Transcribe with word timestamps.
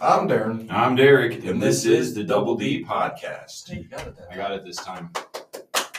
I'm 0.00 0.28
Darren. 0.28 0.66
I'm 0.70 0.96
Derek, 0.96 1.44
and, 1.44 1.62
this 1.62 1.84
is 1.84 2.14
the 2.14 2.24
Double 2.24 2.56
D 2.56 2.84
podcast. 2.84 3.70
Hey, 3.70 3.82
you 3.82 3.84
got 3.84 4.08
it 4.08 4.16
I 4.28 4.34
got 4.34 4.50
it 4.50 4.64
this 4.64 4.76
time. 4.76 5.10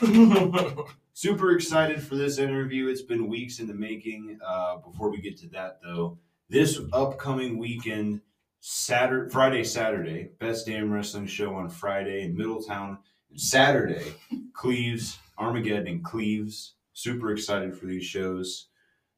Super 1.14 1.52
excited 1.52 2.04
for 2.04 2.16
this 2.16 2.38
interview. 2.38 2.90
It's 2.90 3.04
been 3.04 3.30
weeks 3.30 3.60
in 3.60 3.68
the 3.68 3.74
making. 3.74 4.38
Uh, 4.46 4.78
before 4.78 5.10
we 5.10 5.22
get 5.22 5.38
to 5.40 5.48
that, 5.50 5.80
though, 5.82 6.18
this 6.50 6.78
upcoming 6.92 7.58
weekend, 7.58 8.20
Saturday, 8.60 9.32
Friday, 9.32 9.64
Saturday, 9.64 10.30
Best 10.40 10.66
Damn 10.66 10.92
Wrestling 10.92 11.28
Show 11.28 11.56
on 11.56 11.70
Friday 11.70 12.24
in 12.24 12.36
Middletown, 12.36 12.98
and 13.30 13.40
Saturday, 13.40 14.14
Cleves, 14.54 15.18
Armageddon, 15.38 15.88
and 15.88 16.04
Cleves. 16.04 16.74
Super 16.92 17.32
excited 17.32 17.78
for 17.78 17.86
these 17.86 18.06
shows. 18.06 18.68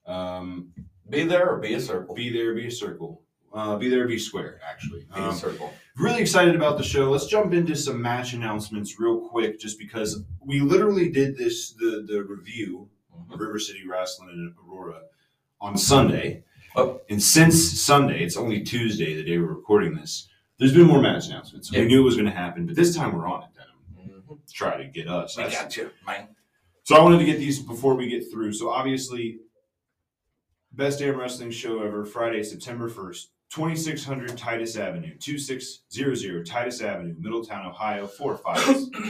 Um, 0.06 0.72
be 1.10 1.24
there 1.24 1.50
or 1.50 1.58
be 1.58 1.74
a 1.74 1.80
circle. 1.80 2.14
be 2.14 2.32
there, 2.32 2.54
be 2.54 2.68
a 2.68 2.72
circle. 2.72 3.24
Uh, 3.54 3.78
be 3.78 3.90
there, 3.90 4.08
be 4.08 4.20
square. 4.20 4.60
Actually, 4.70 5.02
Be 5.16 5.20
a 5.22 5.30
Um, 5.30 5.36
circle. 5.36 5.74
really 5.96 6.22
excited 6.22 6.56
about 6.56 6.78
the 6.78 6.84
show. 6.84 7.10
Let's 7.10 7.26
jump 7.28 7.54
into 7.54 7.76
some 7.76 8.02
match 8.02 8.34
announcements 8.34 9.00
real 9.00 9.20
quick, 9.30 9.60
just 9.60 9.80
because 9.80 10.24
we 10.46 10.60
literally 10.60 11.10
did 11.10 11.38
this 11.38 11.72
the 11.72 12.06
the 12.08 12.24
review 12.24 12.90
of 13.32 13.40
River 13.40 13.58
City 13.58 13.88
Wrestling 13.88 14.30
in 14.30 14.54
Aurora 14.64 15.02
on 15.60 15.78
Sunday, 15.78 16.44
Oh. 16.76 17.02
and 17.10 17.22
since 17.24 17.56
Sunday, 17.82 18.24
it's 18.24 18.38
only 18.38 18.62
Tuesday, 18.62 19.16
the 19.16 19.24
day 19.24 19.38
we're 19.40 19.48
recording 19.48 19.96
this. 19.96 20.28
There's 20.60 20.74
been 20.74 20.86
more 20.88 21.02
match 21.02 21.28
announcements. 21.28 21.72
Yeah. 21.72 21.82
We 21.82 21.88
knew 21.88 22.02
it 22.02 22.06
was 22.06 22.16
going 22.16 22.28
to 22.28 22.32
happen, 22.36 22.66
but 22.68 22.76
this 22.76 22.96
time 22.96 23.14
we're 23.16 23.28
on 23.28 23.44
it. 23.44 23.50
Denim. 23.56 24.22
Mhm. 24.28 24.54
Try 24.54 24.78
to 24.78 24.86
get 24.86 25.08
us. 25.08 25.36
We 25.38 25.44
That's- 25.44 25.62
got 25.62 25.78
you, 25.78 25.90
man. 26.06 26.28
so 26.84 26.96
I 26.96 27.02
wanted 27.02 27.20
to 27.20 27.26
get 27.26 27.40
these 27.40 27.60
before 27.60 27.96
we 27.96 28.08
get 28.08 28.30
through. 28.32 28.54
So 28.54 28.70
obviously, 28.70 29.40
best 30.72 31.00
damn 31.00 31.18
wrestling 31.18 31.50
show 31.52 31.82
ever, 31.82 32.06
Friday, 32.06 32.44
September 32.44 32.88
first, 32.90 33.32
twenty 33.50 33.76
six 33.76 34.04
hundred 34.04 34.38
Titus 34.38 34.76
Avenue, 34.78 35.16
two 35.18 35.38
six 35.38 35.80
zero 35.92 36.14
zero 36.16 36.44
Titus 36.44 36.82
Avenue, 36.82 37.16
Middletown, 37.20 37.66
Ohio, 37.66 38.08
four 38.08 38.38
five 38.38 38.66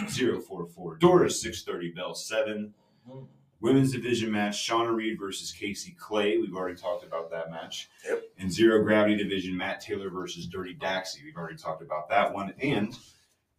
zero 0.10 0.40
four 0.40 0.66
four. 0.68 0.96
Door 0.98 1.26
is 1.26 1.42
six 1.42 1.64
thirty, 1.64 1.92
bell 1.92 2.14
seven. 2.14 2.74
Mhm. 3.10 3.28
Women's 3.60 3.92
division 3.92 4.32
match: 4.32 4.68
Shauna 4.68 4.94
Reed 4.96 5.18
versus 5.20 5.52
Casey 5.52 5.96
Clay. 6.00 6.38
We've 6.38 6.56
already 6.56 6.76
talked 6.80 7.04
about 7.04 7.32
that 7.32 7.50
match. 7.50 7.90
Yep. 8.08 8.24
And 8.38 8.52
zero 8.52 8.84
gravity 8.84 9.16
division: 9.16 9.58
Matt 9.58 9.82
Taylor 9.82 10.10
versus 10.12 10.46
Dirty 10.48 10.76
Daxie. 10.76 11.24
We've 11.24 11.36
already 11.38 11.58
talked 11.58 11.82
about 11.82 12.08
that 12.10 12.32
one. 12.34 12.54
And 12.62 12.96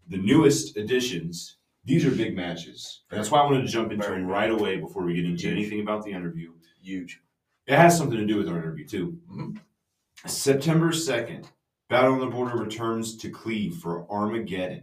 the 0.09 0.19
newest 0.19 0.77
additions. 0.77 1.57
These 1.85 2.05
are 2.05 2.11
big 2.11 2.37
matches. 2.37 3.01
That's 3.11 3.31
why 3.31 3.41
I 3.41 3.45
wanted 3.47 3.63
to 3.63 3.69
jump 3.69 3.93
into 3.93 4.07
Very 4.07 4.21
them 4.21 4.27
right 4.29 4.51
away 4.51 4.77
before 4.77 5.05
we 5.05 5.15
get 5.15 5.25
into 5.25 5.49
Huge. 5.49 5.53
anything 5.57 5.81
about 5.81 6.05
the 6.05 6.11
interview. 6.13 6.53
Huge. 6.83 7.21
It 7.67 7.77
has 7.77 7.97
something 7.97 8.19
to 8.19 8.27
do 8.27 8.37
with 8.37 8.49
our 8.49 8.59
interview 8.59 8.87
too. 8.87 9.19
Mhm. 9.31 9.59
September 10.27 10.93
second, 10.93 11.49
Battle 11.89 12.15
on 12.15 12.21
the 12.21 12.27
Border 12.27 12.57
returns 12.59 13.17
to 13.19 13.31
Cleve 13.31 13.77
for 13.77 14.07
Armageddon. 14.11 14.83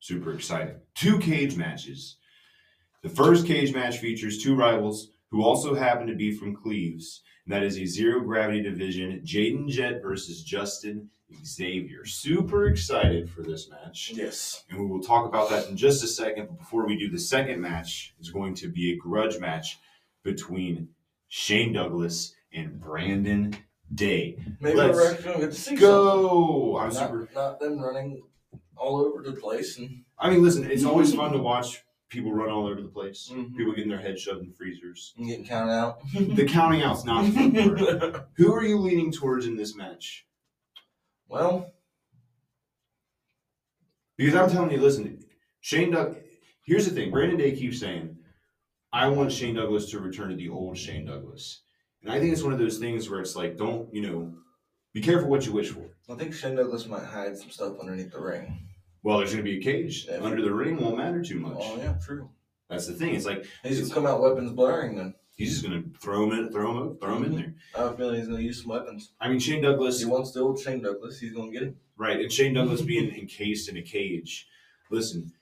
Super 0.00 0.32
exciting. 0.32 0.76
Two 0.94 1.18
cage 1.18 1.56
matches. 1.56 2.16
The 3.02 3.10
first 3.10 3.46
cage 3.46 3.74
match 3.74 3.98
features 3.98 4.38
two 4.42 4.54
rivals 4.54 5.10
who 5.30 5.42
also 5.44 5.74
happen 5.74 6.06
to 6.06 6.14
be 6.14 6.32
from 6.32 6.56
Cleves, 6.56 7.22
and 7.44 7.52
that 7.52 7.62
is 7.62 7.78
a 7.78 7.84
zero 7.84 8.20
gravity 8.20 8.62
division 8.62 9.20
Jaden 9.24 9.68
Jet 9.68 10.00
versus 10.02 10.42
Justin 10.42 11.10
Xavier. 11.44 12.04
Super 12.06 12.66
excited 12.66 13.30
for 13.30 13.42
this 13.42 13.68
match 13.68 14.12
Yes. 14.14 14.64
and 14.70 14.80
we 14.80 14.86
will 14.86 15.02
talk 15.02 15.26
about 15.26 15.50
that 15.50 15.68
in 15.68 15.76
just 15.76 16.02
a 16.02 16.06
second. 16.08 16.46
But 16.48 16.58
before 16.58 16.86
we 16.86 16.96
do, 16.98 17.10
the 17.10 17.18
second 17.18 17.60
match 17.60 18.14
is 18.18 18.30
going 18.30 18.54
to 18.56 18.68
be 18.68 18.92
a 18.92 18.96
grudge 18.96 19.38
match 19.38 19.78
between 20.22 20.88
Shane 21.28 21.72
Douglas 21.74 22.34
and 22.52 22.80
Brandon 22.80 23.54
Day. 23.94 24.36
Maybe 24.60 24.76
Let's 24.76 24.94
we're 24.96 25.10
actually 25.10 25.24
gonna 25.24 25.40
get 25.40 25.52
to 25.52 25.56
see 25.60 25.74
Go! 25.76 26.76
I'm 26.78 26.92
something. 26.92 27.20
super. 27.26 27.34
Not, 27.34 27.50
not 27.50 27.60
them 27.60 27.80
running 27.80 28.22
all 28.76 28.98
over 28.98 29.22
the 29.22 29.32
place 29.32 29.78
and 29.78 30.04
I 30.18 30.30
mean, 30.30 30.42
listen, 30.42 30.70
it's 30.70 30.84
always 30.84 31.12
fun 31.14 31.32
to 31.32 31.38
watch 31.42 31.82
people 32.08 32.32
run 32.32 32.50
all 32.50 32.66
over 32.66 32.80
the 32.82 32.88
place. 32.88 33.30
Mhm. 33.32 33.56
People 33.56 33.72
getting 33.72 33.88
their 33.90 34.00
heads 34.00 34.20
shoved 34.22 34.44
in 34.44 34.52
freezers. 34.52 35.14
and 35.16 35.26
getting 35.26 35.44
counted 35.44 35.72
out. 35.72 36.00
The 36.36 36.44
counting 36.46 36.82
out's 36.82 37.04
not 37.04 37.24
the 37.26 37.32
fun 37.32 37.52
part. 37.52 38.28
Who 38.36 38.52
are 38.54 38.64
you 38.64 38.78
leaning 38.78 39.10
towards 39.12 39.46
in 39.46 39.56
this 39.56 39.74
match? 39.76 40.26
well, 41.28 41.72
Because 44.16 44.34
I'm 44.34 44.50
telling 44.50 44.70
you, 44.72 44.80
listen, 44.80 45.24
Shane 45.60 45.92
Doug. 45.92 46.16
Here's 46.64 46.86
the 46.86 46.94
thing: 46.94 47.10
Brandon 47.10 47.38
Day 47.38 47.52
keeps 47.56 47.80
saying, 47.80 48.16
"I 48.92 49.08
want 49.08 49.32
Shane 49.32 49.54
Douglas 49.54 49.90
to 49.90 49.98
return 50.00 50.28
to 50.30 50.36
the 50.36 50.48
old 50.48 50.76
Shane 50.76 51.06
Douglas," 51.06 51.62
and 52.02 52.12
I 52.12 52.18
think 52.18 52.32
it's 52.32 52.42
one 52.42 52.52
of 52.52 52.58
those 52.58 52.78
things 52.78 53.08
where 53.08 53.20
it's 53.20 53.36
like, 53.36 53.56
don't 53.56 53.92
you 53.94 54.02
know, 54.02 54.32
be 54.92 55.00
careful 55.00 55.28
what 55.28 55.46
you 55.46 55.52
wish 55.52 55.70
for. 55.70 55.84
I 56.08 56.14
think 56.16 56.34
Shane 56.34 56.56
Douglas 56.56 56.86
might 56.86 57.04
hide 57.04 57.36
some 57.36 57.50
stuff 57.50 57.78
underneath 57.80 58.12
the 58.12 58.20
ring. 58.20 58.66
Well, 59.02 59.18
there's 59.18 59.32
going 59.32 59.44
to 59.44 59.50
be 59.50 59.58
a 59.58 59.62
cage 59.62 60.06
Yeah. 60.08 60.20
under 60.20 60.42
the 60.42 60.52
ring; 60.52 60.76
won't 60.78 60.98
matter 60.98 61.22
too 61.22 61.38
much. 61.40 61.56
Oh 61.58 61.76
yeah, 61.78 61.94
true. 62.04 62.28
That's 62.68 62.86
the 62.86 62.94
thing. 62.94 63.14
It's 63.14 63.26
like 63.26 63.46
He's 63.64 63.80
gonna 63.80 63.94
come 63.94 64.06
out 64.06 64.20
weapons 64.20 64.52
blaring 64.52 64.96
then. 64.96 65.14
he's 65.36 65.52
just 65.52 65.66
going 65.66 65.82
to 65.82 65.98
throw 65.98 66.24
him 66.24 66.38
in, 66.38 66.52
throw 66.52 66.82
him, 66.82 66.98
throw 66.98 67.16
him 67.16 67.24
in 67.24 67.30
mm-hmm. 67.30 67.38
there. 67.40 67.54
I 67.74 67.78
have 67.82 67.92
a 67.92 67.96
feeling 67.96 68.16
he's 68.16 68.28
gonna 68.28 68.40
use 68.40 68.60
some 68.60 68.70
weapons. 68.70 69.12
I 69.20 69.28
mean, 69.28 69.38
Shane 69.38 69.62
Douglas, 69.62 70.00
he 70.00 70.06
wants 70.06 70.32
the 70.32 70.40
old 70.40 70.60
Shane 70.60 70.82
Douglas, 70.82 71.18
he's 71.18 71.32
gonna 71.32 71.50
get 71.50 71.62
it. 71.62 71.74
right? 71.96 72.20
And 72.20 72.30
Shane 72.30 72.54
Douglas 72.54 72.82
being 72.82 73.10
encased 73.14 73.68
in 73.68 73.76
a 73.76 73.82
cage. 73.82 74.46
Listen, 74.90 75.32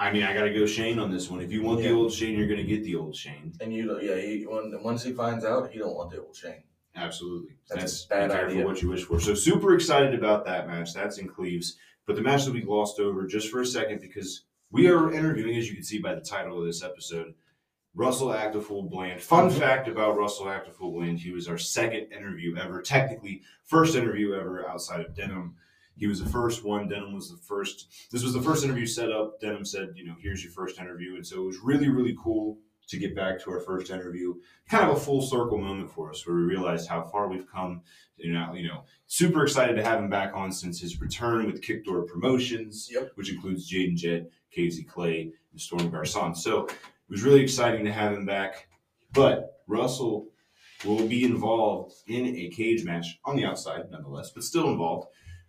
I 0.00 0.12
mean, 0.12 0.22
I 0.22 0.32
got 0.32 0.44
to 0.44 0.54
go 0.54 0.64
Shane 0.64 0.98
on 0.98 1.10
this 1.10 1.28
one. 1.28 1.40
If 1.40 1.50
you 1.50 1.62
want 1.62 1.80
the 1.80 1.90
old 1.90 2.12
Shane, 2.12 2.38
you're 2.38 2.46
going 2.46 2.60
to 2.60 2.64
get 2.66 2.84
the 2.84 2.94
old 2.94 3.16
Shane. 3.16 3.52
And 3.60 3.72
you, 3.72 3.98
yeah, 4.00 4.16
he, 4.16 4.44
when, 4.44 4.80
once 4.82 5.02
he 5.02 5.12
finds 5.12 5.44
out, 5.44 5.70
he 5.70 5.78
don't 5.80 5.94
want 5.96 6.10
the 6.10 6.20
old 6.20 6.36
Shane. 6.36 6.62
Absolutely. 6.94 7.56
That's 7.68 7.82
That's, 7.82 8.04
bad 8.06 8.30
idea. 8.30 8.64
what 8.64 8.80
you 8.80 8.88
wish 8.88 9.04
for. 9.04 9.18
So 9.20 9.34
super 9.34 9.74
excited 9.74 10.14
about 10.14 10.44
that 10.46 10.68
match. 10.68 10.94
That's 10.94 11.18
in 11.18 11.28
Cleves. 11.28 11.76
But 12.06 12.14
the 12.16 12.22
match 12.22 12.44
that 12.44 12.54
we 12.54 12.60
glossed 12.60 13.00
over 13.00 13.26
just 13.26 13.50
for 13.50 13.60
a 13.60 13.66
second 13.66 14.00
because 14.00 14.44
we 14.70 14.88
are 14.88 15.12
interviewing, 15.12 15.56
as 15.56 15.68
you 15.68 15.74
can 15.74 15.84
see 15.84 15.98
by 15.98 16.14
the 16.14 16.20
title 16.20 16.58
of 16.60 16.66
this 16.66 16.82
episode, 16.82 17.34
Russell 17.94 18.28
Actafool 18.28 18.88
Bland. 18.88 19.20
Fun 19.20 19.50
Mhm. 19.50 19.58
fact 19.58 19.88
about 19.88 20.16
Russell 20.16 20.46
Actafool 20.46 20.92
Bland, 20.94 21.18
he 21.18 21.32
was 21.32 21.48
our 21.48 21.58
second 21.58 22.12
interview 22.12 22.56
ever, 22.56 22.82
technically 22.82 23.42
first 23.64 23.96
interview 23.96 24.34
ever 24.34 24.68
outside 24.68 25.00
of 25.00 25.14
Denim. 25.14 25.56
He 25.98 26.06
was 26.06 26.22
the 26.22 26.30
first 26.30 26.64
one. 26.64 26.88
Denim 26.88 27.12
was 27.12 27.30
the 27.30 27.36
first. 27.36 28.08
This 28.10 28.22
was 28.22 28.32
the 28.32 28.40
first 28.42 28.64
interview 28.64 28.86
set 28.86 29.10
up. 29.10 29.40
Denim 29.40 29.64
said, 29.64 29.88
you 29.96 30.06
know, 30.06 30.14
here's 30.20 30.42
your 30.42 30.52
first 30.52 30.78
interview. 30.78 31.16
And 31.16 31.26
so 31.26 31.42
it 31.42 31.46
was 31.46 31.58
really, 31.58 31.88
really 31.88 32.16
cool 32.22 32.58
to 32.88 32.98
get 32.98 33.14
back 33.14 33.42
to 33.42 33.50
our 33.50 33.60
first 33.60 33.90
interview. 33.90 34.34
Kind 34.70 34.88
of 34.88 34.96
a 34.96 35.00
full 35.00 35.20
circle 35.20 35.58
moment 35.58 35.90
for 35.90 36.08
us 36.10 36.26
where 36.26 36.36
we 36.36 36.42
realized 36.42 36.88
how 36.88 37.02
far 37.02 37.28
we've 37.28 37.50
come. 37.50 37.82
You 38.16 38.32
know, 38.32 38.54
you 38.54 38.66
know, 38.68 38.84
super 39.06 39.42
excited 39.42 39.74
to 39.76 39.84
have 39.84 39.98
him 40.00 40.08
back 40.08 40.32
on 40.34 40.50
since 40.52 40.80
his 40.80 41.00
return 41.00 41.46
with 41.46 41.62
Kickdoor 41.62 42.02
Promotions, 42.04 42.88
Yep. 42.90 43.12
which 43.16 43.30
includes 43.32 43.70
Jaden 43.70 43.96
Jett, 43.96 44.30
Casey 44.50 44.84
Clay, 44.84 45.32
and 45.52 45.60
Storm 45.60 45.90
Garcon. 45.90 46.34
So 46.34 46.66
it 46.66 46.74
was 47.10 47.22
really 47.22 47.42
exciting 47.42 47.84
to 47.84 47.92
have 47.92 48.12
him 48.12 48.24
back. 48.24 48.68
But 49.12 49.62
Russell 49.66 50.28
will 50.84 51.06
be 51.08 51.24
involved 51.24 51.92
in 52.06 52.24
a 52.36 52.48
cage 52.50 52.84
match 52.84 53.18
on 53.24 53.36
the 53.36 53.44
outside, 53.44 53.90
nonetheless, 53.90 54.30
but 54.30 54.44
still 54.44 54.70
involved, 54.70 55.08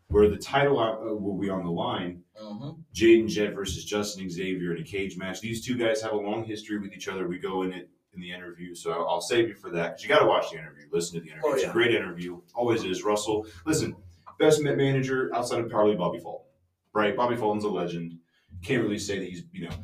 where 0.09 0.28
the 0.28 0.38
title 0.38 0.80
uh, 0.80 1.14
will 1.14 1.38
be 1.38 1.50
on 1.50 1.64
the 1.64 1.72
line. 1.72 2.22
Mm-hmm. 2.42 2.70
Jaden 2.94 3.28
Jett 3.30 3.53
versus 3.53 3.86
Justin 3.86 4.30
Xavier 4.30 4.75
in 4.75 4.81
a 4.81 4.86
cage 4.86 5.18
match. 5.18 5.40
These 5.42 5.64
two 5.66 5.78
guys 5.78 6.02
have 6.02 6.14
a 6.14 6.18
long 6.18 6.44
history 6.44 6.80
with 6.80 6.94
each 6.94 7.08
other. 7.08 7.28
We 7.28 7.38
go 7.40 7.64
in 7.64 7.72
it 7.72 7.90
in 8.14 8.22
the 8.22 8.31
interview, 8.31 8.74
so 8.74 8.92
I'll, 8.92 9.08
I'll 9.08 9.22
save 9.22 9.47
you 9.47 9.56
for 9.56 9.70
that 9.70 9.90
because 9.92 10.03
you 10.03 10.09
got 10.09 10.20
to 10.20 10.25
watch 10.25 10.50
the 10.52 10.58
interview, 10.58 10.86
listen 10.92 11.20
to 11.20 11.22
the 11.24 11.31
interview. 11.31 11.50
Oh, 11.50 11.53
It's 11.53 11.64
yeah. 11.64 11.70
a 11.70 11.74
great 11.74 11.94
interview, 11.94 12.42
always 12.56 12.84
is. 12.84 13.03
Russell, 13.03 13.46
listen, 13.66 13.96
best 14.40 14.64
ma- 14.64 14.74
manager 14.74 15.30
outside 15.36 15.59
of 15.59 15.70
probably 15.70 15.96
Bobby 15.96 16.18
Fulton, 16.20 16.47
right? 16.94 17.16
Bobby 17.16 17.36
Fulton's 17.36 17.66
a 17.66 17.70
legend. 17.70 18.18
Can't 18.64 18.81
really 18.81 18.97
say 18.97 19.20
that 19.20 19.30
he's, 19.30 19.44
you 19.53 19.70
know, 19.70 19.76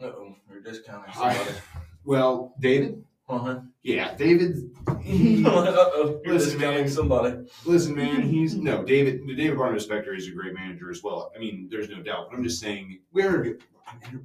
Uh-oh, 0.00 0.36
you're 0.48 0.60
discounting 0.62 1.10
I- 1.16 1.34
somebody. 1.34 1.56
well, 2.04 2.54
David. 2.60 3.04
Uh-huh. 3.30 3.60
Yeah, 3.82 4.14
David. 4.16 4.56
he- 5.02 5.44
Uh-oh, 5.46 6.20
you're 6.24 6.34
Listen, 6.34 6.60
man. 6.60 6.88
somebody. 6.88 7.36
Listen, 7.64 7.94
man, 7.94 8.22
he's 8.22 8.56
no 8.56 8.82
David. 8.84 9.26
David 9.26 9.56
Barnum 9.56 9.78
Spector 9.78 10.16
is 10.16 10.26
a 10.28 10.32
great 10.32 10.52
manager 10.54 10.90
as 10.90 11.02
well. 11.02 11.30
I 11.34 11.38
mean, 11.38 11.68
there's 11.70 11.88
no 11.88 12.02
doubt. 12.02 12.28
But 12.30 12.36
I'm 12.38 12.44
just 12.44 12.60
saying, 12.60 12.98
we're 13.12 13.58
I'm 13.86 13.98
inter- 14.04 14.24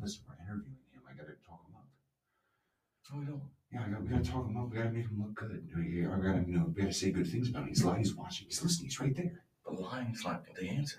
listen, 0.00 0.22
we're 0.28 0.34
interviewing 0.44 0.76
him. 0.92 1.02
I 1.08 1.12
gotta 1.12 1.34
talk 1.46 1.60
him 1.68 1.74
up. 1.76 1.86
Oh, 3.14 3.18
we 3.18 3.24
don't. 3.26 3.42
Yeah, 3.72 3.84
I 3.86 3.90
got, 3.90 4.02
we 4.02 4.08
gotta 4.08 4.24
talk 4.24 4.46
him 4.46 4.56
up. 4.56 4.70
We 4.70 4.76
gotta 4.78 4.90
make 4.90 5.04
him 5.08 5.18
look 5.20 5.34
good. 5.34 5.68
I 5.74 6.16
gotta, 6.26 6.44
you 6.46 6.56
know, 6.58 6.72
we 6.74 6.82
gotta 6.82 6.92
say 6.94 7.10
good 7.10 7.26
things 7.26 7.50
about 7.50 7.62
him. 7.64 7.68
He's 7.68 7.84
lying. 7.84 7.98
He's 7.98 8.14
watching. 8.14 8.46
He's 8.48 8.62
listening. 8.62 8.88
He's 8.88 8.98
right 9.00 9.14
there. 9.14 9.42
But 9.64 9.78
lying's 9.80 10.24
not 10.24 10.44
the 10.58 10.68
answer. 10.68 10.98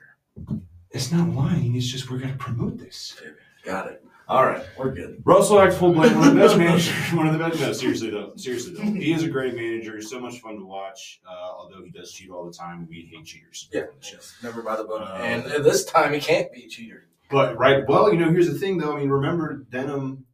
It's 0.92 1.12
not 1.12 1.30
lying. 1.30 1.76
It's 1.76 1.88
just 1.88 2.10
we're 2.10 2.20
gonna 2.20 2.36
promote 2.38 2.78
this. 2.78 3.20
Got 3.66 3.88
it. 3.92 4.06
All 4.28 4.46
right, 4.46 4.66
we're 4.78 4.92
good. 4.92 5.22
Russell 5.26 5.60
Act 5.60 5.74
full 5.74 5.92
blame, 5.92 6.18
one 6.18 6.30
of 6.30 6.34
the 6.34 6.40
best 6.40 6.58
managers. 6.58 6.94
One 7.14 7.28
of 7.28 7.34
the 7.34 7.40
best. 7.40 7.60
No, 7.60 7.74
seriously 7.74 8.10
though. 8.10 8.32
Seriously 8.38 8.74
though, 8.74 8.84
he 8.84 9.12
is 9.12 9.24
a 9.24 9.30
great 9.30 9.54
manager. 9.54 9.96
He's 9.96 10.10
So 10.10 10.20
much 10.20 10.40
fun 10.40 10.58
to 10.58 10.66
watch. 10.66 11.20
Uh, 11.30 11.34
although 11.34 11.84
he 11.84 11.92
does 11.92 12.12
cheat 12.12 12.30
all 12.30 12.46
the 12.46 12.54
time. 12.54 12.88
We 12.90 13.10
hate 13.12 13.26
cheaters. 13.26 13.70
Yeah, 13.74 13.84
never 14.42 14.62
by 14.62 14.78
the 14.78 14.86
book. 14.86 15.02
Uh, 15.02 15.16
and 15.16 15.44
this 15.66 15.84
time 15.84 16.14
he 16.14 16.20
can't 16.20 16.52
be 16.54 16.64
a 16.64 16.68
cheater. 16.70 17.08
But 17.30 17.58
right, 17.58 17.84
well, 17.88 18.14
you 18.14 18.20
know, 18.20 18.32
here's 18.32 18.48
the 18.48 18.58
thing 18.58 18.78
though. 18.78 18.96
I 18.96 19.00
mean, 19.00 19.10
remember 19.10 19.66
Denim 19.70 20.26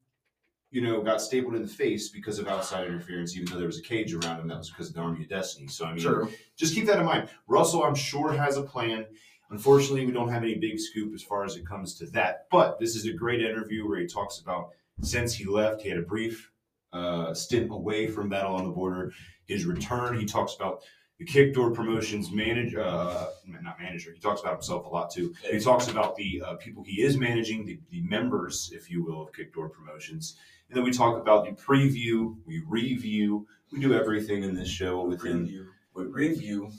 you 0.71 0.81
know, 0.81 1.01
got 1.01 1.21
stapled 1.21 1.55
in 1.55 1.63
the 1.63 1.67
face 1.67 2.09
because 2.09 2.37
of 2.37 2.47
outside 2.47 2.87
interference, 2.87 3.35
even 3.35 3.49
though 3.49 3.57
there 3.57 3.67
was 3.67 3.79
a 3.79 3.83
cage 3.83 4.13
around 4.13 4.39
him. 4.39 4.47
That 4.47 4.59
was 4.59 4.69
because 4.69 4.89
of 4.89 4.95
the 4.95 5.01
Army 5.01 5.23
of 5.23 5.29
Destiny. 5.29 5.67
So 5.67 5.85
I 5.85 5.93
mean, 5.93 6.03
True. 6.03 6.31
just 6.57 6.75
keep 6.75 6.85
that 6.85 6.99
in 6.99 7.05
mind. 7.05 7.29
Russell, 7.47 7.83
I'm 7.83 7.95
sure, 7.95 8.31
has 8.33 8.57
a 8.57 8.61
plan. 8.63 9.05
Unfortunately, 9.51 10.05
we 10.05 10.11
don't 10.11 10.29
have 10.29 10.43
any 10.43 10.55
big 10.55 10.79
scoop 10.79 11.13
as 11.13 11.23
far 11.23 11.43
as 11.43 11.55
it 11.55 11.65
comes 11.65 11.95
to 11.95 12.05
that. 12.07 12.45
But 12.51 12.79
this 12.79 12.95
is 12.95 13.05
a 13.05 13.13
great 13.13 13.41
interview 13.41 13.87
where 13.87 13.99
he 13.99 14.07
talks 14.07 14.39
about 14.39 14.69
since 15.01 15.33
he 15.33 15.45
left, 15.45 15.81
he 15.81 15.89
had 15.89 15.97
a 15.97 16.03
brief 16.03 16.51
uh, 16.93 17.33
stint 17.33 17.71
away 17.71 18.07
from 18.07 18.29
Battle 18.29 18.55
on 18.55 18.65
the 18.65 18.71
Border. 18.71 19.13
His 19.47 19.65
return, 19.65 20.19
he 20.19 20.25
talks 20.25 20.55
about 20.55 20.83
the 21.17 21.25
Kickdoor 21.25 21.71
Promotions 21.71 22.31
manager, 22.31 22.81
uh, 22.81 23.27
not 23.45 23.79
manager. 23.79 24.13
He 24.13 24.19
talks 24.19 24.41
about 24.41 24.53
himself 24.53 24.85
a 24.85 24.89
lot 24.89 25.11
too. 25.11 25.33
He 25.49 25.59
talks 25.59 25.87
about 25.87 26.15
the 26.15 26.41
uh, 26.45 26.55
people 26.55 26.83
he 26.83 27.01
is 27.01 27.17
managing, 27.17 27.65
the, 27.65 27.79
the 27.89 28.01
members, 28.01 28.71
if 28.73 28.89
you 28.89 29.03
will, 29.03 29.23
of 29.23 29.33
Kickdoor 29.33 29.69
Promotions. 29.69 30.37
And 30.69 30.77
then 30.77 30.83
we 30.83 30.91
talk 30.91 31.19
about 31.19 31.45
the 31.45 31.51
preview, 31.51 32.35
we 32.45 32.61
review, 32.67 33.47
we 33.71 33.79
do 33.79 33.93
everything 33.93 34.43
in 34.43 34.55
this 34.55 34.69
show 34.69 35.03
within 35.03 35.47
Preview. 35.47 35.65
We 35.93 36.03
review. 36.05 36.71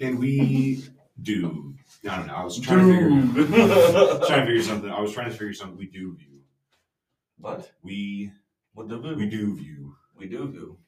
and 0.00 0.18
we 0.18 0.82
do. 1.22 1.74
I 2.08 2.16
don't 2.16 2.26
know. 2.26 2.34
I 2.34 2.44
was 2.44 2.58
trying 2.60 2.86
to 2.86 3.32
figure 3.44 3.46
trying 4.26 4.40
to 4.40 4.46
figure 4.46 4.62
something. 4.62 4.90
I 4.90 5.00
was 5.00 5.12
trying 5.12 5.30
to 5.30 5.36
figure 5.36 5.52
something. 5.52 5.76
We 5.76 5.86
do 5.86 6.14
view. 6.16 6.40
what? 7.38 7.70
We 7.82 8.30
What 8.74 8.88
do 8.88 8.98
we 9.00 9.14
we? 9.14 9.26
do 9.26 9.54
view. 9.56 9.94
We 10.16 10.26
do 10.26 10.48
view. 10.48 10.78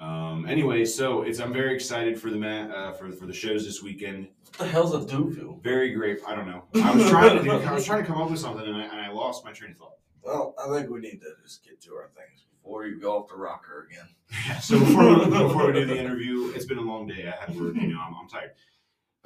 Um. 0.00 0.46
Anyway, 0.48 0.84
so 0.84 1.22
it's 1.22 1.40
I'm 1.40 1.52
very 1.52 1.74
excited 1.74 2.20
for 2.20 2.30
the 2.30 2.36
ma- 2.36 2.72
uh, 2.72 2.92
for 2.92 3.10
for 3.12 3.26
the 3.26 3.32
shows 3.32 3.64
this 3.64 3.82
weekend. 3.82 4.28
What 4.56 4.58
the 4.58 4.66
hell's 4.68 4.94
a 4.94 5.04
do 5.04 5.30
view? 5.30 5.60
Very 5.62 5.92
great. 5.92 6.20
I 6.26 6.34
don't 6.36 6.46
know. 6.46 6.64
I 6.82 6.94
was 6.94 7.08
trying 7.08 7.36
to 7.38 7.42
do, 7.42 7.50
I 7.50 7.72
was 7.72 7.84
trying 7.84 8.02
to 8.02 8.06
come 8.06 8.20
up 8.20 8.30
with 8.30 8.38
something 8.40 8.64
and 8.66 8.76
I, 8.76 8.82
and 8.84 9.00
I 9.00 9.10
lost 9.10 9.44
my 9.44 9.52
train 9.52 9.72
of 9.72 9.76
thought. 9.78 9.92
Well, 10.22 10.54
I 10.62 10.68
think 10.72 10.90
we 10.90 11.00
need 11.00 11.20
to 11.22 11.32
just 11.42 11.64
get 11.64 11.80
to 11.82 11.94
our 11.94 12.10
things 12.14 12.44
before 12.52 12.86
you 12.86 13.00
go 13.00 13.18
off 13.18 13.28
the 13.28 13.36
rocker 13.36 13.88
again. 13.90 14.08
Yeah. 14.46 14.58
So 14.60 14.78
before 14.78 15.18
we, 15.18 15.24
before 15.24 15.66
we 15.68 15.72
do 15.72 15.86
the 15.86 15.98
interview, 15.98 16.52
it's 16.54 16.66
been 16.66 16.78
a 16.78 16.82
long 16.82 17.06
day. 17.06 17.26
I 17.32 17.44
had 17.44 17.58
work. 17.58 17.74
You 17.76 17.88
know, 17.94 18.00
I'm, 18.00 18.14
I'm 18.14 18.28
tired. 18.28 18.50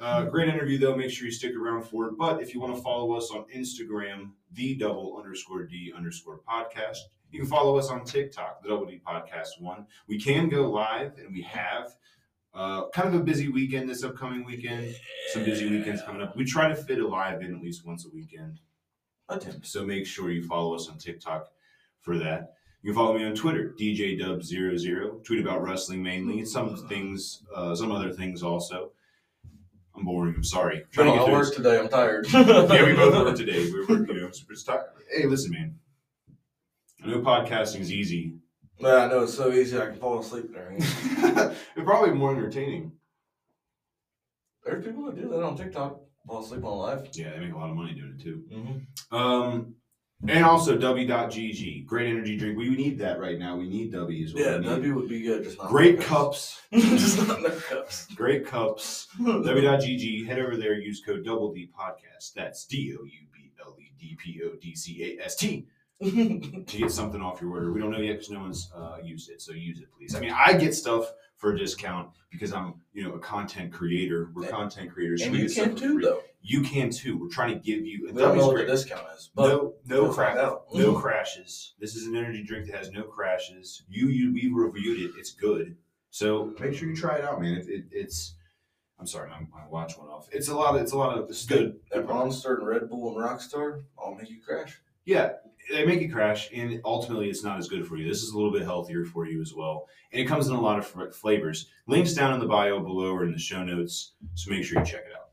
Uh, 0.03 0.25
great 0.25 0.49
interview 0.49 0.77
though. 0.77 0.97
Make 0.97 1.11
sure 1.11 1.25
you 1.25 1.31
stick 1.31 1.55
around 1.55 1.83
for 1.83 2.07
it. 2.07 2.17
But 2.17 2.41
if 2.41 2.53
you 2.53 2.59
want 2.59 2.75
to 2.75 2.81
follow 2.81 3.13
us 3.13 3.31
on 3.31 3.45
Instagram, 3.55 4.31
the 4.51 4.75
double 4.75 5.15
underscore 5.17 5.63
D 5.63 5.93
underscore 5.95 6.41
podcast. 6.45 6.97
You 7.31 7.39
can 7.39 7.47
follow 7.47 7.77
us 7.77 7.89
on 7.89 8.03
TikTok, 8.03 8.61
the 8.61 8.67
Double 8.67 8.85
D 8.85 9.01
Podcast 9.07 9.61
One. 9.61 9.87
We 10.07 10.19
can 10.19 10.49
go 10.49 10.69
live, 10.69 11.17
and 11.17 11.33
we 11.33 11.41
have. 11.43 11.95
Uh, 12.53 12.87
kind 12.89 13.07
of 13.07 13.19
a 13.19 13.23
busy 13.23 13.47
weekend 13.47 13.89
this 13.89 14.03
upcoming 14.03 14.43
weekend. 14.43 14.93
Some 15.31 15.45
busy 15.45 15.67
weekends 15.69 16.03
coming 16.03 16.21
up. 16.21 16.35
We 16.35 16.43
try 16.43 16.67
to 16.67 16.75
fit 16.75 16.99
a 16.99 17.07
live 17.07 17.41
in 17.41 17.55
at 17.55 17.61
least 17.61 17.83
once 17.83 18.05
a 18.05 18.09
weekend. 18.13 18.59
Attempt. 19.29 19.65
So 19.65 19.85
make 19.85 20.05
sure 20.05 20.29
you 20.31 20.43
follow 20.43 20.75
us 20.75 20.89
on 20.89 20.97
TikTok 20.97 21.47
for 22.01 22.19
that. 22.19 22.55
You 22.83 22.91
can 22.91 22.95
follow 22.95 23.17
me 23.17 23.23
on 23.23 23.33
Twitter, 23.33 23.73
DJDub00. 23.79 25.23
Tweet 25.23 25.39
about 25.39 25.63
wrestling 25.63 26.03
mainly, 26.03 26.39
and 26.39 26.47
some 26.47 26.75
things, 26.89 27.41
uh, 27.55 27.73
some 27.73 27.91
other 27.91 28.11
things 28.11 28.43
also. 28.43 28.91
I'm 29.95 30.05
boring. 30.05 30.33
I'm 30.35 30.43
sorry. 30.43 30.77
Been 30.77 30.85
Trying 30.91 31.07
to 31.07 31.13
a 31.13 31.15
get 31.17 31.21
lot 31.23 31.31
work 31.31 31.47
this. 31.47 31.55
today. 31.55 31.79
I'm 31.79 31.89
tired. 31.89 32.27
Yeah, 32.33 32.85
we 32.85 32.93
both 32.93 33.13
worked 33.25 33.37
today. 33.45 33.69
We 33.71 33.85
were, 33.85 34.05
you 34.07 34.21
know, 34.21 34.27
it's 34.27 34.63
tired. 34.63 34.85
Hey, 35.15 35.25
listen, 35.27 35.51
man. 35.51 35.75
I 37.03 37.07
know 37.07 37.19
podcasting 37.19 37.81
is 37.81 37.91
easy. 37.91 38.35
Yeah, 38.79 38.95
I 38.95 39.07
know 39.07 39.23
it's 39.23 39.35
so 39.35 39.51
easy. 39.51 39.77
I 39.77 39.87
can 39.87 39.95
fall 39.95 40.19
asleep 40.19 40.51
during 40.53 40.77
it. 40.81 40.83
it's 41.75 41.83
probably 41.85 42.11
more 42.13 42.31
entertaining. 42.31 42.93
There's 44.65 44.83
people 44.83 45.05
that 45.05 45.15
do 45.15 45.29
that 45.29 45.43
on 45.43 45.55
TikTok. 45.57 45.99
Fall 46.25 46.43
asleep 46.43 46.63
on 46.63 46.77
live. 46.77 47.07
Yeah, 47.13 47.31
they 47.31 47.39
make 47.39 47.53
a 47.53 47.57
lot 47.57 47.69
of 47.69 47.75
money 47.75 47.93
doing 47.93 48.15
it 48.17 48.23
too. 48.23 48.43
Mm-hmm. 48.51 49.15
Um, 49.15 49.75
and 50.27 50.45
also 50.45 50.77
W.GG, 50.77 51.85
great 51.85 52.09
energy 52.09 52.37
drink. 52.37 52.57
We 52.57 52.69
need 52.69 52.97
that 52.99 53.19
right 53.19 53.37
now. 53.37 53.57
We 53.57 53.67
need 53.67 53.91
W 53.91 54.23
as 54.25 54.33
well. 54.33 54.43
Yeah, 54.43 54.57
W 54.57 54.95
would 54.95 55.09
be 55.09 55.21
good. 55.21 55.43
Just 55.43 55.57
not 55.57 55.67
Great 55.69 55.99
cups, 56.01 56.61
just 56.73 57.27
not 57.27 57.41
no 57.41 57.49
cups. 57.49 58.07
great 58.15 58.45
cups. 58.45 59.07
W.GG, 59.23 60.25
head 60.25 60.39
over 60.39 60.57
there, 60.57 60.73
use 60.75 61.01
code 61.05 61.25
Double 61.25 61.53
D 61.53 61.69
Podcast. 61.77 62.33
That's 62.33 62.65
D 62.65 62.95
O 62.99 63.03
U 63.03 63.27
B 63.33 63.51
L 63.61 63.75
E 63.79 63.91
D 63.99 64.17
P 64.21 64.41
O 64.45 64.55
D 64.61 64.75
C 64.75 65.17
A 65.19 65.25
S 65.25 65.35
T 65.35 65.67
to 66.01 66.77
get 66.77 66.91
something 66.91 67.21
off 67.21 67.41
your 67.41 67.51
order. 67.51 67.71
We 67.71 67.79
don't 67.79 67.91
know 67.91 67.99
yet 67.99 68.13
because 68.13 68.29
no 68.29 68.41
one's 68.41 68.71
uh, 68.75 68.97
used 69.03 69.29
it, 69.29 69.41
so 69.41 69.51
use 69.53 69.79
it, 69.79 69.87
please. 69.97 70.15
I 70.15 70.19
mean, 70.19 70.33
I 70.33 70.53
get 70.53 70.73
stuff 70.73 71.11
for 71.43 71.51
a 71.51 71.57
discount 71.57 72.09
because 72.31 72.53
I'm, 72.53 72.75
you 72.93 73.03
know, 73.03 73.15
a 73.15 73.19
content 73.19 73.73
creator. 73.73 74.31
We're 74.33 74.47
content 74.47 74.93
creators. 74.93 75.23
and 75.23 75.33
we 75.33 75.41
you 75.41 75.49
can 75.49 75.75
too, 75.75 75.95
free. 75.95 76.05
though. 76.05 76.21
You 76.41 76.61
can 76.61 76.89
too. 76.89 77.17
We're 77.17 77.27
trying 77.27 77.53
to 77.53 77.59
give 77.59 77.85
you. 77.85 78.07
We 78.13 78.21
don't 78.21 78.37
know 78.37 78.47
what 78.47 78.55
the 78.55 78.65
discount 78.65 79.05
is, 79.13 79.29
but 79.35 79.49
no, 79.49 79.73
no 79.85 80.09
crash, 80.09 80.37
no 80.73 80.93
crashes. 80.93 81.73
This 81.79 81.95
is 81.95 82.07
an 82.07 82.15
energy 82.15 82.43
drink 82.43 82.67
that 82.67 82.77
has 82.77 82.91
no 82.91 83.03
crashes. 83.03 83.83
You, 83.89 84.07
you, 84.07 84.33
we 84.33 84.49
reviewed 84.53 85.01
it. 85.01 85.19
It's 85.19 85.31
good. 85.31 85.75
So 86.11 86.53
make 86.61 86.75
sure 86.75 86.87
you 86.87 86.95
try 86.95 87.17
it 87.17 87.25
out, 87.25 87.41
man. 87.41 87.55
It, 87.55 87.67
it, 87.67 87.85
it's. 87.91 88.35
I'm 88.97 89.07
sorry, 89.07 89.29
my, 89.29 89.39
my 89.39 89.67
watch 89.69 89.97
went 89.97 90.11
off. 90.11 90.29
It's 90.31 90.47
a 90.47 90.55
lot. 90.55 90.75
Of, 90.75 90.81
it's 90.81 90.93
a 90.93 90.97
lot 90.97 91.17
of. 91.17 91.29
It's 91.29 91.45
good. 91.45 91.75
That 91.91 92.07
Monster 92.07 92.55
and 92.55 92.65
Red 92.65 92.89
Bull 92.89 93.09
and 93.09 93.17
Rockstar 93.17 93.83
all 93.97 94.15
make 94.15 94.29
you 94.29 94.39
crash. 94.41 94.79
Yeah, 95.03 95.33
they 95.71 95.85
make 95.85 96.01
you 96.01 96.11
crash, 96.11 96.49
and 96.53 96.79
ultimately, 96.85 97.29
it's 97.29 97.43
not 97.43 97.57
as 97.57 97.67
good 97.67 97.87
for 97.87 97.97
you. 97.97 98.07
This 98.07 98.23
is 98.23 98.31
a 98.31 98.35
little 98.35 98.51
bit 98.51 98.63
healthier 98.63 99.05
for 99.05 99.25
you 99.27 99.41
as 99.41 99.53
well, 99.53 99.87
and 100.11 100.21
it 100.21 100.25
comes 100.25 100.47
in 100.47 100.53
a 100.55 100.61
lot 100.61 100.79
of 100.79 101.15
flavors. 101.15 101.67
Links 101.87 102.13
down 102.13 102.33
in 102.33 102.39
the 102.39 102.45
bio 102.47 102.79
below 102.79 103.11
or 103.13 103.25
in 103.25 103.31
the 103.31 103.39
show 103.39 103.63
notes, 103.63 104.13
so 104.35 104.51
make 104.51 104.63
sure 104.63 104.79
you 104.79 104.85
check 104.85 105.01
it 105.05 105.13
out. 105.15 105.29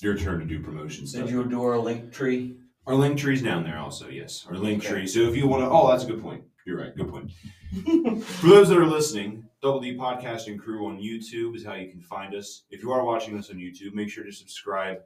Your 0.00 0.16
turn 0.16 0.40
to 0.40 0.44
do 0.46 0.60
promotion 0.60 1.06
stuff. 1.06 1.26
Did 1.26 1.30
you 1.32 1.44
do 1.44 1.62
our 1.62 1.78
link 1.78 2.12
tree? 2.12 2.56
Our 2.86 2.94
link 2.96 3.16
tree's 3.18 3.40
down 3.42 3.62
there 3.62 3.78
also, 3.78 4.08
yes. 4.08 4.44
Our 4.48 4.56
link 4.56 4.82
Okay. 4.82 4.92
tree. 4.92 5.06
So 5.06 5.20
if 5.20 5.36
you 5.36 5.46
want 5.46 5.62
to, 5.62 5.68
oh, 5.70 5.88
that's 5.88 6.02
a 6.02 6.08
good 6.08 6.20
point. 6.20 6.42
You're 6.66 6.78
right. 6.80 6.94
Good 6.96 7.08
point. 7.08 7.30
For 8.24 8.48
those 8.48 8.68
that 8.68 8.78
are 8.78 8.86
listening, 8.86 9.44
Double 9.62 9.78
D 9.80 9.96
Podcast 9.96 10.48
and 10.48 10.60
Crew 10.60 10.86
on 10.88 10.98
YouTube 10.98 11.54
is 11.54 11.64
how 11.64 11.74
you 11.74 11.88
can 11.88 12.00
find 12.00 12.34
us. 12.34 12.64
If 12.70 12.82
you 12.82 12.90
are 12.90 13.04
watching 13.04 13.38
us 13.38 13.50
on 13.50 13.56
YouTube, 13.56 13.94
make 13.94 14.10
sure 14.10 14.24
to 14.24 14.32
subscribe, 14.32 14.98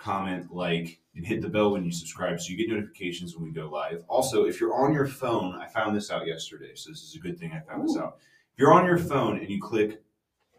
comment, 0.00 0.52
like, 0.52 0.98
and 1.14 1.26
hit 1.26 1.42
the 1.42 1.48
bell 1.48 1.72
when 1.72 1.84
you 1.84 1.92
subscribe 1.92 2.40
so 2.40 2.50
you 2.50 2.56
get 2.56 2.68
notifications 2.68 3.36
when 3.36 3.44
we 3.44 3.52
go 3.52 3.68
live. 3.68 4.02
Also, 4.08 4.46
if 4.46 4.60
you're 4.60 4.74
on 4.74 4.94
your 4.94 5.06
phone, 5.06 5.54
I 5.56 5.66
found 5.66 5.94
this 5.94 6.10
out 6.10 6.26
yesterday, 6.26 6.72
so 6.74 6.90
this 6.90 7.02
is 7.02 7.14
a 7.14 7.18
good 7.18 7.38
thing 7.38 7.52
I 7.52 7.60
found 7.60 7.88
this 7.88 7.96
out. 7.96 8.16
If 8.54 8.58
you're 8.58 8.72
on 8.72 8.86
your 8.86 8.98
phone 8.98 9.38
and 9.38 9.48
you 9.50 9.60
click 9.60 10.02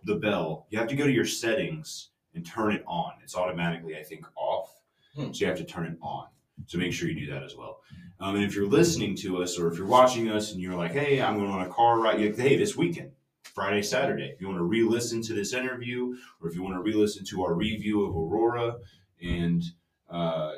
the 0.03 0.15
bell, 0.15 0.67
you 0.69 0.77
have 0.77 0.87
to 0.89 0.95
go 0.95 1.05
to 1.05 1.11
your 1.11 1.25
settings 1.25 2.09
and 2.35 2.45
turn 2.45 2.71
it 2.71 2.83
on. 2.87 3.13
It's 3.23 3.35
automatically, 3.35 3.97
I 3.97 4.03
think, 4.03 4.25
off. 4.35 4.81
Hmm. 5.15 5.31
So 5.33 5.41
you 5.41 5.47
have 5.47 5.57
to 5.57 5.65
turn 5.65 5.87
it 5.87 5.97
on. 6.01 6.27
So 6.67 6.77
make 6.77 6.93
sure 6.93 7.09
you 7.09 7.25
do 7.25 7.33
that 7.33 7.43
as 7.43 7.55
well. 7.55 7.81
Um, 8.19 8.35
and 8.35 8.43
if 8.43 8.55
you're 8.55 8.67
listening 8.67 9.15
to 9.17 9.41
us 9.41 9.57
or 9.57 9.67
if 9.71 9.77
you're 9.77 9.87
watching 9.87 10.29
us 10.29 10.51
and 10.51 10.61
you're 10.61 10.75
like, 10.75 10.91
hey, 10.91 11.21
I'm 11.21 11.37
going 11.37 11.49
on 11.49 11.61
a 11.61 11.69
car 11.69 11.99
ride, 11.99 12.19
you're 12.19 12.29
like, 12.29 12.39
hey, 12.39 12.55
this 12.55 12.77
weekend, 12.77 13.11
Friday, 13.43 13.81
Saturday, 13.81 14.31
if 14.33 14.39
you 14.39 14.47
want 14.47 14.59
to 14.59 14.63
re 14.63 14.83
listen 14.83 15.21
to 15.23 15.33
this 15.33 15.53
interview 15.53 16.15
or 16.39 16.47
if 16.47 16.55
you 16.55 16.61
want 16.61 16.75
to 16.75 16.81
re 16.81 16.93
listen 16.93 17.25
to 17.25 17.43
our 17.43 17.55
review 17.55 18.05
of 18.05 18.15
Aurora 18.15 18.75
and 19.21 19.63
uh, 20.09 20.53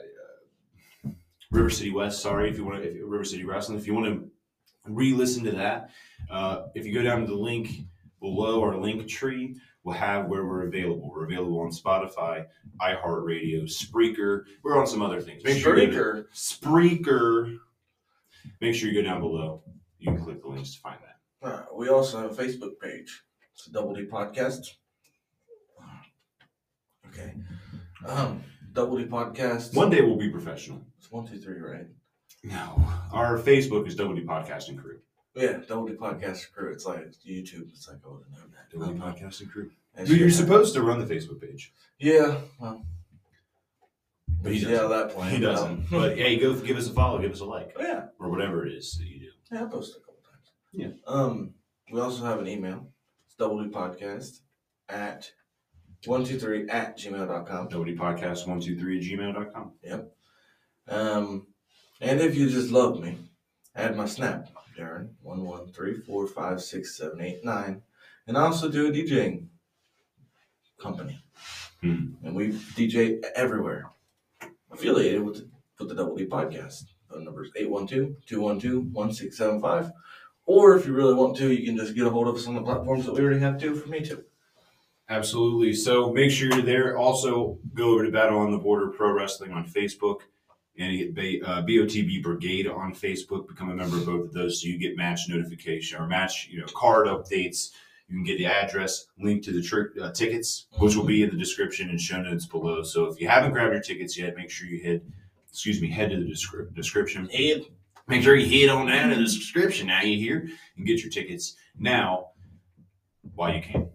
River 1.51 1.69
City 1.69 1.91
West, 1.91 2.21
sorry, 2.21 2.49
if 2.49 2.57
you 2.57 2.65
want 2.65 2.81
to, 2.81 2.89
if, 2.89 2.95
River 3.03 3.23
City 3.23 3.43
Wrestling, 3.43 3.77
if 3.77 3.85
you 3.87 3.93
want 3.93 4.07
to 4.07 4.29
re 4.87 5.13
listen 5.13 5.43
to 5.45 5.51
that, 5.51 5.89
uh, 6.29 6.67
if 6.75 6.85
you 6.85 6.93
go 6.93 7.01
down 7.03 7.21
to 7.21 7.27
the 7.27 7.35
link 7.35 7.81
below 8.19 8.61
our 8.63 8.75
link 8.77 9.07
tree, 9.07 9.55
we'll 9.83 9.95
have 9.95 10.27
where 10.27 10.45
we're 10.45 10.67
available. 10.67 11.11
We're 11.13 11.25
available 11.25 11.59
on 11.59 11.71
Spotify, 11.71 12.45
iHeartRadio, 12.81 13.63
Spreaker. 13.63 14.43
We're 14.63 14.79
on 14.79 14.87
some 14.87 15.01
other 15.01 15.21
things. 15.21 15.43
Make 15.43 15.61
sure 15.61 15.77
you 15.77 15.87
go 15.87 16.13
to- 16.13 16.25
Spreaker. 16.33 16.99
Spreaker. 17.03 17.57
Make 18.61 18.75
sure 18.75 18.89
you 18.89 19.01
go 19.01 19.07
down 19.07 19.21
below. 19.21 19.63
You 19.99 20.11
can 20.11 20.23
click 20.23 20.41
the 20.41 20.49
links 20.49 20.73
to 20.75 20.79
find 20.81 20.97
that. 21.01 21.47
Uh, 21.47 21.65
we 21.75 21.89
also 21.89 22.21
have 22.21 22.37
a 22.37 22.43
Facebook 22.43 22.79
page. 22.81 23.23
It's 23.53 23.67
a 23.67 23.71
Double 23.71 23.93
D 23.93 24.05
Podcast. 24.05 24.67
Okay. 27.07 27.33
Um, 28.07 28.43
Double 28.73 28.97
D 28.97 29.05
Podcast. 29.05 29.75
One 29.75 29.89
day 29.89 30.01
we'll 30.01 30.17
be 30.17 30.29
professional. 30.29 30.81
It's 30.97 31.11
one, 31.11 31.27
two, 31.27 31.37
three, 31.37 31.59
right? 31.59 31.87
No, 32.43 32.83
our 33.11 33.37
Facebook 33.37 33.87
is 33.87 33.95
WD 33.95 34.25
Podcast 34.25 34.67
and 34.69 34.81
Crew. 34.81 34.99
Yeah, 35.35 35.59
Double 35.67 35.87
D 35.87 35.93
Podcast 35.93 36.51
crew. 36.51 36.71
It's 36.71 36.85
like 36.85 37.11
YouTube. 37.25 37.69
It's 37.69 37.87
like 37.87 37.97
I 38.05 38.09
would 38.09 38.23
have 38.23 38.39
known 38.39 38.51
that. 38.51 38.77
WD 38.77 39.01
Um, 39.01 39.13
Podcast 39.13 39.41
and 39.41 39.51
Crew. 39.51 39.69
and 39.95 40.07
You're 40.09 40.29
supposed 40.29 40.73
to 40.73 40.81
run 40.81 40.99
the 40.99 41.13
Facebook 41.13 41.39
page. 41.41 41.71
Yeah. 41.99 42.37
Well. 42.59 42.83
But 44.41 44.51
he 44.53 44.59
yeah, 44.59 44.69
doesn't. 44.71 44.89
Yeah, 44.91 44.97
that 44.97 45.15
point. 45.15 45.29
He 45.31 45.39
doesn't. 45.39 45.89
But 45.89 46.17
hey, 46.17 46.37
go 46.37 46.53
give 46.55 46.75
us 46.77 46.89
a 46.89 46.93
follow, 46.93 47.19
give 47.21 47.31
us 47.31 47.39
a 47.39 47.45
like, 47.45 47.75
yeah. 47.79 48.07
or 48.19 48.29
whatever 48.29 48.65
it 48.65 48.73
is 48.73 48.97
that 48.97 49.05
you 49.05 49.19
do. 49.19 49.25
Yeah, 49.51 49.63
I 49.63 49.65
posted 49.67 49.97
a 49.97 50.05
couple 50.05 50.19
times. 50.23 50.51
Yeah. 50.71 50.89
Um, 51.07 51.53
we 51.91 52.01
also 52.01 52.25
have 52.25 52.39
an 52.39 52.47
email. 52.47 52.87
It's 53.25 53.35
double 53.35 53.63
D 53.63 53.69
podcast 53.69 54.39
at 54.89 55.31
one 56.07 56.25
two 56.25 56.39
three 56.39 56.67
at 56.69 56.97
gmail.com. 56.97 57.69
WD 57.69 57.95
Podcast 57.97 58.47
one 58.47 58.59
two 58.59 58.77
three 58.79 58.97
at 58.97 59.03
gmail.com. 59.03 59.71
Um, 60.89 61.47
and 62.01 62.19
if 62.19 62.35
you 62.35 62.49
just 62.49 62.71
love 62.71 62.99
me, 62.99 63.17
add 63.75 63.95
my 63.95 64.05
snap, 64.05 64.49
Darren 64.77 65.09
one 65.21 65.45
one 65.45 65.71
three 65.71 65.95
four 66.01 66.27
five 66.27 66.61
six 66.61 66.97
seven 66.97 67.21
eight 67.21 67.45
nine, 67.45 67.81
and 68.27 68.37
I 68.37 68.41
also 68.41 68.69
do 68.69 68.87
a 68.87 68.91
DJing 68.91 69.47
company, 70.79 71.19
Hmm. 71.81 72.13
and 72.23 72.35
we 72.35 72.49
DJ 72.75 73.23
everywhere, 73.35 73.89
affiliated 74.71 75.21
with 75.23 75.35
the, 75.37 75.47
with 75.79 75.89
the 75.89 75.95
Double 75.95 76.15
D 76.15 76.25
podcast. 76.25 76.85
Phone 77.09 77.23
number 77.25 77.43
is 77.45 77.51
812-212-1675. 77.51 79.91
Or 80.45 80.75
if 80.75 80.85
you 80.85 80.93
really 80.93 81.13
want 81.13 81.37
to, 81.37 81.51
you 81.53 81.65
can 81.65 81.77
just 81.77 81.95
get 81.95 82.05
a 82.07 82.09
hold 82.09 82.27
of 82.27 82.35
us 82.35 82.47
on 82.47 82.55
the 82.55 82.61
platforms 82.61 83.05
that 83.05 83.13
we 83.13 83.21
already 83.21 83.39
have 83.39 83.57
too 83.59 83.75
for 83.75 83.87
me 83.87 84.01
too. 84.01 84.23
Absolutely. 85.13 85.73
So 85.73 86.11
make 86.11 86.31
sure 86.31 86.49
you're 86.49 86.63
there. 86.63 86.97
Also, 86.97 87.59
go 87.75 87.91
over 87.91 88.03
to 88.03 88.11
Battle 88.11 88.39
on 88.39 88.51
the 88.51 88.57
Border 88.57 88.87
Pro 88.87 89.11
Wrestling 89.11 89.51
on 89.51 89.63
Facebook 89.63 90.21
and 90.75 91.15
get 91.15 91.43
uh, 91.43 91.61
BOTB 91.61 92.23
Brigade 92.23 92.67
on 92.67 92.95
Facebook. 92.95 93.47
Become 93.47 93.69
a 93.69 93.75
member 93.75 93.97
of 93.97 94.07
both 94.07 94.25
of 94.25 94.33
those 94.33 94.59
so 94.59 94.67
you 94.67 94.79
get 94.79 94.97
match 94.97 95.29
notification 95.29 96.01
or 96.01 96.07
match 96.07 96.47
you 96.49 96.59
know 96.59 96.65
card 96.73 97.05
updates. 97.05 97.73
You 98.07 98.15
can 98.15 98.23
get 98.23 98.39
the 98.39 98.47
address, 98.47 99.05
link 99.19 99.43
to 99.43 99.51
the 99.51 99.61
tri- 99.61 100.01
uh, 100.01 100.11
tickets, 100.11 100.65
which 100.79 100.95
will 100.95 101.05
be 101.05 101.21
in 101.21 101.29
the 101.29 101.37
description 101.37 101.91
and 101.91 102.01
show 102.01 102.19
notes 102.19 102.47
below. 102.47 102.81
So 102.81 103.05
if 103.05 103.21
you 103.21 103.27
haven't 103.27 103.51
grabbed 103.51 103.73
your 103.73 103.83
tickets 103.83 104.17
yet, 104.17 104.35
make 104.35 104.49
sure 104.49 104.67
you 104.67 104.83
head, 104.83 105.01
excuse 105.47 105.79
me, 105.79 105.91
head 105.91 106.09
to 106.09 106.17
the 106.17 106.25
descri- 106.25 106.73
description. 106.73 107.29
Head. 107.29 107.65
Make 108.07 108.23
sure 108.23 108.35
you 108.35 108.47
hit 108.47 108.67
on 108.67 108.87
down 108.87 109.09
to 109.09 109.15
the 109.15 109.23
description 109.23 109.87
now 109.87 110.01
you 110.01 110.17
hear 110.17 110.49
and 110.75 110.87
get 110.87 111.01
your 111.01 111.11
tickets 111.11 111.55
now 111.77 112.29
while 113.35 113.53
you 113.53 113.61
can. 113.61 113.91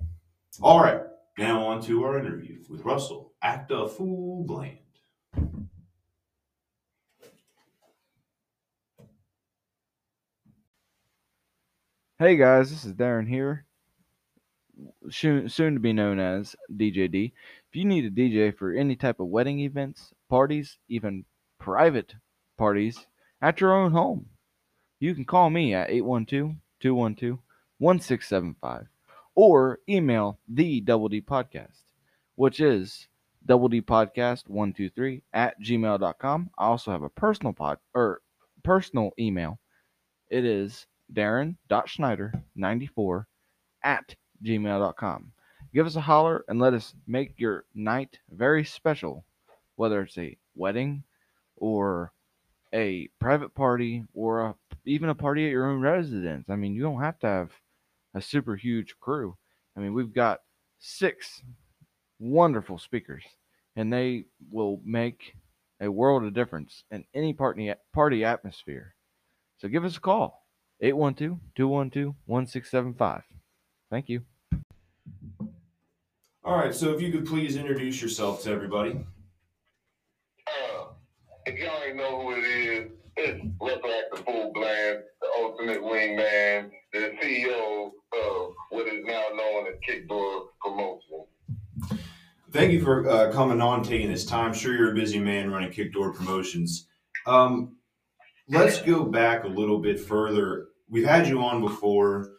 All 0.60 0.80
right, 0.80 1.02
now 1.38 1.68
on 1.68 1.80
to 1.82 2.02
our 2.02 2.18
interview 2.18 2.58
with 2.68 2.80
Russell, 2.80 3.32
Actafool 3.44 4.44
Bland. 4.44 4.78
Hey 12.18 12.36
guys, 12.36 12.70
this 12.70 12.84
is 12.84 12.92
Darren 12.92 13.28
here, 13.28 13.66
soon, 15.08 15.48
soon 15.48 15.74
to 15.74 15.80
be 15.80 15.92
known 15.92 16.18
as 16.18 16.56
DJD. 16.74 17.32
If 17.68 17.76
you 17.76 17.84
need 17.84 18.06
a 18.06 18.10
DJ 18.10 18.52
for 18.56 18.72
any 18.72 18.96
type 18.96 19.20
of 19.20 19.28
wedding 19.28 19.60
events, 19.60 20.12
parties, 20.28 20.78
even 20.88 21.24
private 21.60 22.16
parties 22.56 23.06
at 23.40 23.60
your 23.60 23.72
own 23.72 23.92
home, 23.92 24.26
you 24.98 25.14
can 25.14 25.24
call 25.24 25.50
me 25.50 25.72
at 25.72 25.88
812 25.88 26.56
212 26.80 27.38
1675 27.78 28.88
or 29.38 29.78
email 29.88 30.38
the 30.48 30.80
Double 30.80 31.08
D 31.08 31.20
Podcast, 31.20 31.82
which 32.34 32.58
is 32.58 33.06
double 33.46 33.68
D 33.68 33.80
Podcast 33.80 34.48
123 34.48 35.22
at 35.32 35.54
gmail.com. 35.62 36.50
I 36.58 36.64
also 36.64 36.90
have 36.90 37.04
a 37.04 37.08
personal 37.08 37.52
pod 37.52 37.78
or 37.94 38.20
personal 38.64 39.12
email. 39.16 39.60
It 40.28 40.44
is 40.44 40.86
darren.schneider94 41.14 43.24
at 43.84 44.16
gmail.com. 44.44 45.32
Give 45.72 45.86
us 45.86 45.94
a 45.94 46.00
holler 46.00 46.44
and 46.48 46.58
let 46.58 46.74
us 46.74 46.94
make 47.06 47.38
your 47.38 47.64
night 47.76 48.18
very 48.32 48.64
special, 48.64 49.24
whether 49.76 50.02
it's 50.02 50.18
a 50.18 50.36
wedding 50.56 51.04
or 51.56 52.10
a 52.74 53.06
private 53.20 53.54
party 53.54 54.02
or 54.14 54.40
a, 54.40 54.56
even 54.84 55.10
a 55.10 55.14
party 55.14 55.46
at 55.46 55.52
your 55.52 55.70
own 55.70 55.80
residence. 55.80 56.50
I 56.50 56.56
mean, 56.56 56.74
you 56.74 56.82
don't 56.82 57.00
have 57.00 57.20
to 57.20 57.28
have 57.28 57.52
a 58.14 58.20
super 58.20 58.56
huge 58.56 58.94
crew. 59.00 59.36
I 59.76 59.80
mean, 59.80 59.94
we've 59.94 60.14
got 60.14 60.40
six 60.78 61.42
wonderful 62.18 62.78
speakers, 62.78 63.24
and 63.76 63.92
they 63.92 64.24
will 64.50 64.80
make 64.84 65.34
a 65.80 65.90
world 65.90 66.24
of 66.24 66.34
difference 66.34 66.84
in 66.90 67.04
any 67.14 67.32
party 67.32 67.72
party 67.92 68.24
atmosphere. 68.24 68.94
So 69.58 69.68
give 69.68 69.84
us 69.84 69.96
a 69.96 70.00
call. 70.00 70.44
812 70.80 71.38
212 71.56 72.14
1675. 72.26 73.22
Thank 73.90 74.08
you. 74.08 74.22
All 76.44 76.56
right, 76.56 76.74
so 76.74 76.94
if 76.94 77.02
you 77.02 77.10
could 77.12 77.26
please 77.26 77.56
introduce 77.56 78.00
yourself 78.00 78.42
to 78.44 78.50
everybody. 78.50 78.92
Uh, 80.46 80.84
if 81.46 81.58
y'all 81.58 81.82
ain't 81.86 81.96
know 81.96 82.22
who 82.22 82.32
it 82.32 82.44
is, 82.44 82.90
it's 83.16 83.44
Russell 83.60 83.82
Actafool 83.82 84.54
Bland, 84.54 85.00
the 85.17 85.17
ultimate 85.42 85.80
wingman, 85.82 86.70
the 86.92 87.12
CEO 87.22 87.90
of 88.12 88.54
what 88.70 88.86
is 88.86 89.04
now 89.04 89.24
known 89.34 89.66
as 89.68 89.74
Kickdoor 89.82 90.46
Promotion. 90.60 91.24
Thank 92.50 92.72
you 92.72 92.82
for 92.82 93.08
uh, 93.08 93.32
coming 93.32 93.60
on, 93.60 93.82
taking 93.82 94.10
this 94.10 94.24
time. 94.24 94.54
Sure, 94.54 94.74
you're 94.74 94.92
a 94.92 94.94
busy 94.94 95.18
man 95.18 95.50
running 95.50 95.70
Kickdoor 95.70 96.12
Promotions. 96.14 96.86
Um, 97.26 97.76
let's 98.48 98.80
go 98.80 99.04
back 99.04 99.44
a 99.44 99.48
little 99.48 99.78
bit 99.78 100.00
further. 100.00 100.68
We've 100.88 101.06
had 101.06 101.28
you 101.28 101.40
on 101.42 101.60
before, 101.60 102.30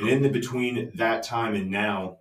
and 0.00 0.08
in 0.08 0.22
the 0.22 0.28
between 0.28 0.90
that 0.96 1.22
time 1.22 1.54
and 1.54 1.70
now, 1.70 2.18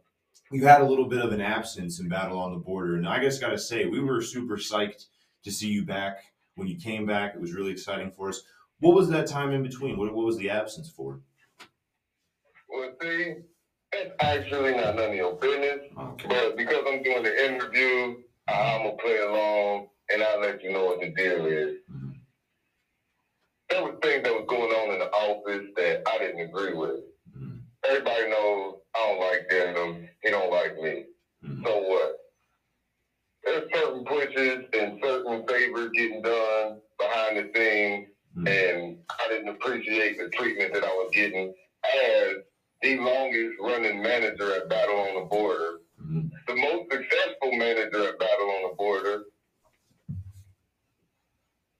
you 0.51 0.67
had 0.67 0.81
a 0.81 0.87
little 0.87 1.07
bit 1.07 1.23
of 1.23 1.31
an 1.31 1.41
absence 1.41 1.99
in 1.99 2.09
Battle 2.09 2.37
on 2.37 2.51
the 2.51 2.59
Border. 2.59 2.95
And 2.95 3.07
I 3.07 3.21
just 3.21 3.41
got 3.41 3.49
to 3.49 3.57
say, 3.57 3.85
we 3.85 4.01
were 4.01 4.21
super 4.21 4.57
psyched 4.57 5.05
to 5.43 5.51
see 5.51 5.69
you 5.69 5.85
back. 5.85 6.17
When 6.55 6.67
you 6.67 6.77
came 6.77 7.05
back, 7.05 7.33
it 7.33 7.41
was 7.41 7.53
really 7.53 7.71
exciting 7.71 8.11
for 8.11 8.29
us. 8.29 8.41
What 8.81 8.95
was 8.95 9.09
that 9.09 9.27
time 9.27 9.51
in 9.53 9.63
between? 9.63 9.97
What, 9.97 10.13
what 10.13 10.25
was 10.25 10.37
the 10.37 10.49
absence 10.49 10.89
for? 10.89 11.21
Well, 12.69 12.91
see, 13.01 13.35
that's 13.91 14.11
actually 14.21 14.75
not 14.75 14.95
none 14.95 15.11
of 15.11 15.15
your 15.15 15.35
business. 15.35 15.81
Okay. 15.97 16.27
But 16.27 16.57
because 16.57 16.83
I'm 16.87 17.03
doing 17.03 17.23
the 17.23 17.45
interview, 17.45 18.15
I'm 18.47 18.83
going 18.83 18.97
to 18.97 19.03
play 19.03 19.17
along 19.19 19.87
and 20.11 20.23
I'll 20.23 20.41
let 20.41 20.63
you 20.63 20.73
know 20.73 20.85
what 20.85 20.99
the 20.99 21.11
deal 21.11 21.45
is. 21.45 21.77
Mhm. 21.91 22.15
There 23.69 23.83
was 23.83 23.95
things 24.03 24.23
that 24.23 24.33
was 24.33 24.45
going 24.49 24.71
on 24.71 24.93
in 24.93 24.99
the 24.99 25.11
office 25.11 25.69
that 25.77 26.03
I 26.07 26.17
didn't 26.19 26.41
agree 26.41 26.73
with. 26.73 27.01
Mhm. 27.37 27.61
Everybody 27.85 28.29
knows 28.29 28.81
I 28.95 28.99
don't 29.07 29.19
like 29.19 29.49
Denim. 29.49 30.09
He 30.23 30.29
don't 30.31 30.51
like 30.51 30.75
me. 30.77 31.05
Mhm. 31.45 31.63
So 31.65 31.79
what? 31.87 32.17
There's 33.43 33.69
certain 33.73 34.05
pushes 34.05 34.65
and 34.73 34.99
certain 35.03 35.47
favors 35.47 35.91
getting 35.95 36.21
done 36.23 36.81
behind 36.99 37.37
the 37.37 37.51
scenes, 37.55 38.09
Mhm. 38.37 38.47
and 38.47 38.97
I 39.09 39.27
didn't 39.29 39.49
appreciate 39.49 40.17
the 40.17 40.29
treatment 40.29 40.73
that 40.73 40.83
I 40.83 40.87
was 40.93 41.11
getting 41.13 41.53
as 41.83 42.35
the 42.81 42.97
longest 42.97 43.59
running 43.59 44.01
manager 44.01 44.53
at 44.55 44.69
Battle 44.69 44.97
on 44.99 45.15
the 45.15 45.21
Border, 45.29 45.79
Mhm. 46.01 46.31
the 46.47 46.55
most 46.55 46.91
successful 46.91 47.51
manager 47.53 48.07
at 48.07 48.17
Battle 48.19 48.49
on 48.51 48.69
the 48.69 48.75
Border, 48.75 49.25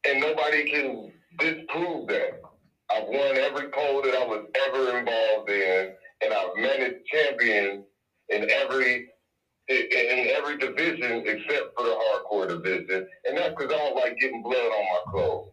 and 0.08 0.20
nobody 0.20 0.70
can 0.70 1.12
disprove 1.40 2.08
that. 2.08 2.42
I've 2.90 3.08
won 3.08 3.38
every 3.38 3.70
poll 3.70 4.02
that 4.02 4.14
I 4.16 4.26
was 4.26 4.46
ever 4.68 4.98
involved 4.98 5.50
in, 5.50 5.96
and 6.22 6.34
I've 6.34 6.56
managed 6.56 7.06
champions 7.08 7.86
in 8.30 8.50
every 8.52 9.08
in 9.70 10.28
every 10.36 10.58
division 10.58 11.26
except 11.26 11.74
for 11.78 11.84
the 11.86 11.96
hardcore 11.96 12.48
division, 12.50 13.08
and 13.26 13.38
that's 13.38 13.56
because 13.56 13.72
I 13.72 13.78
don't 13.78 13.96
like 13.96 14.18
getting 14.18 14.42
blood 14.44 14.58
on 14.58 14.84
my 14.84 15.12
clothes. 15.12 15.52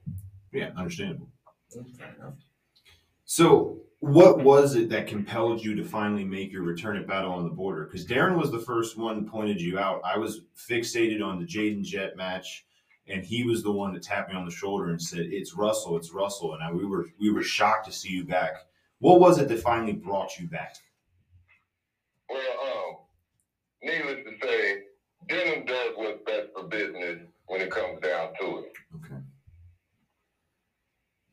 Yeah, 0.53 0.71
understandable. 0.77 1.29
Fair 1.71 2.15
enough. 2.19 2.35
So, 3.27 3.81
what 4.01 4.37
was 4.49 4.77
it 4.77 4.89
that 4.89 5.07
compelled 5.07 5.63
you 5.63 5.75
to 5.75 5.85
finally 5.85 6.25
make 6.25 6.51
your 6.51 6.63
return 6.63 6.97
at 6.97 7.07
Battle 7.07 7.33
on 7.33 7.45
the 7.45 7.51
Border? 7.51 7.85
Because 7.85 8.07
Darren 8.07 8.35
was 8.35 8.51
the 8.51 8.59
first 8.59 8.97
one 8.97 9.29
pointed 9.29 9.61
you 9.61 9.79
out. 9.79 10.01
I 10.03 10.17
was 10.17 10.41
fixated 10.57 11.23
on 11.23 11.39
the 11.39 11.45
Jaden 11.45 11.85
Jet 11.85 12.17
match, 12.17 12.65
and 13.09 13.23
he 13.23 13.45
was 13.45 13.63
the 13.63 13.71
one 13.71 13.93
that 13.93 14.03
tapped 14.03 14.31
me 14.31 14.37
on 14.39 14.47
the 14.47 14.51
shoulder 14.51 14.89
and 14.89 15.03
said, 15.03 15.27
"It's 15.31 15.55
Russell, 15.55 15.99
it's 15.99 16.15
Russell." 16.15 16.55
And 16.55 16.63
I, 16.63 16.73
we 16.73 16.87
were 16.87 17.09
we 17.21 17.31
were 17.31 17.43
shocked 17.43 17.85
to 17.89 17.93
see 17.93 18.09
you 18.09 18.25
back. 18.25 18.55
What 19.01 19.21
was 19.21 19.39
it 19.39 19.49
that 19.49 19.61
finally 19.61 19.93
brought 19.93 20.39
you 20.39 20.49
back? 20.49 20.77
Well, 22.31 22.41
um, 22.41 22.97
needless 23.83 24.25
to 24.25 24.47
say, 24.47 24.85
Denim 25.29 25.67
does 25.67 25.93
what's 25.97 26.25
best 26.25 26.47
for 26.57 26.67
business 26.67 27.19
when 27.49 27.61
it 27.61 27.71
comes 27.71 28.01
down 28.01 28.31
to 28.41 28.61
it. 28.61 28.73
Okay. 28.97 29.21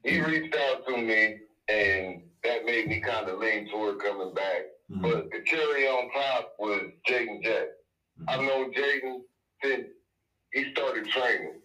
He 0.04 0.20
reached 0.20 0.54
out 0.54 0.86
to 0.86 0.98
me, 0.98 1.38
and 1.70 2.25
that 2.46 2.66
made 2.66 2.88
me 2.88 3.00
kind 3.00 3.28
of 3.28 3.40
lean 3.40 3.68
toward 3.70 4.00
coming 4.00 4.34
back. 4.34 4.64
Mhm. 4.92 5.02
But 5.02 5.32
the 5.32 5.44
cherry 5.46 5.88
on 5.88 6.10
top 6.12 6.54
was 6.60 6.82
Jaden 7.10 7.44
Jet. 7.44 7.70
I've 8.28 8.42
known 8.42 8.74
Jaden 8.74 9.22
since 9.64 9.88
he 10.54 10.72
started 10.72 11.08
training. 11.10 11.62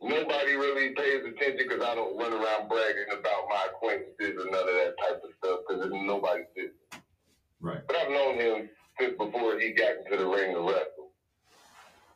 Nobody 0.00 0.54
really 0.54 0.94
pays 0.94 1.24
attention 1.24 1.68
because 1.68 1.84
I 1.84 1.94
don't 1.94 2.16
run 2.16 2.32
around 2.32 2.68
bragging 2.68 3.10
about 3.12 3.48
my 3.50 3.66
acquaintances 3.66 4.42
or 4.42 4.50
none 4.50 4.68
of 4.68 4.74
that 4.74 4.94
type 4.98 5.20
of 5.22 5.30
stuff 5.38 5.60
because 5.68 5.84
it's 5.84 5.94
nobody's 5.94 6.46
business. 6.54 7.02
Right. 7.60 7.80
But 7.86 7.96
I've 7.96 8.10
known 8.10 8.36
him 8.40 8.70
since 8.98 9.16
before 9.18 9.58
he 9.58 9.72
got 9.72 9.96
into 9.98 10.16
the 10.16 10.26
ring 10.26 10.54
to 10.54 10.60
wrestle. 10.60 11.12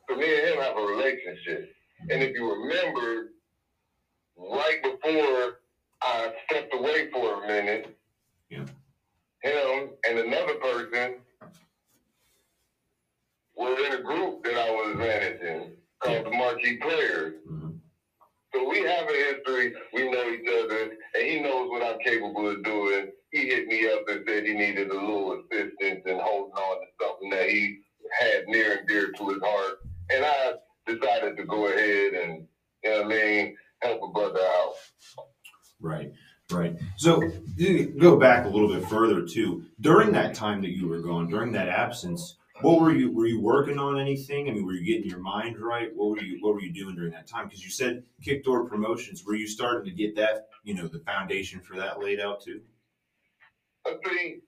So 0.09 0.15
me 0.15 0.35
and 0.37 0.47
him 0.47 0.61
have 0.61 0.77
a 0.77 0.81
relationship. 0.81 1.69
And 2.09 2.23
if 2.23 2.35
you 2.35 2.51
remember, 2.51 3.29
right 4.37 4.81
before 4.83 5.59
I 6.05 6.29
stepped 6.45 6.73
away 6.75 7.09
for 7.13 7.43
a 7.43 7.47
minute, 7.47 7.87
Yeah. 8.49 8.65
him 9.43 9.93
and 10.07 10.19
another 10.19 10.55
person 10.55 11.15
were 13.55 13.77
in 13.85 13.93
a 13.93 13.99
group 14.01 14.43
that 14.43 14.57
I 14.57 14.71
was 14.71 14.95
managing 14.95 15.71
called 16.01 16.25
the 16.25 16.31
Marquee 16.31 16.77
Players. 16.77 17.33
Mhm. 17.45 17.77
So 18.53 18.67
we 18.67 18.79
have 18.81 19.09
a 19.09 19.13
history. 19.13 19.73
We 19.93 20.09
know 20.09 20.29
each 20.29 20.47
other, 20.49 20.89
and 21.15 21.23
he 21.23 21.39
knows 21.39 21.69
what 21.69 21.83
I'm 21.83 21.97
capable 21.99 22.47
of 22.49 22.63
doing. 22.63 23.07
He 23.31 23.47
hit 23.47 23.67
me 23.67 23.87
up 23.87 24.01
and 24.07 24.21
said 24.27 24.45
he 24.45 24.53
needed 24.53 24.89
a 24.91 24.95
little 24.95 25.33
assistance 25.33 26.01
in 26.05 26.19
holding 26.19 26.53
on 26.53 26.79
to 26.81 26.87
something 27.01 27.29
that 27.31 27.49
he 27.49 27.73
had 28.19 28.43
near 28.47 28.73
and 28.77 28.87
dear 28.87 29.09
to 29.09 29.29
his 29.29 29.39
heart. 29.43 29.73
And 30.11 30.25
I 30.25 30.53
decided 30.87 31.37
to 31.37 31.43
go 31.45 31.67
ahead 31.67 32.13
and, 32.13 32.41
you 32.83 32.89
know 32.91 33.03
what 33.03 33.05
I 33.13 33.21
mean, 33.21 33.49
help 33.83 33.99
a 34.03 34.07
brother 34.07 34.41
out. 34.41 34.73
Go 37.99 38.17
back 38.17 38.45
a 38.45 38.49
little 38.49 38.67
bit 38.67 38.87
further 38.87 39.25
too. 39.25 39.65
During 39.81 40.11
that 40.13 40.35
time 40.35 40.61
that 40.61 40.75
you 40.75 40.87
were 40.87 41.01
gone, 41.01 41.27
during 41.27 41.51
that 41.53 41.69
absence, 41.69 42.37
what 42.61 42.79
were 42.79 42.93
you 42.93 43.11
were 43.11 43.25
you 43.25 43.41
working 43.41 43.77
on 43.79 43.99
anything? 43.99 44.47
I 44.47 44.53
mean, 44.53 44.65
were 44.65 44.73
you 44.73 44.85
getting 44.85 45.09
your 45.09 45.19
mind 45.19 45.59
right? 45.59 45.89
What 45.93 46.11
were 46.11 46.21
you 46.21 46.37
what 46.41 46.53
were 46.53 46.61
you 46.61 46.71
doing 46.71 46.95
during 46.95 47.11
that 47.11 47.27
time? 47.27 47.47
Because 47.47 47.63
you 47.63 47.69
said 47.69 48.03
Kickdoor 48.23 48.65
Promotions. 48.65 49.25
Were 49.25 49.35
you 49.35 49.47
starting 49.47 49.85
to 49.85 49.95
get 49.95 50.15
that 50.15 50.47
you 50.63 50.73
know 50.73 50.87
the 50.87 50.99
foundation 50.99 51.59
for 51.59 51.75
that 51.77 51.99
laid 51.99 52.19
out 52.19 52.41
too? 52.41 52.61
I 53.85 53.95
think 54.03 54.43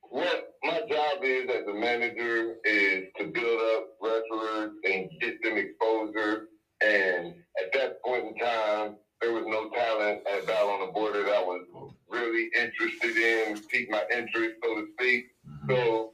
what 0.00 0.54
my 0.62 0.80
job 0.88 1.22
is 1.22 1.50
as 1.50 1.66
a 1.66 1.74
manager 1.74 2.56
is 2.64 3.04
to 3.18 3.26
build 3.26 3.60
up 3.76 3.88
wrestlers 4.00 4.72
and 4.84 5.10
get 5.20 5.42
them 5.42 5.56
exposure. 5.56 6.48
And 6.80 7.34
at 7.60 7.72
that 7.72 8.02
point 8.04 8.26
in 8.26 8.34
time, 8.36 8.96
there 9.24 9.32
was 9.32 9.44
no 9.46 9.70
talent 9.70 10.20
at 10.30 10.46
Battle 10.46 10.68
on 10.68 10.86
the 10.86 10.92
Border 10.92 11.24
that 11.24 11.32
I 11.32 11.40
was 11.40 11.64
really 12.10 12.50
interested 12.54 13.16
in, 13.16 13.58
piqued 13.68 13.90
my 13.90 14.04
interest, 14.14 14.56
so 14.62 14.74
to 14.74 14.86
speak. 14.92 15.26
Mm-hmm. 15.48 15.70
So 15.70 16.12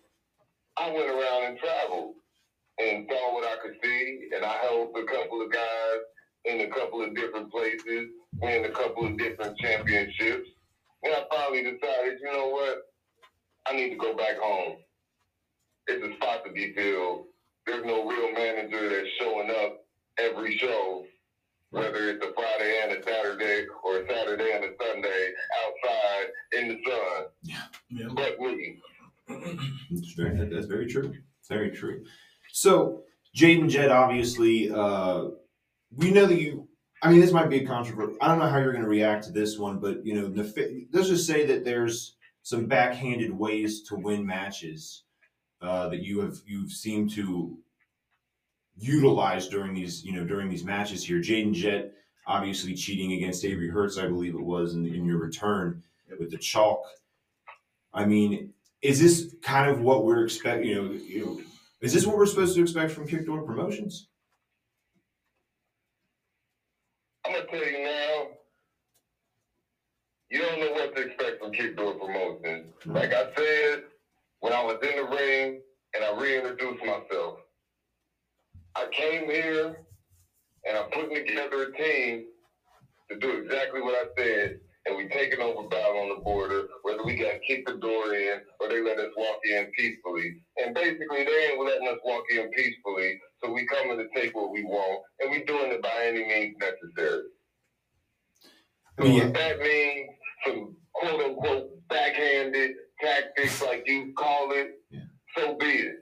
I 0.78 0.90
went 0.90 1.10
around 1.10 1.46
and 1.46 1.58
traveled 1.58 2.14
and 2.78 3.06
saw 3.10 3.34
what 3.34 3.44
I 3.44 3.56
could 3.62 3.74
see, 3.82 4.28
and 4.34 4.44
I 4.44 4.54
helped 4.62 4.96
a 4.96 5.04
couple 5.04 5.42
of 5.42 5.50
guys 5.50 5.98
in 6.44 6.60
a 6.60 6.68
couple 6.68 7.02
of 7.02 7.16
different 7.16 7.50
places, 7.50 8.10
win 8.40 8.64
a 8.64 8.70
couple 8.70 9.06
of 9.06 9.18
different 9.18 9.58
championships. 9.58 10.48
And 11.02 11.12
I 11.12 11.24
finally 11.34 11.62
decided, 11.64 12.20
you 12.20 12.32
know 12.32 12.48
what? 12.48 12.78
I 13.66 13.74
need 13.74 13.90
to 13.90 13.96
go 13.96 14.16
back 14.16 14.38
home. 14.40 14.76
It's 15.88 16.04
a 16.04 16.14
spot 16.14 16.44
to 16.46 16.52
be 16.52 16.72
filled. 16.74 17.24
There's 17.66 17.84
no 17.84 18.08
real 18.08 18.32
manager 18.32 18.88
that's 18.88 19.08
showing 19.18 19.50
up 19.50 19.84
every 20.18 20.56
show, 20.58 21.04
whether 21.70 22.10
it's 22.10 22.24
a 22.24 22.32
Friday 22.32 22.80
and 22.82 22.92
a 22.92 23.02
Saturday 23.02 23.66
or 23.84 23.98
a 23.98 24.06
Saturday 24.06 24.52
and 24.54 24.64
a 24.64 24.70
Sunday 24.82 25.32
outside 25.64 26.26
in 26.52 26.68
the 26.68 26.78
sun. 26.90 27.24
Yeah. 27.42 28.08
But 28.14 28.40
me. 28.40 28.78
That's 29.28 30.12
very, 30.16 30.36
that- 30.36 30.50
that's 30.50 30.66
very 30.66 30.86
true. 30.86 31.14
Very 31.48 31.70
true. 31.70 32.04
So, 32.52 33.02
Jaden 33.36 33.68
Jett, 33.68 33.90
obviously, 33.90 34.70
uh, 34.70 35.28
we 35.96 36.10
know 36.10 36.26
that 36.26 36.40
you. 36.40 36.68
I 37.02 37.10
mean, 37.10 37.20
this 37.20 37.32
might 37.32 37.48
be 37.48 37.64
a 37.64 37.66
controversial. 37.66 38.16
I 38.20 38.28
don't 38.28 38.38
know 38.38 38.48
how 38.48 38.58
you're 38.58 38.72
going 38.72 38.84
to 38.84 38.88
react 38.90 39.24
to 39.24 39.32
this 39.32 39.58
one, 39.58 39.78
but 39.78 40.04
you 40.04 40.14
know, 40.14 40.28
nef- 40.28 40.56
let's 40.92 41.08
just 41.08 41.26
say 41.26 41.46
that 41.46 41.64
there's 41.64 42.16
some 42.42 42.66
backhanded 42.66 43.32
ways 43.32 43.82
to 43.84 43.96
win 43.96 44.26
matches 44.26 45.04
uh, 45.62 45.88
that 45.88 46.02
you 46.02 46.20
have 46.20 46.36
you've 46.46 46.70
seemed 46.72 47.10
to 47.12 47.56
utilize 48.80 49.48
during 49.48 49.74
these 49.74 50.04
you 50.04 50.12
know 50.12 50.24
during 50.24 50.48
these 50.48 50.64
matches 50.64 51.04
here. 51.04 51.18
Jaden 51.18 51.52
Jett 51.52 51.94
obviously 52.26 52.74
cheating 52.74 53.12
against 53.12 53.44
Avery 53.44 53.68
Hertz, 53.68 53.98
I 53.98 54.06
believe 54.06 54.34
it 54.34 54.40
was 54.40 54.74
in, 54.74 54.86
in 54.86 55.04
your 55.04 55.18
return 55.18 55.82
with 56.18 56.30
the 56.30 56.38
chalk. 56.38 56.82
I 57.92 58.04
mean, 58.04 58.52
is 58.82 59.00
this 59.00 59.34
kind 59.42 59.70
of 59.70 59.80
what 59.80 60.04
we're 60.04 60.24
expect? 60.24 60.64
You 60.64 60.74
know, 60.76 60.92
you 60.92 61.26
know, 61.26 61.40
is 61.80 61.92
this 61.92 62.06
what 62.06 62.16
we're 62.16 62.26
supposed 62.26 62.54
to 62.54 62.62
expect 62.62 62.92
from 62.92 63.06
Kickdoor 63.06 63.42
Promotions? 63.42 64.08
I'm 67.26 67.32
gonna 67.32 67.46
tell 67.46 67.64
you 67.64 67.84
now, 67.84 68.26
you 70.30 70.40
don't 70.40 70.60
know 70.60 70.72
what 70.72 70.94
to 70.96 71.02
expect 71.02 71.42
from 71.42 71.52
Kickdoor 71.52 71.94
Promotions. 71.94 72.68
Hmm. 72.84 72.92
Like 72.92 73.12
I 73.12 73.34
said, 73.36 73.84
when 74.40 74.52
I 74.52 74.62
was 74.62 74.78
in 74.82 74.96
the 74.96 75.16
ring 75.16 75.60
and 75.94 76.04
I 76.04 76.20
reintroduced 76.20 76.84
myself, 76.84 77.40
I 78.80 78.88
came 78.92 79.30
here 79.30 79.76
and 80.66 80.76
I'm 80.78 80.90
putting 80.90 81.14
together 81.14 81.64
a 81.64 81.72
team 81.76 82.24
to 83.10 83.18
do 83.18 83.30
exactly 83.38 83.82
what 83.82 83.94
I 83.94 84.04
said. 84.22 84.60
And 84.86 84.96
we 84.96 85.08
taking 85.08 85.40
over 85.40 85.68
battle 85.68 85.98
on 86.00 86.08
the 86.10 86.22
border, 86.22 86.62
whether 86.82 87.04
we 87.04 87.14
got 87.16 87.36
kicked 87.46 87.68
the 87.68 87.76
door 87.76 88.14
in 88.14 88.40
or 88.60 88.68
they 88.68 88.80
let 88.82 88.98
us 88.98 89.10
walk 89.16 89.38
in 89.44 89.66
peacefully. 89.76 90.34
And 90.58 90.74
basically, 90.74 91.24
they 91.24 91.50
ain't 91.52 91.64
letting 91.64 91.88
us 91.88 91.98
walk 92.04 92.24
in 92.30 92.48
peacefully, 92.50 93.18
so 93.44 93.52
we 93.52 93.66
coming 93.66 93.98
to 93.98 94.06
take 94.18 94.34
what 94.34 94.50
we 94.50 94.62
want, 94.64 95.02
and 95.20 95.30
we 95.30 95.44
doing 95.44 95.72
it 95.72 95.82
by 95.82 96.06
any 96.06 96.24
means 96.26 96.56
necessary. 96.60 97.24
So 98.98 99.06
Yeah. 99.06 99.24
if 99.24 99.34
that 99.34 99.60
means 99.60 100.10
some 100.46 100.76
quote 100.94 101.20
unquote 101.22 101.88
backhanded 101.88 102.72
tactics, 103.00 103.62
like 103.62 103.86
you 103.86 104.12
call 104.14 104.52
it, 104.52 104.80
Yeah. 104.90 105.00
so 105.36 105.54
be 105.56 105.66
it. 105.66 105.96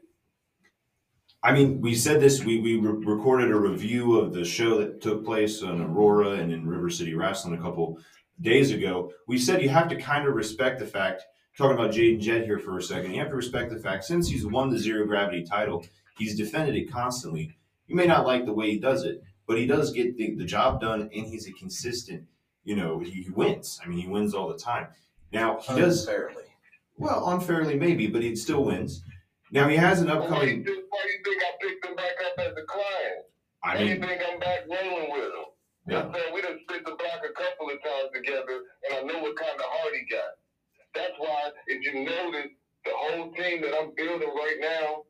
I 1.42 1.52
mean, 1.52 1.80
we 1.80 1.94
said 1.94 2.20
this. 2.20 2.44
We 2.44 2.60
we 2.60 2.76
re- 2.76 3.04
recorded 3.04 3.50
a 3.50 3.56
review 3.56 4.18
of 4.18 4.32
the 4.32 4.44
show 4.44 4.78
that 4.78 5.00
took 5.00 5.24
place 5.24 5.62
on 5.62 5.80
Aurora 5.80 6.30
and 6.32 6.52
in 6.52 6.66
River 6.66 6.90
City 6.90 7.14
Wrestling 7.14 7.54
a 7.54 7.62
couple 7.62 7.98
days 8.40 8.72
ago. 8.72 9.12
We 9.28 9.38
said 9.38 9.62
you 9.62 9.68
have 9.68 9.88
to 9.88 9.96
kind 9.96 10.26
of 10.26 10.34
respect 10.34 10.78
the 10.80 10.86
fact. 10.86 11.22
Talking 11.56 11.74
about 11.76 11.90
Jaden 11.92 12.20
Jett 12.20 12.44
here 12.44 12.58
for 12.60 12.78
a 12.78 12.82
second, 12.82 13.12
you 13.12 13.18
have 13.18 13.30
to 13.30 13.36
respect 13.36 13.70
the 13.72 13.80
fact 13.80 14.04
since 14.04 14.28
he's 14.28 14.46
won 14.46 14.70
the 14.70 14.78
zero 14.78 15.04
gravity 15.06 15.42
title, 15.44 15.84
he's 16.16 16.36
defended 16.36 16.76
it 16.76 16.88
constantly. 16.90 17.56
You 17.88 17.96
may 17.96 18.06
not 18.06 18.26
like 18.26 18.44
the 18.46 18.52
way 18.52 18.70
he 18.70 18.78
does 18.78 19.02
it, 19.02 19.24
but 19.44 19.58
he 19.58 19.66
does 19.66 19.90
get 19.90 20.16
the, 20.16 20.34
the 20.36 20.44
job 20.44 20.80
done, 20.80 21.02
and 21.12 21.26
he's 21.26 21.48
a 21.48 21.52
consistent. 21.52 22.22
You 22.62 22.76
know, 22.76 23.00
he, 23.00 23.10
he 23.10 23.30
wins. 23.30 23.80
I 23.84 23.88
mean, 23.88 23.98
he 23.98 24.06
wins 24.06 24.34
all 24.34 24.46
the 24.48 24.56
time. 24.58 24.86
Now 25.32 25.58
he 25.60 25.74
does 25.74 26.06
Unfairly. 26.06 26.44
well 26.96 27.28
unfairly, 27.30 27.74
maybe, 27.74 28.06
but 28.06 28.22
he 28.22 28.36
still 28.36 28.64
wins. 28.64 29.02
Now 29.50 29.68
he 29.68 29.76
has 29.76 30.00
an 30.00 30.08
Why 30.08 30.14
you, 30.14 30.20
upcoming. 30.20 30.64
think, 30.64 30.78
why 30.90 31.02
you 31.08 31.18
think 31.24 31.42
I 31.42 31.50
picked 31.64 31.84
him 31.86 31.96
back 31.96 32.16
up 32.26 32.38
as 32.38 32.52
a 32.52 32.66
client? 32.66 33.20
I 33.64 33.74
Why 33.74 33.80
you 33.80 33.90
mean, 33.92 34.02
think 34.02 34.22
I'm 34.30 34.38
back 34.40 34.60
rolling 34.68 35.10
with 35.12 35.24
him? 35.32 35.48
Yeah. 35.88 36.02
I'm 36.02 36.12
saying? 36.14 36.34
We 36.34 36.42
done 36.42 36.58
spit 36.68 36.84
the 36.84 36.96
block 36.96 37.20
a 37.24 37.32
couple 37.32 37.70
of 37.72 37.78
times 37.82 38.10
together, 38.14 38.60
and 38.84 38.90
I 38.98 39.00
know 39.02 39.20
what 39.22 39.36
kind 39.36 39.56
of 39.56 39.64
heart 39.64 39.94
he 39.94 40.04
got. 40.14 40.36
That's 40.94 41.14
why, 41.18 41.50
if 41.66 41.84
you 41.84 42.04
notice, 42.04 42.52
the 42.84 42.92
whole 42.94 43.32
team 43.32 43.62
that 43.62 43.72
I'm 43.80 43.94
building 43.96 44.28
right 44.28 44.58
now, 44.60 45.02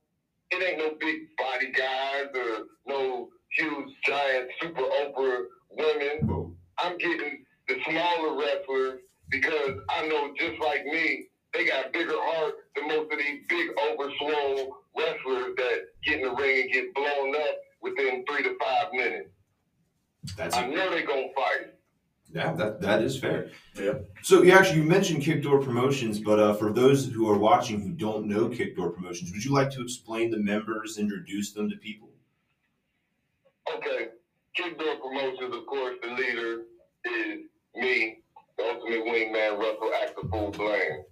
it 0.51 0.63
ain't 0.63 0.79
no 0.79 0.95
big 1.01 1.37
body 1.37 1.73
guys 1.73 2.27
or 2.35 2.67
no 2.87 3.29
huge, 3.57 3.89
giant, 4.07 4.51
super 4.61 4.83
Oprah 4.83 5.45
women. 5.71 6.55
I'm 6.79 6.97
getting 6.99 7.45
the 7.69 7.77
smaller 7.89 8.39
wrestlers 8.39 9.01
because 9.31 9.73
I 9.91 10.07
know 10.09 10.33
just 10.39 10.61
like 10.61 10.85
me, 10.87 11.27
they 11.59 11.65
got 11.65 11.93
bigger 11.93 12.15
heart 12.15 12.55
than 12.77 12.87
most 12.87 13.13
of 13.13 13.19
these 13.19 13.41
big 13.49 13.71
overswole 13.77 14.69
wrestlers 14.97 15.57
that 15.57 15.87
get 16.05 16.21
in 16.21 16.23
the 16.23 16.31
ring 16.31 16.63
and 16.63 16.73
get 16.73 16.95
blown 16.95 17.35
up 17.35 17.57
within 17.83 18.25
three 18.27 18.45
to 18.45 18.57
five 18.61 18.93
minutes. 18.93 19.31
That's 20.37 20.57
I 20.57 20.67
know 20.67 20.91
they 20.91 21.03
gonna 21.03 21.27
fight. 21.35 21.75
yeah, 22.33 22.53
that 22.53 22.81
that 22.81 23.03
is 23.03 23.19
fair. 23.19 23.51
Yeah. 23.75 23.95
So 24.23 24.43
you 24.43 24.53
actually 24.53 24.83
you 24.83 24.85
mentioned 24.85 25.23
Kickdoor 25.25 25.61
Promotions, 25.61 26.21
but 26.21 26.39
uh, 26.39 26.55
for 26.55 26.73
those 26.73 27.07
who 27.07 27.29
are 27.29 27.39
watching 27.39 27.81
who 27.81 27.91
don't 27.91 28.27
know 28.27 28.49
Kickdoor 28.49 28.91
Promotions, 28.91 29.33
would 29.33 29.45
you 29.45 29.53
like 29.53 29.71
to 29.73 29.83
explain 29.83 30.31
the 30.31 30.39
members, 30.39 30.97
introduce 30.97 31.53
them 31.53 31.69
to 31.71 31.77
people? 31.77 32.11
Okay, 33.75 34.09
Kickdoor 34.55 34.97
Promotions, 34.97 35.55
of 35.55 35.67
course, 35.67 35.97
the 36.03 36.11
leader 36.11 36.63
is 37.05 37.41
me, 37.75 38.19
the 38.57 38.65
ultimate 38.65 39.05
wingman, 39.07 39.59
Russell 39.59 39.93
Actafool 40.05 40.57
Blame. 40.57 41.05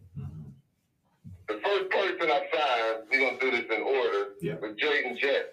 First 1.66 1.90
person 1.90 2.30
I 2.30 2.40
signed, 2.54 3.08
we're 3.10 3.18
gonna 3.20 3.38
do 3.40 3.50
this 3.50 3.64
in 3.74 3.82
order, 3.82 4.28
Yeah. 4.40 4.54
was 4.54 4.72
Jaden 4.74 5.18
Jett. 5.18 5.46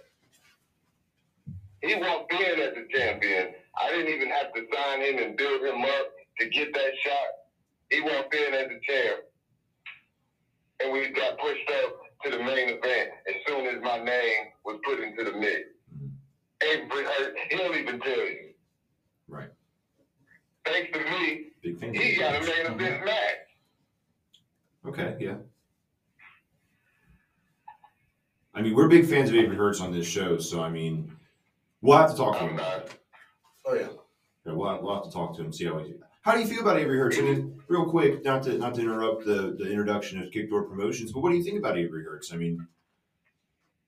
He 1.81 1.95
walked 1.95 2.31
in 2.31 2.59
as 2.59 2.71
a 2.77 2.85
champion. 2.95 3.53
I 3.79 3.89
didn't 3.91 4.13
even 4.13 4.29
have 4.29 4.53
to 4.53 4.63
sign 4.73 5.01
him 5.01 5.17
and 5.17 5.35
build 5.35 5.61
him 5.63 5.83
up 5.83 6.05
to 6.39 6.45
get 6.49 6.71
that 6.73 6.91
shot. 7.03 7.27
He 7.89 7.99
walked 7.99 8.33
in 8.35 8.53
as 8.53 8.67
a 8.69 8.79
champ. 8.87 9.19
And 10.81 10.91
we 10.91 11.07
got 11.09 11.37
pushed 11.39 11.69
up 11.83 11.93
to 12.23 12.29
the 12.29 12.37
main 12.37 12.69
event 12.69 13.09
as 13.27 13.35
soon 13.47 13.65
as 13.65 13.81
my 13.81 13.97
name 13.97 14.45
was 14.63 14.77
put 14.83 14.99
into 14.99 15.23
the 15.23 15.31
mix. 15.31 15.61
Avery 16.61 17.03
Hurt, 17.05 17.33
he'll 17.49 17.75
even 17.75 17.99
tell 17.99 18.25
you. 18.29 18.53
Right. 19.27 19.49
Thanks 20.65 20.89
to 20.93 20.99
me, 20.99 21.51
he 21.61 22.15
got 22.17 22.35
a 22.35 22.39
main 22.45 22.65
event 22.73 23.03
match. 23.03 23.35
Okay, 24.85 25.15
yeah. 25.19 25.35
I 28.53 28.61
mean, 28.61 28.75
we're 28.75 28.87
big 28.87 29.07
fans 29.07 29.29
of 29.29 29.35
Avery 29.35 29.55
Hertz 29.55 29.81
on 29.81 29.91
this 29.91 30.07
show, 30.07 30.37
so 30.37 30.61
I 30.61 30.69
mean, 30.69 31.11
we'll 31.81 31.97
have 31.97 32.11
to 32.11 32.17
talk 32.17 32.37
to 32.37 32.45
him 32.45 32.53
about 32.55 32.81
it. 32.85 32.93
Oh 33.65 33.73
yeah. 33.73 33.87
Yeah, 34.45 34.53
we'll, 34.53 34.69
have, 34.69 34.81
we'll 34.81 34.93
have 34.95 35.05
to 35.05 35.11
talk 35.11 35.35
to 35.37 35.41
him, 35.41 35.53
see 35.53 35.65
how 35.65 35.79
he. 35.79 35.93
How 36.21 36.33
do 36.33 36.39
you 36.41 36.47
feel 36.47 36.61
about 36.61 36.77
Avery 36.77 36.97
Hertz? 36.97 37.17
I 37.17 37.21
mean, 37.21 37.61
real 37.67 37.85
quick, 37.89 38.23
not 38.23 38.43
to 38.43 38.57
not 38.57 38.75
to 38.75 38.81
interrupt 38.81 39.25
the, 39.25 39.55
the 39.57 39.69
introduction 39.69 40.21
of 40.21 40.31
Kickdoor 40.31 40.63
Promotions, 40.63 41.11
but 41.11 41.21
what 41.21 41.31
do 41.31 41.37
you 41.37 41.43
think 41.43 41.57
about 41.57 41.77
Avery 41.77 42.03
Hertz? 42.03 42.31
I 42.33 42.37
mean, 42.37 42.65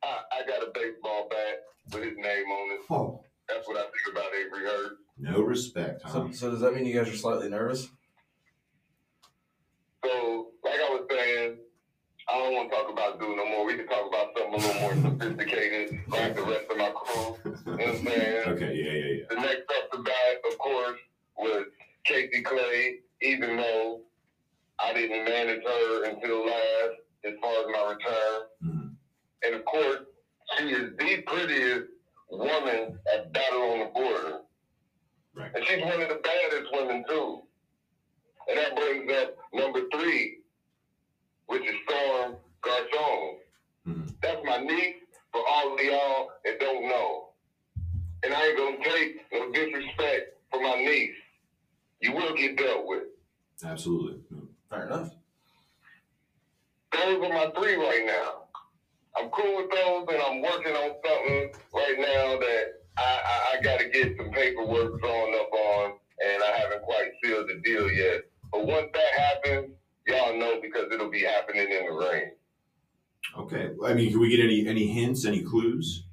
I, 0.04 0.20
I 0.32 0.48
got 0.48 0.62
a 0.64 0.72
baseball 0.74 1.28
bat 1.30 1.64
with 1.94 2.04
his 2.04 2.18
name 2.18 2.46
on 2.48 2.72
it. 2.74 2.80
oh, 2.90 3.22
That's 3.48 3.68
what 3.68 3.78
I 3.78 3.82
think 3.82 4.16
about 4.16 4.32
Avery 4.34 4.66
Hurt. 4.66 4.98
no 5.18 5.42
respect, 5.42 6.02
huh? 6.04 6.12
So, 6.12 6.32
so 6.32 6.52
does 6.52 6.62
that 6.62 6.74
mean 6.74 6.86
you 6.86 6.94
guys 6.98 7.10
are 7.14 7.18
slightly 7.18 7.50
nervous? 7.50 7.88
sophisticated 15.06 16.00
like 16.08 16.36
the 16.36 16.44
rest 16.44 16.66
of 16.72 16.78
my 16.78 16.92
crew. 16.92 17.38
You 17.46 17.52
know 17.52 17.76
what 17.76 17.88
I'm 17.88 18.06
saying? 18.06 18.44
Okay, 18.48 18.76
yeah, 18.76 18.92
yeah, 18.92 19.14
yeah. 19.14 19.24
The 19.30 19.36
next 19.36 19.72
up 19.78 19.92
to 19.92 19.98
bat, 20.04 20.36
of 20.52 20.58
course, 20.58 21.00
was 21.38 21.66
Casey 22.06 22.42
Clay, 22.42 23.00
even 23.22 23.58
though 23.58 24.02
I 24.80 24.94
didn't 24.94 25.26
manage 25.26 25.64
her 25.64 26.06
until 26.06 26.46
last 26.46 26.96
as 27.26 27.34
far 27.42 27.52
as 27.52 27.66
my 27.72 27.94
return. 27.94 28.42
Mm-hmm. 28.64 28.88
And 29.46 29.56
of 29.56 29.66
course, 29.66 30.00
she 30.58 30.66
is 30.66 30.92
the 30.98 31.22
prettiest 31.26 31.88
woman 32.30 33.00
at 33.14 33.32
Battle 33.34 33.62
on 33.62 33.80
the 33.80 33.86
Border. 33.94 34.40
Right. 35.36 35.52
And 35.54 35.66
she's 35.66 35.84
one 35.84 36.02
of 36.02 36.10
the 36.10 36.22
baddest 36.24 36.72
women, 36.72 37.04
too. 37.10 37.42
And 38.48 38.58
that 38.58 38.76
brings 38.76 39.12
up 39.12 39.36
number 39.54 39.82
three, 39.92 40.40
which 41.48 41.64
is 41.64 41.76
Storm 41.88 42.36
Garcon. 42.62 43.38
Mhm. 43.88 44.16
That's 44.22 44.44
my 44.44 44.58
niece 44.58 44.96
for 45.32 45.42
all 45.48 45.74
of 45.74 45.80
y'all 45.80 46.32
that 46.44 46.60
don't 46.60 46.88
know. 46.88 47.30
And 48.24 48.34
I 48.34 48.48
ain't 48.48 48.58
gonna 48.58 48.84
take 48.84 49.32
no 49.32 49.52
disrespect 49.52 50.38
for 50.52 50.62
my 50.62 50.76
niece. 50.76 51.16
You 52.02 52.14
will 52.14 52.36
get 52.36 52.58
dealt 52.58 52.86
with. 52.86 53.04
Absolutely. 53.64 54.22
Fair 54.70 54.86
enough. 54.88 55.12
Those 56.92 57.24
are 57.24 57.34
my 57.34 57.52
three 57.56 57.76
right 57.76 58.06
now. 58.06 58.46
I'm 59.18 59.30
cool 59.30 59.58
with 59.58 59.72
those, 59.72 60.06
and 60.10 60.22
I'm 60.22 60.42
working 60.42 60.74
on 60.76 60.92
something 61.06 61.52
right 61.74 61.96
now 61.98 62.38
that 62.40 62.64
I, 62.98 63.02
I, 63.04 63.58
I 63.58 63.62
got 63.62 63.80
to 63.80 63.90
get 63.90 64.16
some 64.18 64.32
paperwork 64.32 65.00
drawn 65.02 65.36
up 65.36 65.52
on, 65.54 65.94
and 66.26 66.44
I 66.44 66.58
haven't 66.58 66.82
quite 66.82 67.10
sealed 67.24 67.48
the 67.48 67.62
deal 67.64 67.90
yet. 67.92 68.22
But 68.52 68.66
once 68.66 68.88
that 68.94 69.20
happens, 69.20 69.72
y'all 70.08 70.38
know 70.38 70.60
because 70.62 70.92
it'll 70.92 71.10
be 71.12 71.24
happening 71.24 71.72
in 71.72 71.86
the 71.86 71.94
ring. 71.94 72.32
Okay. 73.38 73.72
I 73.86 73.94
mean, 73.94 74.12
can 74.12 74.20
we 74.20 74.30
get 74.30 74.40
any 74.40 74.68
any 74.68 74.88
hints, 74.88 75.26
any 75.26 75.42
clues? 75.42 76.06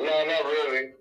No, 0.00 0.06
not 0.06 0.44
really. 0.44 0.92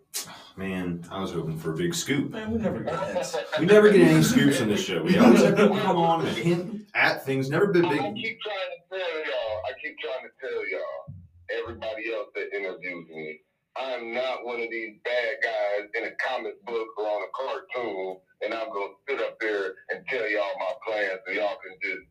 Man, 0.58 1.06
I 1.12 1.22
was 1.22 1.32
hoping 1.32 1.58
for 1.58 1.72
a 1.74 1.78
big 1.78 1.94
scoop. 1.94 2.32
Man, 2.32 2.52
we 2.52 2.58
never 2.58 2.80
get 2.80 3.14
hints. 3.14 3.36
We 3.60 3.66
never 3.66 3.92
get 3.92 4.02
any 4.02 4.24
scoops 4.24 4.60
on 4.60 4.70
this 4.70 4.84
show. 4.84 5.04
We 5.04 5.18
always 5.18 5.44
have 5.44 5.56
people 5.56 5.78
come 5.78 5.98
on 5.98 6.26
and 6.26 6.36
hint 6.36 6.88
at 6.96 7.24
things. 7.26 7.50
Never 7.50 7.68
been 7.68 7.84
big. 7.84 8.02
I 8.02 8.12
keep 8.14 8.40
trying 8.42 8.72
to 8.74 8.98
tell 8.98 9.18
y'all. 9.20 9.62
I 9.70 9.72
keep 9.82 9.96
trying 10.00 10.24
to 10.24 10.32
tell 10.42 10.70
y'all. 10.70 11.14
Everybody 11.62 12.12
else 12.12 12.28
that 12.36 12.54
interviews 12.54 13.08
me, 13.08 13.40
I'm 13.78 14.14
not 14.14 14.44
one 14.44 14.60
of 14.60 14.70
these 14.70 14.98
bad 15.06 15.36
guys 15.42 15.88
in 15.96 16.06
a 16.06 16.12
comic 16.28 16.62
book 16.66 16.88
or 16.98 17.06
on 17.06 17.22
a 17.22 17.32
cartoon, 17.34 18.18
and 18.44 18.54
I'm 18.54 18.70
gonna 18.74 18.94
sit 19.08 19.22
up 19.22 19.40
there 19.40 19.76
and 19.92 20.06
tell 20.10 20.30
y'all 20.30 20.58
my 20.60 20.74
plans, 20.86 21.20
so 21.26 21.32
y'all 21.32 21.56
can 21.64 21.78
just 21.82 22.02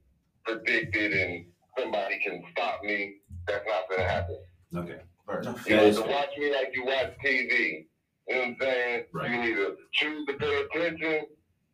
predict 0.45 0.97
it, 0.97 1.13
and 1.13 1.45
somebody 1.87 2.19
can 2.23 2.43
stop 2.53 2.83
me. 2.83 3.17
That's 3.47 3.65
not 3.67 3.89
gonna 3.89 4.09
happen. 4.09 4.39
Okay. 4.75 5.01
Fair. 5.27 5.43
You 5.43 5.53
That 5.53 5.69
have 5.69 5.83
is 5.85 5.97
to 5.97 6.03
watch 6.03 6.29
me 6.39 6.53
like 6.53 6.71
you 6.75 6.85
watch 6.85 7.13
TV. 7.25 7.87
You 8.29 8.35
know 8.35 8.41
what 8.41 8.49
I'm 8.49 8.57
saying? 8.61 9.05
Right. 9.13 9.31
You 9.31 9.41
either 9.41 9.77
choose 9.93 10.27
to 10.27 10.35
pay 10.35 10.63
attention 10.63 11.27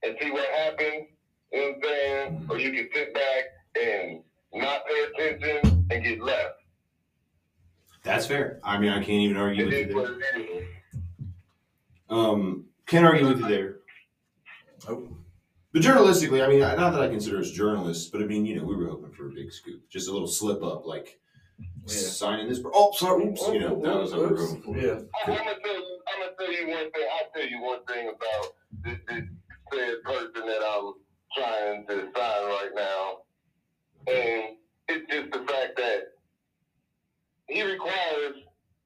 and 0.03 0.16
see 0.20 0.31
what 0.31 0.48
happens, 0.51 1.07
you 1.53 1.61
know 1.61 1.66
what 1.68 1.77
I'm 1.77 1.83
saying? 1.83 2.38
Mhm. 2.40 2.51
Or 2.51 2.59
you 2.59 2.72
can 2.72 2.88
sit 2.92 3.14
back 3.14 3.44
and 3.81 4.22
not 4.53 4.83
pay 4.87 5.05
attention 5.05 5.87
and 5.90 6.05
get 6.05 6.20
left. 6.22 6.57
That's 8.03 8.27
fair. 8.27 8.61
I 8.64 8.79
mean, 8.79 8.90
I 8.90 8.96
can't 8.98 9.09
even 9.11 9.37
argue 9.37 9.62
It 9.62 9.66
with 9.66 9.75
is 9.75 9.88
you 9.90 9.96
what 9.96 10.18
there. 10.18 10.66
Um, 12.11 12.66
can't 12.87 13.07
argue 13.07 13.29
with 13.29 13.38
you 13.40 13.48
there. 13.48 13.77
Oh, 14.88 15.09
But 15.73 15.83
journalistically, 15.83 16.45
I 16.45 16.49
mean, 16.49 16.61
not 16.61 16.93
that 16.93 17.01
I 17.01 17.09
consider 17.09 17.39
us 17.39 17.51
journalists, 17.51 18.11
but 18.11 18.21
I 18.23 18.27
mean, 18.27 18.45
you 18.45 18.57
know, 18.57 18.65
we 18.65 18.77
were 18.77 18.89
hoping 18.89 19.13
for 19.13 19.29
a 19.29 19.31
big 19.31 19.51
scoop, 19.51 19.89
just 19.89 20.09
a 20.09 20.13
little 20.13 20.29
slip 20.29 20.63
up, 20.63 20.85
like 20.85 21.19
yeah. 21.87 21.95
signing 21.95 22.49
this. 22.49 22.61
Oh, 22.65 22.93
sorry, 22.95 23.27
oops. 23.27 23.41
You 23.49 23.61
know, 23.61 23.81
that 23.81 23.97
was 23.97 24.13
what 24.13 24.29
we 24.29 24.35
were 24.35 24.47
hoping 24.47 24.63
for. 24.63 24.77
Yeah. 24.77 24.99
I, 25.27 25.31
I'm 25.31 25.39
gonna 25.39 25.51
tell 25.65 25.75
you. 25.75 25.99
I'm 26.09 26.21
gonna 26.21 26.33
tell 26.39 26.53
you 26.53 26.69
one 26.69 26.91
thing. 26.93 27.07
I'll 27.15 27.31
tell 27.35 27.49
you 27.49 27.63
one 27.63 27.85
thing 27.87 28.09
about 28.09 28.47
this, 28.85 28.99
this 29.09 29.25
said 29.73 30.03
person 30.05 30.47
that 30.47 30.61
I'm 30.63 30.93
trying 31.37 31.87
to 31.87 31.95
sign 32.15 32.45
right 32.49 32.71
now, 32.75 33.19
and 34.13 34.57
it's 34.89 35.11
just 35.11 35.31
the 35.33 35.39
fact 35.39 35.77
that 35.77 36.01
he 37.49 37.63
requires 37.63 38.37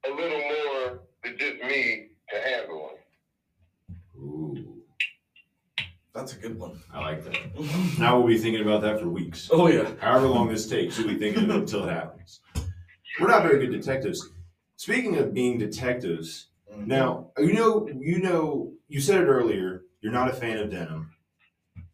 a 0.06 0.10
little 0.14 0.38
more 0.38 1.00
than 1.24 1.36
just 1.38 1.62
me 1.64 2.10
to 2.30 2.40
handle 2.40 2.90
him. 2.90 3.96
Ooh, 4.18 4.82
That's 6.16 6.32
a 6.32 6.36
good 6.36 6.58
one. 6.58 6.80
I 6.92 7.00
like 7.00 7.24
that. 7.24 7.98
Now 7.98 8.18
we'll 8.18 8.26
be 8.26 8.38
thinking 8.38 8.62
about 8.62 8.80
that 8.82 8.98
for 9.00 9.08
weeks. 9.08 9.50
oh 9.52 9.68
yeah. 9.68 9.90
However 10.00 10.26
long 10.26 10.48
this 10.48 10.66
takes, 10.68 10.96
we'll 10.98 11.08
be 11.08 11.16
thinking 11.18 11.44
of 11.44 11.50
it 11.50 11.56
until 11.56 11.84
it 11.84 11.92
happens. 11.92 12.40
We're 13.20 13.28
not 13.28 13.42
very 13.42 13.58
good 13.66 13.72
detectives. 13.72 14.30
Speaking 14.76 15.16
of 15.18 15.32
being 15.34 15.58
detectives, 15.58 16.48
Mhm. 16.74 16.86
now 16.86 17.30
you 17.38 17.52
know, 17.52 17.88
you 18.00 18.18
know, 18.18 18.72
you 18.88 19.00
said 19.00 19.20
it 19.20 19.26
earlier. 19.26 19.82
You're 20.00 20.12
not 20.12 20.30
a 20.30 20.32
fan 20.34 20.58
of 20.58 20.70
denim, 20.70 21.10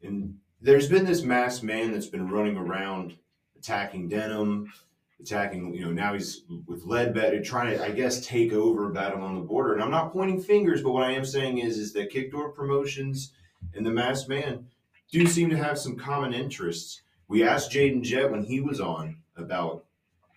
and 0.03 0.37
there's 0.61 0.89
been 0.89 1.05
this 1.05 1.23
masked 1.23 1.65
man 1.65 1.93
that's 1.93 2.07
been 2.07 2.29
running 2.31 2.57
around 2.57 3.15
attacking 3.59 4.09
denim, 4.09 4.73
attacking. 5.21 5.75
You 5.75 5.87
know, 5.87 5.93
now 5.93 6.13
he's 6.15 6.43
with 6.67 6.85
Ledbetter 6.85 7.43
trying 7.43 7.77
to, 7.77 7.85
I 7.85 7.91
guess, 7.91 8.25
take 8.27 8.53
over 8.53 8.89
Battle 8.91 9.23
on 9.23 9.35
the 9.37 9.41
Border. 9.41 9.75
And 9.75 9.83
I'm 9.83 9.91
not 9.91 10.13
pointing 10.13 10.41
fingers, 10.41 10.83
but 10.83 10.93
what 10.93 11.03
I 11.05 11.13
am 11.13 11.25
saying 11.25 11.59
is, 11.59 11.79
is 11.79 11.93
that 11.95 12.11
Kickdoor 12.11 12.51
Promotions 12.53 13.33
and 13.75 13.85
the 13.85 13.91
Masked 13.91 14.29
Man 14.29 14.67
do 15.11 15.27
seem 15.27 15.51
to 15.51 15.57
have 15.57 15.79
some 15.79 15.97
common 15.97 16.33
interests. 16.33 17.03
We 17.29 17.45
asked 17.45 17.71
Jaden 17.71 18.03
Jett 18.03 18.31
when 18.31 18.45
he 18.45 18.61
was 18.61 18.81
on 18.81 19.19
about 19.37 19.85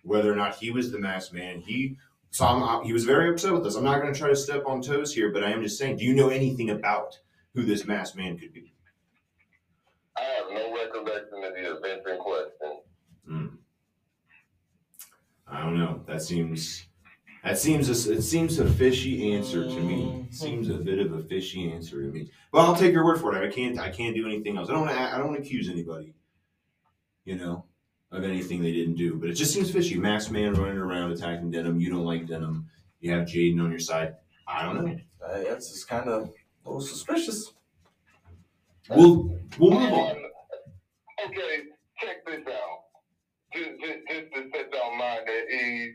whether 0.03 0.31
or 0.31 0.35
not 0.35 0.55
he 0.55 0.69
was 0.69 0.91
the 0.91 0.99
masked 0.99 1.33
man. 1.33 1.61
He 1.61 1.97
so 2.29 2.45
I'm, 2.45 2.61
uh, 2.61 2.83
he 2.83 2.91
was 2.91 3.05
very 3.05 3.29
upset 3.29 3.53
with 3.53 3.65
us. 3.65 3.75
I'm 3.75 3.85
not 3.85 4.01
going 4.01 4.13
to 4.13 4.19
try 4.19 4.27
to 4.27 4.35
step 4.35 4.65
on 4.65 4.81
toes 4.81 5.13
here, 5.13 5.31
but 5.31 5.41
I 5.41 5.51
am 5.51 5.61
just 5.61 5.77
saying, 5.77 5.95
do 5.97 6.03
you 6.03 6.13
know 6.13 6.27
anything 6.27 6.69
about 6.69 7.17
who 7.53 7.63
this 7.63 7.85
masked 7.85 8.17
man 8.17 8.37
could 8.37 8.51
be? 8.53 8.73
I 10.17 10.21
have 10.21 10.51
no 10.51 10.73
recollection 10.75 11.43
of 11.45 11.53
the 11.53 11.77
event 11.77 12.01
in 12.05 12.17
question. 12.17 12.81
Hmm. 13.25 13.47
I 15.47 15.61
don't 15.61 15.79
know. 15.79 16.01
That 16.07 16.21
seems 16.21 16.87
that 17.45 17.59
seems 17.59 18.07
a, 18.07 18.13
it 18.13 18.23
seems 18.23 18.57
a 18.57 18.65
fishy 18.65 19.31
answer 19.33 19.63
to 19.63 19.79
me. 19.79 20.25
Seems 20.31 20.69
a 20.69 20.73
bit 20.73 20.97
of 20.97 21.13
a 21.13 21.21
fishy 21.23 21.71
answer 21.71 22.01
to 22.01 22.07
me. 22.07 22.31
But 22.51 22.61
I'll 22.61 22.75
take 22.75 22.91
your 22.91 23.05
word 23.05 23.21
for 23.21 23.35
it. 23.35 23.47
I 23.47 23.53
can't 23.53 23.79
I 23.79 23.91
can't 23.91 24.15
do 24.15 24.25
anything 24.25 24.57
else. 24.57 24.67
I 24.67 24.73
don't 24.73 24.81
want 24.81 24.93
to 24.93 24.99
I 24.99 25.17
don't 25.17 25.27
want 25.27 25.37
to 25.37 25.47
accuse 25.47 25.69
anybody. 25.69 26.15
You 27.23 27.37
know, 27.37 27.65
of 28.11 28.23
anything 28.23 28.63
they 28.63 28.71
didn't 28.71 28.95
do, 28.95 29.15
but 29.15 29.29
it 29.29 29.33
just 29.33 29.53
seems 29.53 29.69
fishy. 29.71 29.95
Masked 29.95 30.31
man 30.31 30.55
running 30.55 30.77
around 30.77 31.11
attacking 31.11 31.51
denim. 31.51 31.79
You 31.79 31.91
don't 31.91 32.03
like 32.03 32.27
denim. 32.27 32.67
You 32.99 33.11
have 33.11 33.27
Jaden 33.27 33.61
on 33.61 33.69
your 33.69 33.79
side. 33.79 34.15
I 34.47 34.63
don't 34.63 34.83
know. 34.83 34.99
Uh, 35.23 35.43
that's 35.43 35.71
just 35.71 35.87
kind 35.87 36.09
of 36.09 36.29
a 36.65 36.69
little 36.69 36.81
suspicious. 36.81 37.53
We'll 38.89 39.37
we'll 39.59 39.71
move 39.71 39.93
on. 39.93 40.15
Um, 40.15 40.23
okay, 41.27 41.63
check 41.99 42.25
this 42.25 42.47
out. 42.47 42.81
Just, 43.53 43.69
just, 43.79 43.99
just 44.09 44.33
to 44.33 44.49
set 44.51 44.73
y'all 44.73 44.95
mind 44.97 45.21
at 45.27 45.49
ease, 45.51 45.93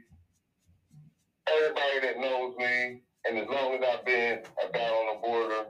everybody 1.60 2.06
that 2.06 2.20
knows 2.20 2.56
me, 2.56 3.02
and 3.26 3.38
as 3.38 3.48
long 3.48 3.74
as 3.74 3.80
I've 3.82 4.04
been 4.04 4.40
a 4.66 4.72
guy 4.72 4.80
on 4.80 5.14
the 5.16 5.20
border, 5.26 5.66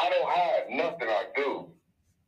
I 0.00 0.10
don't 0.10 0.28
hide 0.28 0.64
nothing 0.70 1.08
I 1.08 1.24
do. 1.36 1.66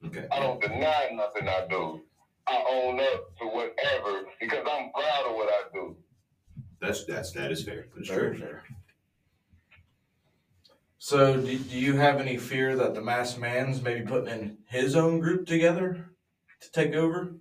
Okay. 0.06 0.26
I 0.32 0.40
don't 0.40 0.60
deny 0.60 1.10
nothing 1.12 1.48
I 1.48 1.66
do. 1.68 2.00
I 2.48 2.64
own 2.70 3.00
up 3.00 3.36
to 3.38 3.46
whatever 3.46 4.22
because 4.40 4.64
I'm 4.70 4.92
proud 4.92 5.26
of 5.28 5.34
what 5.34 5.48
I 5.48 5.62
do. 5.72 5.96
That's 6.80 7.04
that's 7.04 7.32
that 7.32 7.50
is 7.50 7.64
fair. 7.64 7.86
That's 7.96 8.08
Very 8.08 8.36
true. 8.36 8.46
fair. 8.46 8.62
So, 10.98 11.36
do, 11.40 11.58
do 11.58 11.78
you 11.78 11.96
have 11.96 12.20
any 12.20 12.36
fear 12.36 12.76
that 12.76 12.94
the 12.94 13.00
masked 13.00 13.38
man's 13.38 13.80
maybe 13.82 14.04
putting 14.04 14.28
in 14.28 14.58
his 14.68 14.96
own 14.96 15.20
group 15.20 15.46
together 15.46 16.10
to 16.60 16.72
take 16.72 16.94
over? 16.94 17.36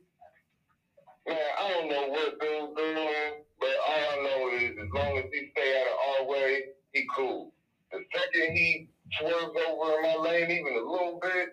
Long 4.96 5.18
as 5.18 5.26
he 5.32 5.52
stay 5.52 5.82
out 5.82 5.88
of 5.88 6.26
our 6.26 6.32
way, 6.32 6.64
he 6.94 7.06
cool. 7.16 7.54
The 7.92 8.00
second 8.14 8.56
he 8.56 8.90
swerves 9.20 9.56
over 9.68 9.92
in 9.98 10.02
my 10.04 10.16
lane 10.22 10.50
even 10.52 10.74
a 10.74 10.90
little 10.90 11.20
bit, 11.22 11.50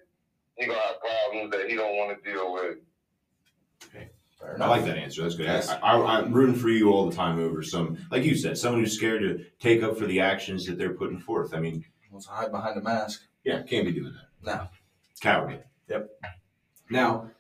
he 0.57 0.67
gonna 0.67 0.79
have 0.79 0.97
problems 1.01 1.51
that 1.53 1.69
he 1.69 1.77
don't 1.77 1.97
want 1.97 2.23
to 2.23 2.31
deal 2.33 2.53
with. 2.53 2.77
Fair 4.39 4.61
I 4.61 4.67
like 4.67 4.85
that 4.87 4.97
answer. 4.99 5.23
That's 5.23 5.37
good. 5.37 5.47
Yes. 5.47 5.69
I, 5.69 5.77
I, 5.79 6.19
I'm 6.19 6.33
rooting 6.33 6.55
for 6.57 6.69
you 6.69 6.91
all 6.93 7.09
the 7.09 7.15
time 7.15 7.39
over 7.39 7.63
some, 7.63 7.97
like 8.11 8.25
you 8.25 8.35
said, 8.35 8.59
someone 8.59 8.81
who's 8.81 8.97
scared 8.97 9.23
to 9.23 9.45
take 9.61 9.83
up 9.83 9.97
for 9.97 10.07
the 10.07 10.21
actions 10.21 10.67
that 10.67 10.79
they're 10.79 10.95
putting 10.95 11.19
forth. 11.21 11.55
I 11.55 11.61
mean, 11.61 11.85
Let's 12.11 12.27
hide 12.27 12.51
behind 12.51 12.77
a 12.77 12.83
mask. 12.83 13.23
yeah, 13.45 13.63
can't 13.63 13.87
be 13.87 13.93
doing 13.93 14.13
that. 14.13 14.29
No. 14.59 14.69
Cowardly. 15.21 15.61
Yep. 15.89 16.11
Now, 16.91 17.31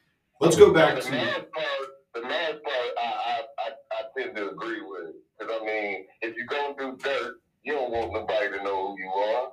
let's 0.40 0.56
go 0.56 0.72
back 0.72 0.94
to 1.00 1.02
the 1.04 1.10
to. 1.10 1.16
mask 1.16 1.40
part, 1.52 1.88
the 2.14 2.20
mask 2.22 2.62
part, 2.62 2.88
I, 2.98 3.02
I, 3.02 3.40
I, 3.58 3.70
I 3.92 4.02
tend 4.22 4.36
to 4.36 4.50
agree 4.50 4.80
with. 4.80 5.01
Because, 5.42 5.60
I 5.62 5.66
mean, 5.66 6.06
if 6.20 6.36
you're 6.36 6.46
go 6.46 6.74
do 6.78 6.96
dirt, 7.02 7.34
you 7.64 7.72
don't 7.72 7.90
want 7.90 8.12
nobody 8.12 8.58
to 8.58 8.62
know 8.62 8.88
who 8.88 8.98
you 8.98 9.08
are. 9.08 9.52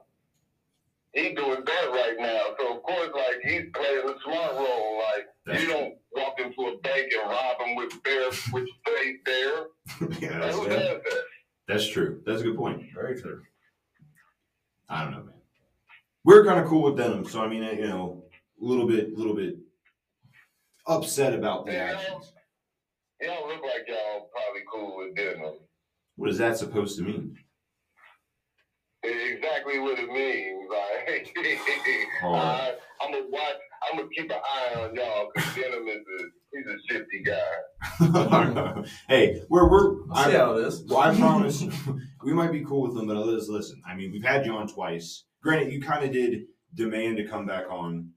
He 1.13 1.33
doing 1.33 1.63
dirt 1.65 1.91
right 1.91 2.15
now. 2.19 2.41
So, 2.59 2.77
of 2.77 2.83
course, 2.83 3.09
like, 3.15 3.41
he's 3.43 3.65
playing 3.73 4.07
a 4.07 4.13
smart 4.23 4.53
role. 4.53 4.99
Like, 4.99 5.25
That's 5.45 5.61
you 5.63 5.69
don't 5.69 5.95
walk 6.15 6.39
into 6.39 6.61
a 6.61 6.77
bank 6.79 7.11
and 7.19 7.29
rob 7.29 7.59
them 7.59 7.75
with 7.75 8.03
bare, 8.03 8.29
with 8.53 8.67
stays 8.81 9.17
there. 9.25 9.65
yeah, 10.19 10.39
that's, 10.39 10.59
that? 10.59 11.01
that's 11.67 11.87
true. 11.87 12.21
That's 12.25 12.41
a 12.41 12.43
good 12.43 12.57
point. 12.57 12.83
Very 12.93 13.19
true. 13.19 13.41
I 14.87 15.03
don't 15.03 15.11
know, 15.11 15.23
man. 15.23 15.33
We're 16.23 16.45
kind 16.45 16.59
of 16.59 16.67
cool 16.67 16.83
with 16.83 16.97
denim, 16.97 17.25
so 17.25 17.41
I 17.41 17.47
mean, 17.47 17.63
you 17.63 17.87
know, 17.87 18.23
a 18.61 18.65
little 18.65 18.87
bit, 18.87 19.13
a 19.13 19.15
little 19.15 19.35
bit 19.35 19.55
upset 20.85 21.33
about 21.33 21.65
the 21.65 21.77
actions. 21.77 22.33
y'all 23.21 23.47
look 23.47 23.61
like 23.63 23.87
y'all 23.87 24.29
probably 24.31 24.61
cool 24.71 24.97
with 24.97 25.15
dinner. 25.15 25.53
What 26.19 26.29
is 26.29 26.37
that 26.39 26.57
supposed 26.57 26.97
to 26.97 27.03
mean? 27.05 27.33
Exactly 29.03 29.79
what 29.79 29.97
it 29.97 30.09
means. 30.11 30.67
Like, 30.69 31.33
Oh. 32.23 32.33
I, 32.33 32.73
I'm 33.01 33.13
gonna 33.13 33.23
watch. 33.29 33.55
I'm 33.89 33.97
gonna 33.97 34.09
keep 34.13 34.29
an 34.29 34.35
eye 34.37 34.81
on 34.81 34.93
y'all 34.95 35.29
because 35.33 35.55
Denim 35.55 35.87
is 35.87 36.01
a 36.19 36.23
he's 36.51 36.65
a 36.67 36.93
shifty 36.93 37.23
guy. 37.23 38.83
hey, 39.07 39.41
we're 39.49 39.69
we're. 39.69 39.95
I'll 40.11 40.25
see 40.25 40.31
how 40.35 40.57
it 40.57 40.65
is. 40.67 40.83
well, 40.89 40.99
I 40.99 41.15
promise 41.17 41.63
we 42.25 42.33
might 42.33 42.51
be 42.51 42.65
cool 42.65 42.81
with 42.81 42.95
them, 42.95 43.07
but 43.07 43.15
let's 43.15 43.47
listen. 43.47 43.81
I 43.89 43.95
mean, 43.95 44.11
we've 44.11 44.25
had 44.25 44.45
you 44.45 44.51
on 44.57 44.67
twice. 44.67 45.23
Granted, 45.41 45.71
you 45.71 45.81
kind 45.81 46.03
of 46.03 46.11
did 46.11 46.41
demand 46.75 47.15
to 47.17 47.23
come 47.25 47.45
back 47.45 47.63
on. 47.69 48.09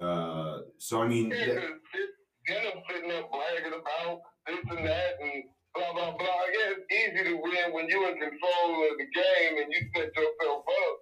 Uh, 0.00 0.62
so 0.78 1.00
I 1.02 1.06
mean, 1.06 1.30
Yeah, 1.30 1.36
th- 1.44 1.56
'cause 1.56 1.70
this 1.94 2.10
Denim 2.48 2.82
sitting 2.90 3.12
up 3.12 3.30
bragging 3.30 3.78
about 3.80 4.20
this 4.48 4.58
and 4.76 4.84
that 4.88 5.12
and 5.22 5.44
blah 5.74 5.92
blah 5.92 6.16
blah. 6.16 6.42
Yeah, 6.52 6.74
it's 6.76 6.86
easy 6.92 7.24
to 7.30 7.34
win 7.36 7.72
when 7.72 7.88
you're 7.88 8.08
in 8.08 8.18
control 8.18 8.90
of 8.90 8.98
the 8.98 9.06
game 9.14 9.62
and 9.62 9.72
you 9.72 9.80
set 9.94 10.14
yourself 10.16 10.64
up. 10.66 10.96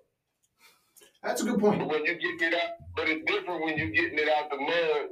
that's 1.22 1.42
a 1.42 1.44
good 1.44 1.58
point. 1.60 1.80
But 1.80 1.88
when 1.88 2.04
you 2.04 2.18
get 2.18 2.52
it 2.52 2.54
out, 2.54 2.70
but 2.96 3.08
it's 3.08 3.24
different 3.30 3.64
when 3.64 3.78
you're 3.78 3.90
getting 3.90 4.18
it 4.18 4.28
out 4.28 4.50
the 4.50 4.56
mud. 4.58 5.08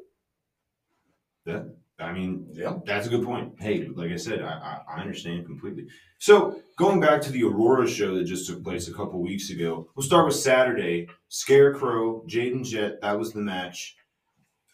I 1.99 2.12
mean, 2.12 2.47
Yeah. 2.53 2.75
That's 2.85 3.07
a 3.07 3.11
good 3.11 3.25
point. 3.25 3.55
Hey, 3.59 3.88
like 3.95 4.11
I 4.11 4.16
said, 4.16 4.42
I, 4.42 4.81
I, 4.88 4.97
I 4.97 5.01
understand 5.01 5.47
completely. 5.47 5.87
So 6.19 6.61
going 6.77 7.01
back 7.01 7.23
to 7.23 7.33
the 7.33 7.45
Aurora 7.45 7.88
show 7.88 8.14
that 8.16 8.25
just 8.25 8.47
took 8.47 8.62
place 8.62 8.88
a 8.88 8.92
couple 8.92 9.21
weeks 9.23 9.49
ago, 9.51 9.88
we'll 9.97 10.05
start 10.07 10.27
with 10.27 10.37
Saturday. 10.37 11.09
Scarecrow, 11.29 12.23
Jaden 12.29 12.64
Jet, 12.64 13.01
that 13.01 13.19
was 13.19 13.33
the 13.33 13.40
match. 13.40 13.97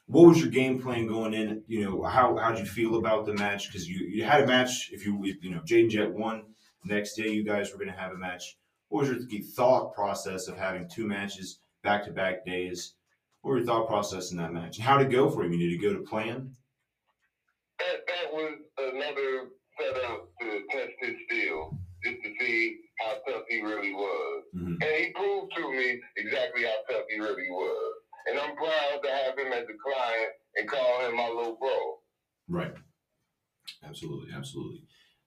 What 0.06 0.28
was 0.28 0.40
your 0.40 0.50
game 0.50 0.80
plan 0.80 1.06
going 1.06 1.32
in? 1.32 1.62
You 1.68 1.84
know, 1.84 2.02
how 2.02 2.36
how'd 2.36 2.58
you 2.58 2.66
feel 2.66 2.96
about 2.96 3.24
the 3.24 3.34
match? 3.34 3.68
Because 3.68 3.88
you, 3.88 4.06
you 4.06 4.24
had 4.24 4.42
a 4.42 4.46
match. 4.46 4.90
If 4.92 5.06
you 5.06 5.22
you 5.40 5.50
know 5.50 5.60
Jaden 5.60 5.90
Jet 5.90 6.12
won, 6.12 6.44
next 6.84 7.14
day 7.14 7.28
you 7.28 7.44
guys 7.44 7.70
were 7.72 7.78
going 7.78 7.90
to 7.90 7.98
have 7.98 8.12
a 8.12 8.18
match. 8.18 8.56
What 8.88 9.08
was 9.08 9.26
your 9.30 9.42
thought 9.42 9.94
process 9.94 10.48
of 10.48 10.58
having 10.58 10.88
two 10.88 11.06
matches 11.06 11.60
back 11.82 12.04
to 12.04 12.10
back 12.10 12.44
days? 12.44 12.94
What 13.40 13.54
was 13.54 13.64
your 13.64 13.66
thought 13.66 13.88
process 13.88 14.32
in 14.32 14.36
that 14.38 14.52
match? 14.52 14.76
And 14.76 14.84
how 14.84 14.98
did 14.98 15.06
it 15.08 15.12
go 15.12 15.30
for 15.30 15.44
you? 15.46 15.56
Did 15.58 15.72
it 15.72 15.82
go 15.82 15.94
to 15.94 16.02
plan? 16.02 16.54
That 17.78 18.06
that 18.06 18.32
was 18.32 18.58
another 18.78 19.48
setup 19.80 20.28
to 20.40 20.60
test 20.70 20.92
his 21.00 21.16
steel, 21.26 21.78
just 22.04 22.22
to 22.22 22.32
see 22.38 22.80
how 23.00 23.14
tough 23.26 23.42
he 23.48 23.62
really 23.62 23.92
was. 23.92 24.44
Mhm. 24.54 24.74
And 24.82 25.04
he 25.04 25.12
proved 25.12 25.52
to 25.56 25.70
me 25.72 26.00
exactly 26.16 26.64
how 26.64 26.76
tough 26.90 27.04
he 27.08 27.18
really 27.18 27.48
was. 27.50 27.94
And 28.28 28.38
I'm 28.38 28.56
proud 28.56 29.00
to 29.02 29.10
have 29.10 29.38
him 29.38 29.52
as 29.52 29.64
a 29.64 29.76
client 29.82 30.32
and 30.56 30.68
call 30.68 31.06
him 31.06 31.16
my 31.16 31.28
little 31.28 31.56
bro. 31.56 31.98
Right. 32.48 32.74
Absolutely, 33.84 34.32
absolutely. 34.34 34.84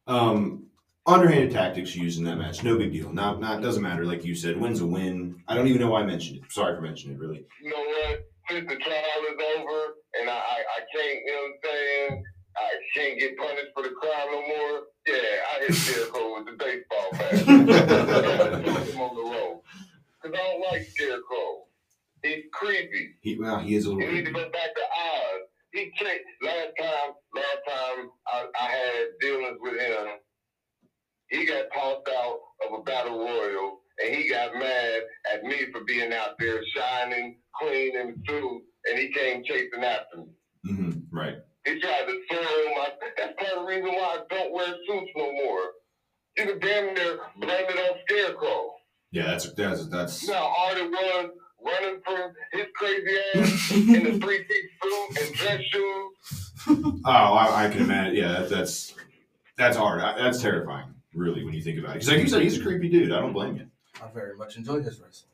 Um, 0.07 0.67
underhanded 1.05 1.51
tactics 1.51 1.95
used 1.95 2.19
in 2.19 2.25
that 2.25 2.37
match, 2.37 2.63
no 2.63 2.77
big 2.77 2.91
deal. 2.91 3.11
Not, 3.11 3.39
not 3.39 3.61
doesn't 3.61 3.83
matter. 3.83 4.05
Like 4.05 4.23
you 4.23 4.35
said, 4.35 4.59
win's 4.59 4.81
a 4.81 4.85
win. 4.85 5.43
I 5.47 5.55
don't 5.55 5.67
even 5.67 5.81
know 5.81 5.89
why 5.89 6.01
I 6.01 6.05
mentioned 6.05 6.37
it. 6.37 6.51
Sorry 6.51 6.75
for 6.75 6.81
mentioning 6.81 7.17
it. 7.17 7.19
Really. 7.19 7.45
You 7.61 7.69
know 7.69 7.77
what? 7.77 8.25
Since 8.49 8.69
the 8.69 8.75
trial 8.75 9.21
is 9.31 9.57
over 9.57 9.93
and 10.19 10.29
I, 10.29 10.33
I, 10.33 10.37
I 10.37 10.79
can't, 10.93 11.19
you 11.25 11.31
know 11.31 11.41
what 11.41 11.51
I'm 11.51 11.71
saying? 11.71 12.23
I 12.57 12.71
can't 12.95 13.19
get 13.19 13.37
punished 13.37 13.71
for 13.73 13.83
the 13.83 13.89
crime 13.89 14.27
no 14.31 14.41
more. 14.47 14.81
Yeah, 15.05 15.15
I 15.51 15.65
hit 15.65 15.73
Jericho 15.73 16.35
with 16.35 16.45
the 16.45 16.55
baseball 16.57 17.09
bat. 17.11 17.33
Him 18.87 19.01
on 19.01 19.15
the 19.15 19.21
road. 19.21 19.61
Because 20.21 20.39
I 20.39 20.43
don't 20.43 20.61
like 20.71 20.83
Scarecrow. 20.83 21.64
He's 22.25 22.43
creepy. 22.53 23.11
He, 23.21 23.37
well, 23.37 23.59
he 23.59 23.75
is 23.75 23.85
a 23.85 23.89
You 23.89 23.97
little. 23.97 24.13
need 24.13 24.25
to 24.25 24.31
go 24.31 24.43
back 24.49 24.73
to 24.75 24.81
Oz. 24.81 25.41
He 25.73 25.91
can't. 25.97 26.21
Last 26.41 26.71
time, 26.79 27.13
last 27.35 27.61
time 27.67 28.09
I, 28.27 28.45
I 28.61 28.65
had 28.71 29.05
dealings 29.21 29.57
with 29.61 29.79
him, 29.79 30.05
he 31.29 31.45
got 31.45 31.65
tossed 31.73 32.07
out 32.17 32.37
of 32.67 32.79
a 32.79 32.83
battle 32.83 33.19
royal, 33.19 33.79
and 34.03 34.15
he 34.15 34.29
got 34.29 34.53
mad 34.55 35.01
at 35.33 35.43
me 35.43 35.65
for 35.71 35.83
being 35.83 36.13
out 36.13 36.31
there 36.39 36.61
shining, 36.75 37.37
clean 37.61 37.97
in 37.99 38.15
suit, 38.27 38.61
and 38.89 38.99
he 38.99 39.11
came 39.11 39.43
chasing 39.43 39.83
after 39.83 40.17
me. 40.17 40.25
Mm-hmm. 40.67 41.15
right. 41.15 41.35
He 41.65 41.79
tried 41.79 42.05
to 42.05 42.19
soil 42.31 42.75
my. 42.77 42.87
That's 43.17 43.33
part 43.39 43.53
of 43.57 43.63
the 43.63 43.67
reason 43.67 43.87
why 43.93 44.17
I 44.19 44.35
don't 44.35 44.53
wear 44.53 44.67
suits 44.87 45.11
no 45.15 45.31
more. 45.33 45.61
You 46.37 46.45
can 46.45 46.59
damn 46.59 46.93
near 46.93 47.17
blame 47.37 47.65
it 47.69 47.77
on 47.91 47.97
Scarecrow. 48.07 48.71
Yeah, 49.11 49.25
that's 49.27 49.51
that's 49.53 49.87
that's. 49.87 50.29
How 50.29 50.47
hard 50.55 50.77
it 50.77 50.89
was 50.91 51.29
running 51.65 52.01
from 52.05 52.31
his 52.53 52.65
crazy 52.75 53.17
ass 53.35 53.71
in 53.71 54.07
a 54.07 54.19
three 54.19 54.43
piece 54.43 54.71
suit 54.81 55.27
and 55.27 55.35
dress 55.35 55.61
shoes. 55.63 56.51
Oh, 57.05 57.11
I, 57.11 57.65
I 57.65 57.69
can 57.69 57.83
imagine. 57.83 58.15
Yeah, 58.15 58.39
that, 58.39 58.49
that's 58.49 58.95
that's 59.55 59.77
hard. 59.77 60.01
I, 60.01 60.17
that's 60.17 60.41
terrifying. 60.41 60.95
Really, 61.13 61.43
when 61.43 61.53
you 61.53 61.61
think 61.61 61.77
about 61.77 61.91
it. 61.91 61.93
Because 61.99 62.09
like 62.09 62.21
you 62.21 62.27
said, 62.27 62.41
he's 62.41 62.57
a 62.59 62.63
creepy 62.63 62.89
dude. 62.89 63.11
I 63.11 63.19
don't 63.19 63.33
blame 63.33 63.55
you. 63.57 63.67
I 64.03 64.07
very 64.11 64.35
much 64.35 64.57
enjoy 64.57 64.81
his 64.81 64.99
wrestling. 64.99 65.29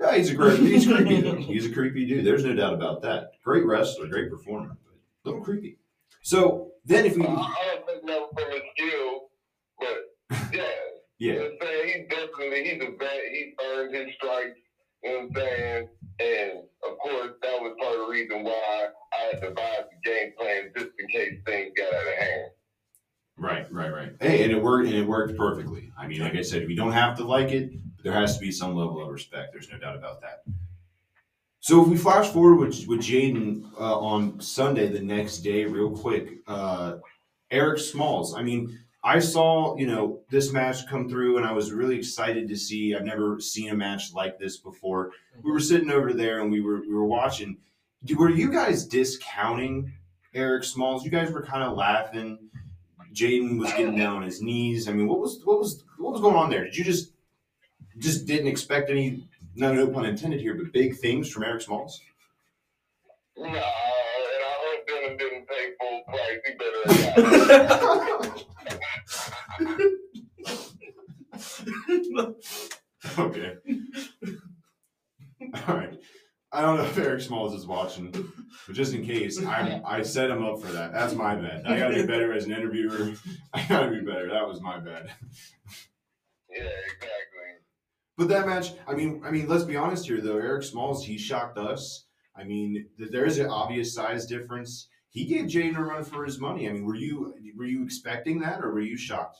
Yeah, 0.00 0.16
he's 0.16 0.30
a 0.30 0.34
great. 0.34 0.58
He's 0.58 0.86
creepy. 0.86 1.20
Though. 1.20 1.36
He's 1.36 1.66
a 1.66 1.72
creepy 1.72 2.06
dude. 2.06 2.24
There's 2.26 2.44
no 2.44 2.54
doubt 2.54 2.74
about 2.74 3.02
that. 3.02 3.32
Great 3.44 3.64
wrestler, 3.64 4.08
great 4.08 4.30
performer, 4.30 4.76
but 4.84 4.94
a 4.94 5.28
little 5.28 5.44
creepy. 5.44 5.78
So 6.22 6.72
then, 6.84 7.06
if 7.06 7.16
we, 7.16 7.24
I, 7.24 7.30
I 7.30 7.74
don't 7.76 7.86
think 7.86 8.06
that 8.06 8.28
from 8.34 8.50
his 8.50 8.62
skill, 8.76 9.28
but 9.78 10.52
yeah. 10.52 10.62
Yeah, 11.18 11.34
know 11.34 11.42
what 11.42 11.52
I'm 11.52 11.68
saying? 11.68 11.86
He 11.86 12.16
definitely, 12.16 12.64
he's 12.64 12.82
a 12.82 12.96
vet. 12.98 13.20
He's 13.30 13.54
earned 13.64 13.94
his 13.94 14.14
stripes. 14.16 14.58
What 15.04 15.20
I'm 15.20 15.34
saying? 15.34 15.88
And 16.18 16.52
of 16.88 16.98
course, 16.98 17.32
that 17.42 17.60
was 17.60 17.74
part 17.78 17.94
of 17.94 18.06
the 18.06 18.12
reason 18.12 18.42
why 18.42 18.88
I 19.12 19.24
had 19.32 19.40
devised 19.42 19.88
the 19.90 20.10
game 20.10 20.32
plan 20.38 20.70
just 20.74 20.90
in 20.98 21.08
case 21.08 21.34
things 21.44 21.72
got 21.76 21.92
out 21.92 22.06
of 22.06 22.14
hand. 22.18 22.50
right, 23.36 23.70
right, 23.70 23.92
right. 23.92 24.12
Hey, 24.20 24.44
and 24.44 24.52
it 24.52 24.62
worked, 24.62 24.86
and 24.86 24.96
it 24.96 25.06
worked 25.06 25.36
perfectly. 25.36 25.92
I 25.98 26.06
mean, 26.06 26.20
like 26.20 26.34
I 26.34 26.42
said, 26.42 26.66
we 26.66 26.74
don't 26.74 26.92
have 26.92 27.18
to 27.18 27.24
like 27.24 27.50
it. 27.50 27.72
But 27.96 28.04
there 28.04 28.12
has 28.14 28.36
to 28.36 28.40
be 28.40 28.50
some 28.50 28.74
level 28.74 29.02
of 29.02 29.08
respect. 29.08 29.52
There's 29.52 29.70
no 29.70 29.78
doubt 29.78 29.96
about 29.96 30.22
that. 30.22 30.44
So 31.60 31.82
if 31.82 31.88
we 31.88 31.96
flash 31.96 32.28
forward 32.28 32.56
with, 32.56 32.86
with 32.86 33.00
Jaden 33.00 33.64
uh, 33.78 33.98
on 33.98 34.40
Sunday, 34.40 34.88
the 34.88 35.00
next 35.00 35.38
day, 35.38 35.64
real 35.64 35.90
quick, 35.90 36.38
uh, 36.46 36.96
Eric 37.50 37.78
Smalls. 37.78 38.34
I 38.34 38.42
mean, 38.42 38.78
I 39.04 39.18
saw 39.18 39.76
you 39.76 39.86
know 39.86 40.20
this 40.30 40.50
match 40.50 40.88
come 40.88 41.10
through, 41.10 41.36
and 41.36 41.44
I 41.46 41.52
was 41.52 41.70
really 41.70 41.96
excited 41.96 42.48
to 42.48 42.56
see. 42.56 42.94
I've 42.94 43.04
never 43.04 43.38
seen 43.38 43.68
a 43.68 43.74
match 43.74 44.14
like 44.14 44.38
this 44.38 44.56
before. 44.56 45.10
We 45.42 45.52
were 45.52 45.60
sitting 45.60 45.90
over 45.90 46.14
there, 46.14 46.40
and 46.40 46.50
we 46.50 46.62
were 46.62 46.80
we 46.80 46.94
were 46.94 47.04
watching. 47.04 47.58
Were 48.16 48.30
you 48.30 48.50
guys 48.50 48.86
discounting 48.86 49.92
Eric 50.34 50.64
Smalls? 50.64 51.04
You 51.04 51.10
guys 51.10 51.30
were 51.30 51.42
kind 51.42 51.62
of 51.62 51.76
laughing. 51.76 52.38
Jaden 53.12 53.58
was 53.58 53.70
getting 53.72 53.96
down 53.96 54.16
on 54.16 54.22
his 54.22 54.40
knees. 54.40 54.88
I 54.88 54.92
mean, 54.92 55.06
what 55.06 55.20
was 55.20 55.40
what 55.44 55.58
was 55.58 55.84
what 55.98 56.12
was 56.12 56.22
going 56.22 56.36
on 56.36 56.48
there? 56.48 56.64
Did 56.64 56.76
you 56.76 56.84
just 56.84 57.12
just 57.98 58.26
didn't 58.26 58.48
expect 58.48 58.88
any? 58.88 59.28
No, 59.54 59.72
no 59.72 59.86
pun 59.86 60.06
intended 60.06 60.40
here, 60.40 60.54
but 60.54 60.72
big 60.72 60.96
things 60.96 61.30
from 61.30 61.44
Eric 61.44 61.60
Smalls. 61.60 62.00
Nah, 63.36 63.48
and 63.48 63.56
I 63.56 63.60
hope 63.60 64.88
Dylan 64.88 65.18
didn't 65.18 65.46
pay 65.46 65.74
full 65.78 66.02
price. 66.08 66.40
He 66.46 66.54
better 66.54 68.44
have 73.02 73.18
okay. 73.18 73.54
All 75.68 75.76
right. 75.76 76.00
I 76.52 76.60
don't 76.60 76.76
know 76.78 76.84
if 76.84 76.98
Eric 76.98 77.13
Smalls 77.24 77.54
is 77.54 77.66
watching, 77.66 78.10
but 78.10 78.74
just 78.74 78.94
in 78.94 79.04
case, 79.04 79.44
I 79.44 79.80
I 79.84 80.02
set 80.02 80.30
him 80.30 80.44
up 80.44 80.60
for 80.60 80.72
that. 80.72 80.92
That's 80.92 81.14
my 81.14 81.34
bad. 81.34 81.66
I 81.66 81.78
gotta 81.78 81.94
be 81.94 82.06
better 82.06 82.32
as 82.32 82.44
an 82.44 82.52
interviewer. 82.52 83.14
I 83.54 83.64
gotta 83.68 83.90
be 83.90 84.00
better. 84.00 84.28
That 84.28 84.46
was 84.46 84.60
my 84.60 84.78
bad. 84.78 85.10
Yeah, 86.50 86.70
exactly. 86.86 87.34
But 88.16 88.28
that 88.28 88.46
match, 88.46 88.72
I 88.86 88.94
mean, 88.94 89.22
I 89.24 89.30
mean, 89.30 89.48
let's 89.48 89.64
be 89.64 89.76
honest 89.76 90.06
here 90.06 90.20
though. 90.20 90.38
Eric 90.38 90.62
Smalls, 90.62 91.04
he 91.04 91.18
shocked 91.18 91.58
us. 91.58 92.06
I 92.36 92.44
mean, 92.44 92.86
there 92.98 93.24
is 93.24 93.38
an 93.38 93.46
obvious 93.46 93.94
size 93.94 94.26
difference. 94.26 94.88
He 95.10 95.24
gave 95.24 95.46
Jaden 95.46 95.76
a 95.76 95.82
run 95.82 96.04
for 96.04 96.24
his 96.24 96.40
money. 96.40 96.68
I 96.68 96.72
mean, 96.72 96.84
were 96.84 96.96
you 96.96 97.34
were 97.56 97.66
you 97.66 97.84
expecting 97.84 98.40
that, 98.40 98.60
or 98.64 98.72
were 98.72 98.80
you 98.80 98.96
shocked? 98.96 99.38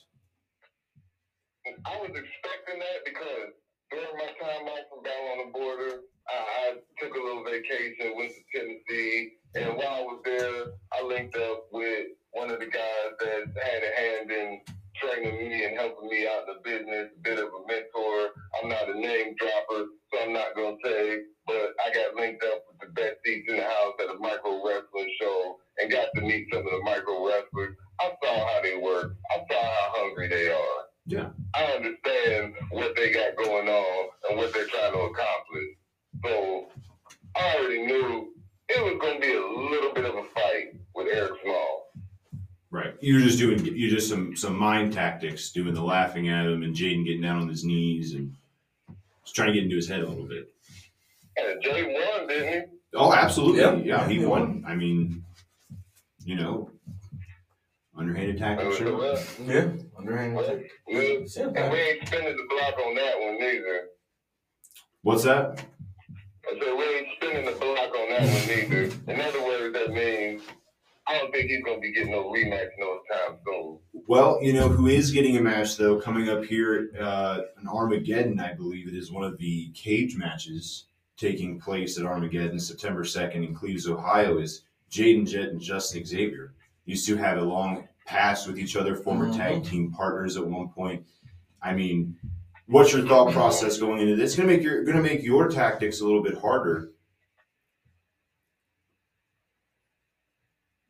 I 1.87 1.97
was 1.99 2.11
expecting 2.11 2.79
that 2.79 3.05
because 3.05 3.55
during 3.90 4.16
my 4.16 4.31
time 4.38 4.68
off 4.68 4.85
from 4.90 5.03
Battle 5.03 5.29
on 5.33 5.38
the 5.47 5.53
Border, 5.53 6.01
I, 6.29 6.37
I 6.37 6.75
took 7.01 7.15
a 7.15 7.21
little 7.21 7.45
vacation, 7.45 8.17
went 8.17 8.33
to 8.33 8.43
Tennessee, 8.59 9.33
and 9.55 9.77
while 9.77 9.95
I 9.95 10.01
was 10.03 10.21
there, 10.25 10.65
I 10.93 11.07
linked 11.07 11.37
up 11.37 11.67
with 11.73 12.07
one 12.33 12.51
of 12.51 12.59
the 12.59 12.67
guys 12.67 13.11
that 13.21 13.47
had 13.63 13.83
a 13.83 13.93
hand 14.01 14.31
in 14.31 14.61
training 14.97 15.49
me 15.49 15.65
and 15.65 15.77
helping 15.77 16.09
me 16.09 16.27
out 16.27 16.49
in 16.49 16.55
the 16.55 16.61
business, 16.65 17.11
a 17.17 17.21
bit 17.23 17.39
of 17.39 17.47
a 17.47 17.61
mentor. 17.67 18.31
I'm 18.61 18.69
not 18.69 18.89
a 18.89 18.99
name 18.99 19.35
dropper, 19.39 19.87
so 20.13 20.23
I'm 20.23 20.33
not 20.33 20.55
going 20.55 20.79
to 20.83 20.89
say, 20.89 21.19
but 21.47 21.75
I 21.85 21.93
got 21.93 22.15
linked 22.17 22.45
up 22.45 22.63
with 22.69 22.89
the 22.89 22.95
best 22.95 23.17
seats 23.25 23.51
in 23.51 23.57
the 23.57 23.63
house 23.63 23.95
at 24.01 24.15
a 24.15 24.19
micro 24.19 24.65
wrestling 24.65 25.11
show 25.21 25.57
and 25.79 25.91
got 25.91 26.09
to 26.15 26.21
meet 26.23 26.47
some 26.53 26.65
of 26.67 26.73
the 26.73 26.83
micro 26.85 27.27
wrestlers. 27.27 27.77
I 28.01 28.11
saw 28.23 28.47
how 28.47 28.63
they 28.63 28.77
work. 28.77 29.17
I 29.31 29.39
saw 29.51 29.63
how 29.63 30.03
hungry 30.03 30.29
they 30.29 30.49
are. 30.49 30.81
Yeah. 31.07 31.31
I 31.55 31.65
understand 31.77 32.55
what 32.71 32.97
they 32.97 33.13
got 33.13 33.37
going 33.37 33.69
on 33.69 34.09
and 34.29 34.39
what 34.39 34.53
they're 34.53 34.67
trying 34.67 34.93
to 34.93 35.01
accomplish. 35.01 35.77
So 36.25 36.67
I 37.37 37.57
already 37.59 37.87
knew 37.87 38.33
it 38.69 38.83
was 38.83 38.99
going 39.01 39.21
to 39.21 39.27
be 39.27 39.35
a 39.35 39.71
little 39.71 39.93
bit 39.93 40.05
of 40.07 40.15
a 40.15 40.25
fight 40.35 40.75
with 40.95 41.09
Eric 41.13 41.33
Small. 41.43 41.93
Right. 42.71 42.95
You're 43.01 43.21
just 43.21 43.39
doing 43.39 43.65
you're 43.65 43.91
just 43.91 44.09
some 44.09 44.35
some 44.35 44.57
mind 44.59 44.93
tactics, 44.93 45.53
doing 45.53 45.75
the 45.75 45.83
laughing 45.83 46.29
at 46.29 46.47
him 46.47 46.63
and 46.63 46.75
Jaden 46.75 47.05
getting 47.05 47.21
down 47.23 47.41
on 47.43 47.49
his 47.49 47.65
knees 47.65 48.15
and 48.15 48.35
just 49.25 49.37
trying 49.37 49.49
to 49.49 49.55
get 49.55 49.63
into 49.65 49.77
his 49.77 49.89
head 49.89 50.01
a 50.01 50.09
little 50.09 50.27
bit. 50.27 50.51
And 51.37 51.63
Jay 51.63 51.83
won, 51.85 52.27
didn't 52.27 52.53
he? 52.71 52.77
Oh, 52.97 53.13
absolutely. 53.13 53.61
Yeah. 53.61 53.99
Yeah, 53.99 54.09
he 54.09 54.19
He 54.19 54.25
won. 54.25 54.65
I 54.67 54.75
mean, 54.75 55.25
you 56.25 56.37
know, 56.37 56.71
underhanded 57.97 58.35
he? 58.37 58.41
tactics. 58.41 58.75
Uh, 58.77 58.79
Sure. 58.79 59.17
Yeah, 59.47 59.69
underhand. 59.99 60.35
well, 60.35 60.47
well, 60.47 60.57
Yeah, 60.89 61.45
and 61.57 61.73
we 61.73 61.79
ain't 61.79 62.07
spinning 62.09 62.37
the 62.37 62.47
block 62.49 62.75
on 62.85 62.95
that 62.97 63.21
one 63.21 63.39
neither. 63.39 63.89
What's 65.03 65.25
that? 65.25 65.65
I 66.50 66.59
said, 66.59 66.74
we 66.76 66.85
ain't 66.85 67.09
spinning 67.16 67.44
the 67.46 67.52
block 67.52 67.94
on 67.94 68.09
that 68.11 68.22
one 68.22 68.46
neither. 68.46 68.83
In 69.09 69.20
other 69.20 69.42
words, 69.44 69.74
that 69.74 69.90
means 69.90 70.42
I 71.07 71.18
don't 71.18 71.33
think 71.33 71.50
he's 71.50 71.62
going 71.62 71.76
to 71.76 71.80
be 71.80 71.92
getting 71.92 72.12
no 72.12 72.24
rematch 72.24 72.70
no 72.78 73.00
time 73.11 73.38
soon. 73.44 73.78
Well, 74.07 74.38
you 74.42 74.52
know 74.52 74.68
who 74.68 74.87
is 74.87 75.11
getting 75.11 75.37
a 75.37 75.40
match 75.40 75.76
though 75.76 76.00
coming 76.00 76.28
up 76.28 76.44
here 76.44 76.90
uh, 77.00 77.40
in 77.61 77.68
Armageddon, 77.68 78.40
I 78.40 78.54
believe 78.54 78.88
it 78.88 78.94
is 78.94 79.11
one 79.11 79.24
of 79.24 79.38
the 79.38 79.70
cage 79.74 80.16
matches 80.16 80.87
taking 81.16 81.61
place 81.61 81.98
at 81.98 82.04
Armageddon 82.04 82.59
September 82.59 83.04
second 83.04 83.44
in 83.44 83.54
Cleves, 83.54 83.88
Ohio. 83.88 84.38
Is 84.38 84.62
Jaden 84.90 85.28
Jett 85.28 85.50
and 85.50 85.61
Justin 85.61 86.04
Xavier 86.04 86.54
used 86.85 87.07
to 87.07 87.16
have 87.16 87.38
a 87.38 87.42
long 87.42 87.88
past 88.07 88.46
with 88.46 88.59
each 88.59 88.76
other, 88.76 88.94
former 88.94 89.33
tag 89.33 89.64
team 89.64 89.90
partners 89.92 90.37
at 90.37 90.46
one 90.46 90.68
point. 90.68 91.04
I 91.62 91.72
mean, 91.72 92.16
what's 92.66 92.92
your 92.92 93.07
thought 93.07 93.33
process 93.33 93.79
going 93.79 94.00
into 94.00 94.16
this? 94.16 94.31
It's 94.33 94.37
gonna 94.37 94.48
make 94.48 94.62
your 94.62 94.85
gonna 94.85 95.03
make 95.03 95.22
your 95.22 95.48
tactics 95.48 96.00
a 96.00 96.05
little 96.05 96.22
bit 96.22 96.38
harder 96.38 96.90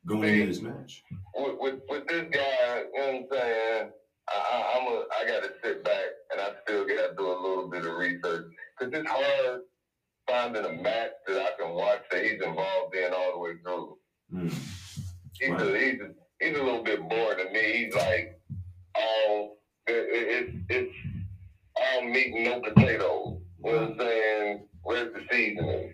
going 0.05 0.33
into 0.33 0.47
this 0.47 0.61
match. 0.61 1.03
With, 1.35 1.55
with, 1.59 1.75
with 1.89 2.07
this 2.07 2.25
guy, 2.31 2.83
you 2.93 2.99
know 2.99 3.05
what 3.07 3.15
I'm 3.15 3.25
saying? 3.31 3.89
I, 4.27 4.33
I, 4.33 4.77
I'm 4.77 4.87
a, 4.87 5.03
I 5.21 5.27
got 5.27 5.43
to 5.43 5.51
sit 5.63 5.83
back 5.83 6.05
and 6.31 6.41
I 6.41 6.49
still 6.63 6.85
got 6.85 7.09
to 7.09 7.15
do 7.17 7.25
a 7.27 7.39
little 7.41 7.69
bit 7.69 7.85
of 7.85 7.95
research 7.95 8.45
because 8.79 8.93
it's 8.99 9.09
hard 9.09 9.61
finding 10.27 10.65
a 10.65 10.81
match 10.81 11.11
that 11.27 11.41
I 11.41 11.61
can 11.61 11.73
watch 11.73 12.01
that 12.11 12.23
he's 12.23 12.41
involved 12.41 12.95
in 12.95 13.13
all 13.13 13.33
the 13.33 13.39
way 13.39 13.51
through. 13.63 13.97
Hmm. 14.31 14.47
He's 15.39 15.49
Right. 15.49 15.61
a, 15.61 15.79
he's 15.79 15.99
a, 16.01 16.09
he's 16.39 16.57
a 16.57 16.63
little 16.63 16.83
bit 16.83 17.07
boring 17.07 17.37
to 17.45 17.51
me. 17.53 17.85
He's 17.85 17.95
like 17.95 18.39
all 18.95 19.57
it, 19.87 19.93
it, 19.93 20.27
it's 20.29 20.55
it's 20.69 20.95
all 21.93 22.03
meat 22.03 22.33
and 22.33 22.45
no 22.45 22.61
potatoes. 22.61 23.39
You 23.63 23.71
know 23.71 23.81
what 23.81 23.91
I'm 23.91 23.99
saying? 23.99 24.67
Where's 24.83 25.13
the 25.13 25.21
seasoning? 25.31 25.93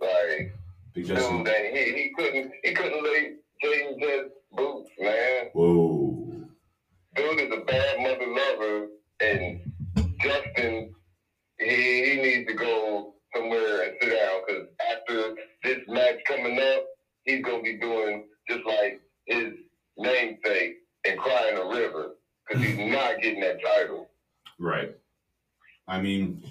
Like 0.00 0.54
Big 0.94 1.06
dude, 1.06 1.46
that 1.46 1.64
he 1.72 1.92
he 1.92 2.12
couldn't 2.16 2.52
he 2.62 2.72
couldn't 2.72 3.04
lay 3.04 3.32
Jaden 3.62 4.00
Jett's 4.00 4.30
boots, 4.52 4.90
man. 4.98 5.50
Whoa. 5.52 6.48
Dude 7.14 7.40
is 7.40 7.52
a 7.52 7.64
bad 7.64 7.98
mother 8.00 8.26
lover, 8.26 8.86
and 9.20 9.60
Justin 10.22 10.94
he 11.58 12.10
he 12.10 12.16
needs 12.22 12.48
to 12.48 12.54
go 12.54 13.14
somewhere 13.34 13.82
and 13.82 13.94
sit 14.00 14.10
down 14.10 14.40
because 14.46 14.64
after 14.92 15.34
this 15.64 15.78
match 15.88 16.16
coming 16.26 16.58
up, 16.58 16.84
he's 17.24 17.44
gonna 17.44 17.62
be 17.62 17.78
doing 17.78 18.24
just 18.48 18.64
like 18.66 19.00
his 19.26 19.52
namesake 19.98 20.76
and 21.06 21.18
crying 21.18 21.58
a 21.58 21.68
river 21.68 22.16
because 22.48 22.64
he's 22.64 22.78
not 22.92 23.20
getting 23.20 23.40
that 23.40 23.58
title. 23.62 24.08
Right. 24.58 24.94
I 25.88 26.00
mean, 26.00 26.42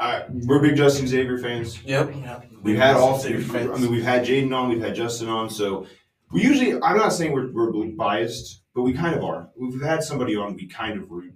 I, 0.00 0.24
we're 0.30 0.60
big 0.60 0.76
Justin 0.76 1.06
Xavier 1.06 1.38
fans. 1.38 1.82
Yep. 1.82 2.14
yep. 2.16 2.46
We've 2.62 2.76
had 2.76 2.96
all. 2.96 3.18
City 3.18 3.44
I 3.58 3.66
mean, 3.78 3.90
we've 3.90 4.04
had 4.04 4.24
Jaden 4.24 4.54
on, 4.54 4.68
we've 4.68 4.80
had 4.80 4.94
Justin 4.94 5.28
on, 5.28 5.50
so 5.50 5.86
we 6.30 6.42
usually. 6.42 6.74
I'm 6.80 6.96
not 6.96 7.12
saying 7.12 7.32
we're, 7.32 7.50
we're 7.52 7.86
biased, 7.96 8.62
but 8.74 8.82
we 8.82 8.92
kind 8.92 9.16
of 9.16 9.24
are. 9.24 9.50
We've 9.56 9.82
had 9.82 10.02
somebody 10.02 10.36
on, 10.36 10.54
we 10.54 10.66
kind 10.68 11.00
of 11.00 11.10
root 11.10 11.34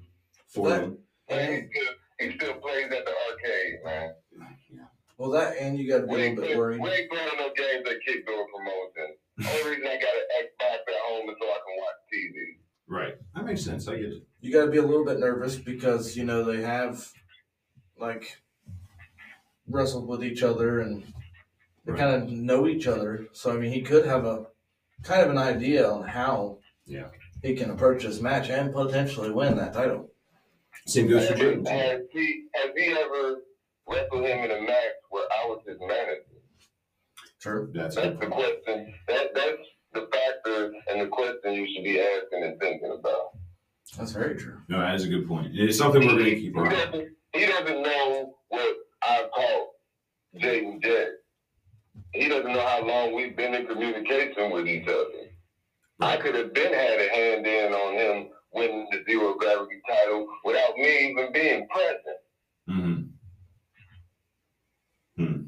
for 0.49 0.69
That- 0.69 0.81
them. 0.83 0.99
And 1.29 1.55
he 1.55 1.69
still 1.71 1.95
he 2.21 2.37
still 2.37 2.55
plays 2.55 2.85
at 2.85 3.05
the 3.07 3.13
arcade, 3.31 3.75
man. 3.85 4.15
Yeah. 4.71 4.81
well, 5.17 5.31
that 5.31 5.57
and 5.59 5.79
you 5.79 5.89
got 5.89 6.01
to 6.03 6.07
be 6.07 6.15
We 6.15 6.21
a 6.21 6.25
ain't, 6.27 6.39
little 6.39 6.69
bit 6.69 6.79
play, 6.81 6.91
we 6.91 6.97
ain't 6.97 7.11
playing 7.11 7.29
no 7.39 7.47
games 7.57 7.85
that 7.85 8.01
kick 8.05 8.27
Kickdoor 8.27 8.47
Promotion. 8.55 9.17
Only 9.39 9.71
reason 9.71 9.87
I 9.89 9.95
got 9.95 10.13
an 10.15 10.27
Xbox 10.43 10.93
at 10.93 11.01
home 11.09 11.31
is 11.31 11.37
so 11.41 11.47
I 11.47 11.59
can 11.65 11.75
watch 11.79 11.99
TV. 12.13 12.35
Right. 12.87 13.15
That 13.35 13.45
makes 13.47 13.65
sense. 13.65 13.89
I 13.89 13.97
get 13.97 14.05
it. 14.13 14.23
You 14.43 14.53
got 14.53 14.65
to 14.65 14.71
be 14.73 14.79
a 14.79 14.83
little 14.83 15.05
bit 15.05 15.21
nervous 15.21 15.55
because 15.57 16.17
you 16.17 16.25
know 16.25 16.43
they 16.45 16.63
have 16.63 17.09
like 17.99 18.39
wrestled 19.69 20.09
with 20.09 20.25
each 20.25 20.43
other 20.43 20.81
and 20.81 21.05
they 21.85 21.93
Right. 21.93 22.01
kind 22.01 22.23
of 22.25 22.29
know 22.31 22.67
each 22.67 22.87
other. 22.89 23.27
So 23.33 23.53
I 23.53 23.57
mean, 23.57 23.71
he 23.73 23.83
could 23.83 24.05
have 24.05 24.25
a 24.25 24.47
kind 25.05 25.23
of 25.23 25.31
an 25.31 25.39
idea 25.39 25.89
on 25.89 26.03
how 26.09 26.59
Yeah. 26.87 27.09
he 27.43 27.55
can 27.55 27.71
approach 27.71 28.03
this 28.03 28.21
match 28.21 28.51
and 28.51 28.73
potentially 28.73 29.31
win 29.31 29.57
that 29.59 29.73
title. 29.75 30.11
Same 30.87 31.07
goes 31.09 31.27
for 31.29 31.35
Has, 31.35 31.41
Jaden. 31.41 31.69
has 31.69 32.01
he 32.13 32.47
has 32.55 32.71
he 32.77 32.87
ever 32.93 33.43
wrestled 33.89 34.25
him 34.27 34.39
in 34.45 34.51
a 34.51 34.61
match 34.63 34.95
where 35.11 35.27
I 35.41 35.47
was 35.47 35.63
his 35.67 35.79
manager? 35.79 36.25
True. 37.41 37.71
That's 37.73 37.95
That's 37.95 38.19
the 38.19 38.27
question. 38.27 38.93
That 39.07 39.35
that's 39.35 39.63
the 39.93 40.09
factor 40.13 40.73
and 40.89 41.01
the 41.01 41.07
question 41.07 41.53
you 41.53 41.67
should 41.73 41.85
be 41.85 42.01
asking 42.01 42.43
and 42.43 42.59
thinking 42.61 42.91
about. 42.99 43.32
That's 43.97 44.13
very 44.13 44.37
true. 44.37 44.59
No, 44.69 44.79
that 44.81 44.95
is 44.95 45.05
a 45.05 45.09
good 45.09 45.29
point. 45.29 45.53
It's 45.55 45.77
something 45.79 46.01
we're 46.07 46.13
going 46.15 46.25
to 46.25 46.35
keep 46.37 46.55
he 46.55 46.59
on. 46.61 46.71
doesn't 46.71 47.09
he 47.35 47.47
doesn't 47.47 47.83
know 47.83 48.35
what 48.49 48.77
I 49.03 49.29
taught 49.35 49.69
Jaden 50.41 50.83
Jett. 50.83 51.09
He 52.15 52.29
doesn't 52.29 52.53
know 52.53 52.67
how 52.67 52.85
long 52.87 53.15
we've 53.15 53.37
been 53.37 53.55
in 53.55 53.67
communication 53.67 54.51
with 54.51 54.67
each 54.67 54.87
other. 54.89 55.31
I 56.01 56.17
could 56.17 56.35
have 56.35 56.53
been 56.55 56.73
had 56.73 57.01
a 57.01 57.09
hand 57.15 57.47
in 57.47 57.73
on 57.73 57.95
him 57.95 58.29
winning 58.55 58.87
the 58.91 59.03
zero 59.11 59.35
gravity 59.35 59.81
title 59.89 60.27
without 60.45 60.77
me 60.77 61.11
even 61.11 61.33
being 61.33 61.67
present. 61.69 62.19
hmm 62.69 63.03
Hmm. 65.17 65.43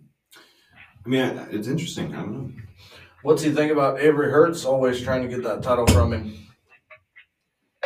I 1.05 1.09
mean, 1.09 1.49
it's 1.51 1.69
interesting. 1.69 2.15
I 2.15 2.21
don't 2.21 2.33
know. 2.33 2.53
What's 3.23 3.43
he 3.43 3.51
think 3.51 3.73
about 3.73 4.01
Avery 4.01 4.31
Hertz 4.31 4.65
always 4.67 5.01
trying 5.01 5.23
to 5.23 5.29
get 5.29 5.43
that 5.45 5.63
title 5.63 5.87
from 5.87 6.13
him? 6.13 6.37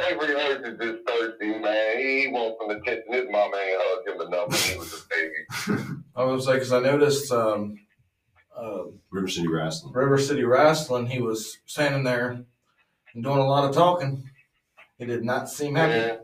Avery 0.08 0.34
Hurts 0.34 0.68
is 0.68 0.78
just 0.78 1.08
thirsty, 1.08 1.58
man. 1.58 1.98
He 1.98 2.28
wants 2.28 2.58
some 2.60 2.70
attention. 2.70 3.12
His 3.12 3.26
mama 3.30 3.56
ain't 3.56 3.80
hugged 3.80 4.08
him 4.08 4.26
enough 4.26 4.48
when 4.48 4.72
he 4.72 4.78
was 4.78 4.92
a 4.94 5.06
baby. 5.08 6.02
I 6.16 6.24
was 6.24 6.46
like, 6.46 6.56
because 6.56 6.72
I 6.72 6.80
noticed 6.80 7.30
um, 7.32 7.76
uh, 8.56 8.84
River 9.10 9.28
City 9.28 9.48
Wrestling. 9.48 9.92
River 9.92 10.18
City 10.18 10.44
Wrestling, 10.44 11.06
he 11.06 11.20
was 11.20 11.58
standing 11.66 12.04
there 12.04 12.44
and 13.14 13.24
doing 13.24 13.38
a 13.38 13.46
lot 13.46 13.68
of 13.68 13.74
talking. 13.74 14.28
He 14.98 15.06
did 15.06 15.24
not 15.24 15.48
seem 15.48 15.74
happy. 15.76 15.94
Yeah. 15.94 16.16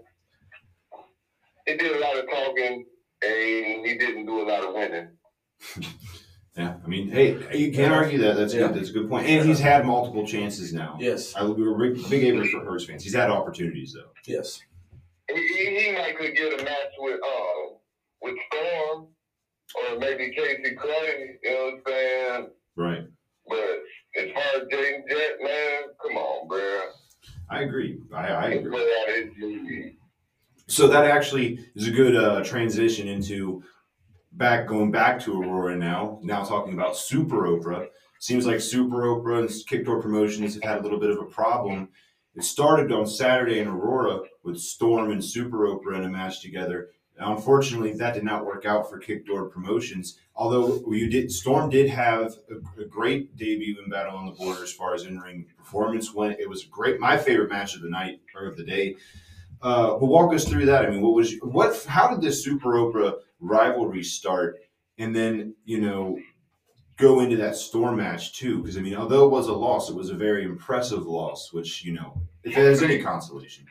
He 1.67 1.77
did 1.77 1.97
a 1.97 2.01
lot 2.01 2.19
of 2.19 2.25
talking, 2.29 2.85
and 3.23 3.87
he 3.87 3.97
didn't 3.99 4.27
do 4.27 4.43
a 4.43 4.47
lot 4.49 4.65
of 4.65 4.75
winning. 4.75 5.09
Yeah, 6.57 6.77
I 6.85 6.87
mean, 6.87 7.11
hey, 7.11 7.37
you 7.59 7.73
can't 7.73 7.93
argue 7.93 8.19
that. 8.19 8.37
That's 8.37 8.55
Yeah. 8.55 8.69
good. 8.69 8.77
That's 8.77 8.91
a 8.91 8.93
good 8.93 9.09
point. 9.09 9.27
And 9.27 9.47
he's 9.49 9.59
had 9.59 9.85
multiple 9.85 10.25
chances 10.27 10.73
now. 10.73 10.97
Yes, 11.01 11.35
I, 11.35 11.45
we 11.45 11.67
were 11.67 11.77
big, 11.77 12.09
big 12.09 12.23
Avery 12.25 12.49
for 12.49 12.65
Hurts 12.65 12.85
fans. 12.85 13.03
He's 13.03 13.15
had 13.15 13.31
opportunities 13.31 13.93
though. 13.95 14.11
yes. 14.27 14.61
He, 15.29 15.35
he, 15.49 15.81
he 15.81 15.93
might 15.93 16.17
could 16.19 16.35
get 16.37 16.61
a 16.61 16.65
match 16.65 16.93
with 16.99 17.19
um 17.23 17.77
with 18.23 18.35
Storm 18.53 19.07
or 19.75 19.99
maybe 19.99 20.31
Casey 20.37 20.75
Clay. 20.77 21.39
You 21.43 21.51
know 21.51 21.65
what 21.65 21.75
I'm 21.75 21.81
saying? 21.87 22.51
Right. 22.77 23.05
But 23.49 23.83
as 24.23 24.31
far 24.33 24.61
as 24.61 24.69
Jaden 24.69 25.03
Jett, 25.09 25.37
man, 25.43 25.83
come 26.03 26.17
on, 26.19 26.47
bro. 26.47 26.81
I 27.51 27.63
agree. 27.63 27.99
I, 28.15 28.27
I 28.29 28.47
agree. 28.51 28.71
play 28.71 28.83
out 29.01 29.17
his 29.17 29.35
duty. 29.41 29.97
So 30.69 30.89
that 30.89 31.05
actually 31.05 31.59
is 31.75 31.89
a 31.89 31.91
good 31.91 32.15
uh, 32.17 32.45
transition 32.45 33.09
into 33.09 33.63
back 34.37 34.67
going 34.67 34.91
back 34.91 35.21
to 35.21 35.41
Aurora 35.41 35.77
now. 35.77 36.19
Now 36.23 36.45
talking 36.45 36.75
about 36.75 36.97
Super 36.97 37.47
Oprah. 37.47 37.89
Seems 38.19 38.47
like 38.47 38.61
Super 38.61 39.03
Oprah 39.03 39.41
and 39.41 39.67
Kickdoor 39.67 40.01
Promotions 40.03 40.55
have 40.55 40.65
had 40.65 40.79
a 40.79 40.83
little 40.83 40.99
bit 40.99 41.11
of 41.11 41.19
a 41.19 41.25
problem. 41.25 41.89
It 42.35 42.43
started 42.43 42.91
on 42.91 43.07
Saturday 43.07 43.61
in 43.61 43.69
Aurora 43.69 44.21
with 44.43 44.59
Storm 44.59 45.13
and 45.13 45.25
Super 45.25 45.69
Oprah 45.69 45.99
in 45.99 46.05
a 46.05 46.09
match 46.09 46.41
together. 46.41 46.91
Now, 47.19 47.37
unfortunately, 47.37 47.93
that 47.93 48.15
did 48.15 48.25
not 48.25 48.45
work 48.45 48.65
out 48.67 48.91
for 48.91 48.99
Kickdoor 48.99 49.49
Promotions. 49.51 50.19
Although 50.35 50.83
you 50.91 51.09
did, 51.09 51.31
Storm 51.31 51.71
did 51.71 51.89
have 51.89 52.35
a, 52.51 52.83
a 52.83 52.87
great 52.87 53.37
debut 53.37 53.77
in 53.81 53.89
Battle 53.89 54.17
on 54.17 54.27
the 54.27 54.33
Border 54.33 54.65
as 54.65 54.73
far 54.73 54.95
as 54.95 55.05
in-ring 55.05 55.47
performance 55.57 56.13
went. 56.13 56.41
It 56.41 56.49
was 56.49 56.65
great, 56.65 56.99
my 56.99 57.17
favorite 57.17 57.51
match 57.51 57.77
of 57.77 57.83
the 57.83 57.89
night 57.89 58.21
or 58.35 58.47
of 58.47 58.57
the 58.57 58.65
day. 58.65 58.97
Uh, 59.63 59.91
but 59.91 60.07
walk 60.07 60.35
us 60.35 60.45
through 60.45 60.67
that. 60.67 60.85
I 60.85 60.91
mean, 60.91 61.03
what 61.03 61.15
was 61.15 61.37
what? 61.41 61.85
How 61.85 62.09
did 62.09 62.21
this 62.21 62.43
Super 62.43 62.73
Oprah 62.73 63.15
rivalry 63.45 64.03
start, 64.03 64.57
and 64.99 65.15
then 65.15 65.55
you 65.65 65.81
know 65.81 66.19
go 66.97 67.21
into 67.21 67.37
that 67.37 67.57
Storm 67.57 67.97
match 67.97 68.35
too? 68.39 68.59
Because 68.59 68.77
I 68.77 68.81
mean, 68.81 68.95
although 68.95 69.27
it 69.27 69.31
was 69.31 69.49
a 69.49 69.53
loss, 69.53 69.91
it 69.91 69.97
was 69.97 70.11
a 70.11 70.15
very 70.15 70.45
impressive 70.45 71.07
loss. 71.07 71.53
Which 71.53 71.85
you 71.85 71.93
know, 71.93 72.21
if 72.43 72.55
there's 72.55 72.83
any 72.83 73.01
consolation, 73.01 73.67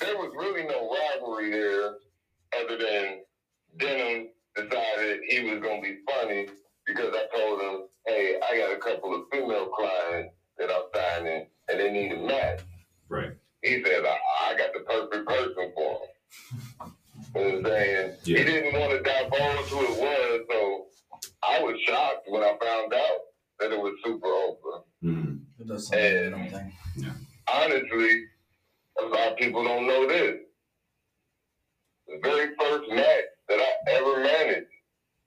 There 0.00 0.16
was 0.16 0.32
really 0.36 0.64
no 0.66 0.90
rivalry 0.90 1.50
there 1.50 1.94
other 2.60 2.78
than 2.78 3.22
Denim 3.76 4.28
decided 4.54 5.20
he 5.28 5.40
was 5.50 5.60
going 5.60 5.82
to 5.82 5.88
be 5.88 5.98
funny 6.08 6.46
because 6.86 7.14
I 7.14 7.36
told 7.36 7.60
him, 7.60 7.88
hey, 8.06 8.38
I 8.48 8.58
got 8.58 8.72
a 8.72 8.78
couple 8.78 9.14
of 9.14 9.22
female 9.32 9.66
clients 9.68 10.34
that 10.58 10.70
I'm 10.70 10.82
signing, 10.94 11.46
and 11.68 11.80
they 11.80 11.90
need 11.90 12.12
a 12.12 12.26
match. 12.26 12.60
Right. 13.08 13.32
He 13.62 13.82
said, 13.84 14.04
I, 14.04 14.16
I 14.50 14.56
got 14.56 14.72
the 14.74 14.80
perfect 14.80 15.26
person 15.26 15.72
for 15.74 16.00
him. 16.82 16.93
You 17.34 17.40
know 17.40 17.46
what 17.48 17.54
I'm 17.56 17.64
saying? 17.64 18.12
Yeah. 18.24 18.38
He 18.38 18.44
didn't 18.44 18.78
want 18.80 18.92
to 18.92 18.98
divulge 19.02 19.66
who 19.66 19.80
it 19.82 20.00
was, 20.00 20.40
so 20.50 20.86
I 21.42 21.60
was 21.60 21.76
shocked 21.86 22.24
when 22.28 22.42
I 22.42 22.56
found 22.62 22.94
out 22.94 23.18
that 23.60 23.72
it 23.72 23.78
was 23.78 23.92
Super 24.04 24.28
Oprah. 24.28 24.84
Mhm. 25.02 25.40
It 25.60 25.66
does 25.66 25.90
And- 25.92 26.34
I 27.46 27.64
honestly, 27.64 28.24
a 28.98 29.02
lot 29.04 29.32
of 29.32 29.38
people 29.38 29.64
don't 29.64 29.86
know 29.86 30.06
this. 30.06 30.40
The 32.06 32.18
very 32.22 32.54
first 32.56 32.88
match 32.90 33.24
that 33.48 33.60
I 33.60 33.90
ever 33.90 34.20
managed 34.20 34.70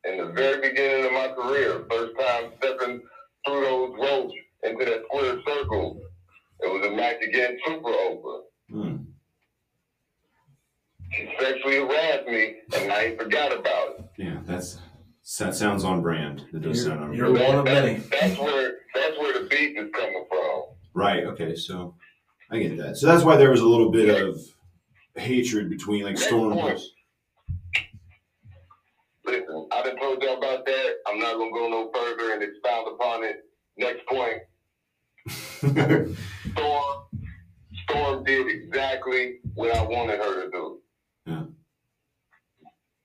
in 0.05 0.17
the 0.17 0.31
very 0.33 0.61
beginning 0.69 1.05
of 1.05 1.11
my 1.11 1.27
career, 1.29 1.85
first 1.89 2.17
time 2.19 2.53
stepping 2.57 3.01
through 3.45 3.61
those 3.61 3.95
ropes 3.99 4.33
into 4.63 4.85
that 4.85 5.03
square 5.05 5.41
circle, 5.45 6.01
it 6.61 6.67
was 6.71 6.85
a 6.85 6.91
match 6.91 7.21
against 7.21 7.63
Super 7.65 7.89
Oprah. 7.91 8.41
Mm. 8.71 9.06
She 11.11 11.29
sexually 11.39 11.77
harassed 11.77 12.27
me, 12.27 12.55
and 12.75 12.91
I 12.91 13.15
forgot 13.15 13.51
about 13.57 13.99
it. 13.99 14.05
Yeah, 14.17 14.39
that's 14.45 14.79
that 15.39 15.55
sounds 15.55 15.83
on 15.83 16.01
brand. 16.01 16.45
That 16.51 16.61
does 16.61 16.77
You're- 16.77 16.89
sound 16.89 17.03
on 17.03 17.15
brand. 17.17 17.35
you're- 17.37 17.47
one 17.47 17.57
of 17.59 17.65
many. 17.65 17.95
That's 18.11 18.37
where 18.39 18.73
that's 18.93 19.17
where 19.19 19.33
the 19.41 19.47
beef 19.49 19.77
is 19.77 19.89
coming 19.93 20.25
from. 20.29 20.63
Right. 20.93 21.23
Okay. 21.25 21.55
So 21.55 21.95
I 22.51 22.59
get 22.59 22.77
that. 22.77 22.97
So 22.97 23.07
that's 23.07 23.23
why 23.23 23.35
there 23.37 23.51
was 23.51 23.61
a 23.61 23.67
little 23.67 23.91
bit 23.91 24.09
of 24.21 24.39
hatred 25.15 25.69
between 25.69 26.03
like 26.03 26.17
Storm. 26.17 26.55
was- 26.55 26.91
Listen, 29.25 29.67
I 29.73 29.83
done 29.83 29.97
told 29.97 30.21
y'all 30.23 30.37
about 30.37 30.65
that. 30.65 30.93
I'm 31.07 31.19
not 31.19 31.33
gonna 31.37 31.51
go 31.51 31.67
no 31.69 31.91
further 31.93 32.33
and 32.33 32.43
expound 32.43 32.87
upon 32.87 33.23
it. 33.23 33.37
Next 33.77 34.05
point. 34.07 34.41
Storm, 36.53 36.97
Storm 37.83 38.23
did 38.23 38.47
exactly 38.47 39.39
what 39.53 39.75
I 39.75 39.81
wanted 39.83 40.19
her 40.19 40.45
to 40.45 40.51
do. 40.51 40.79
Yeah. 41.27 41.43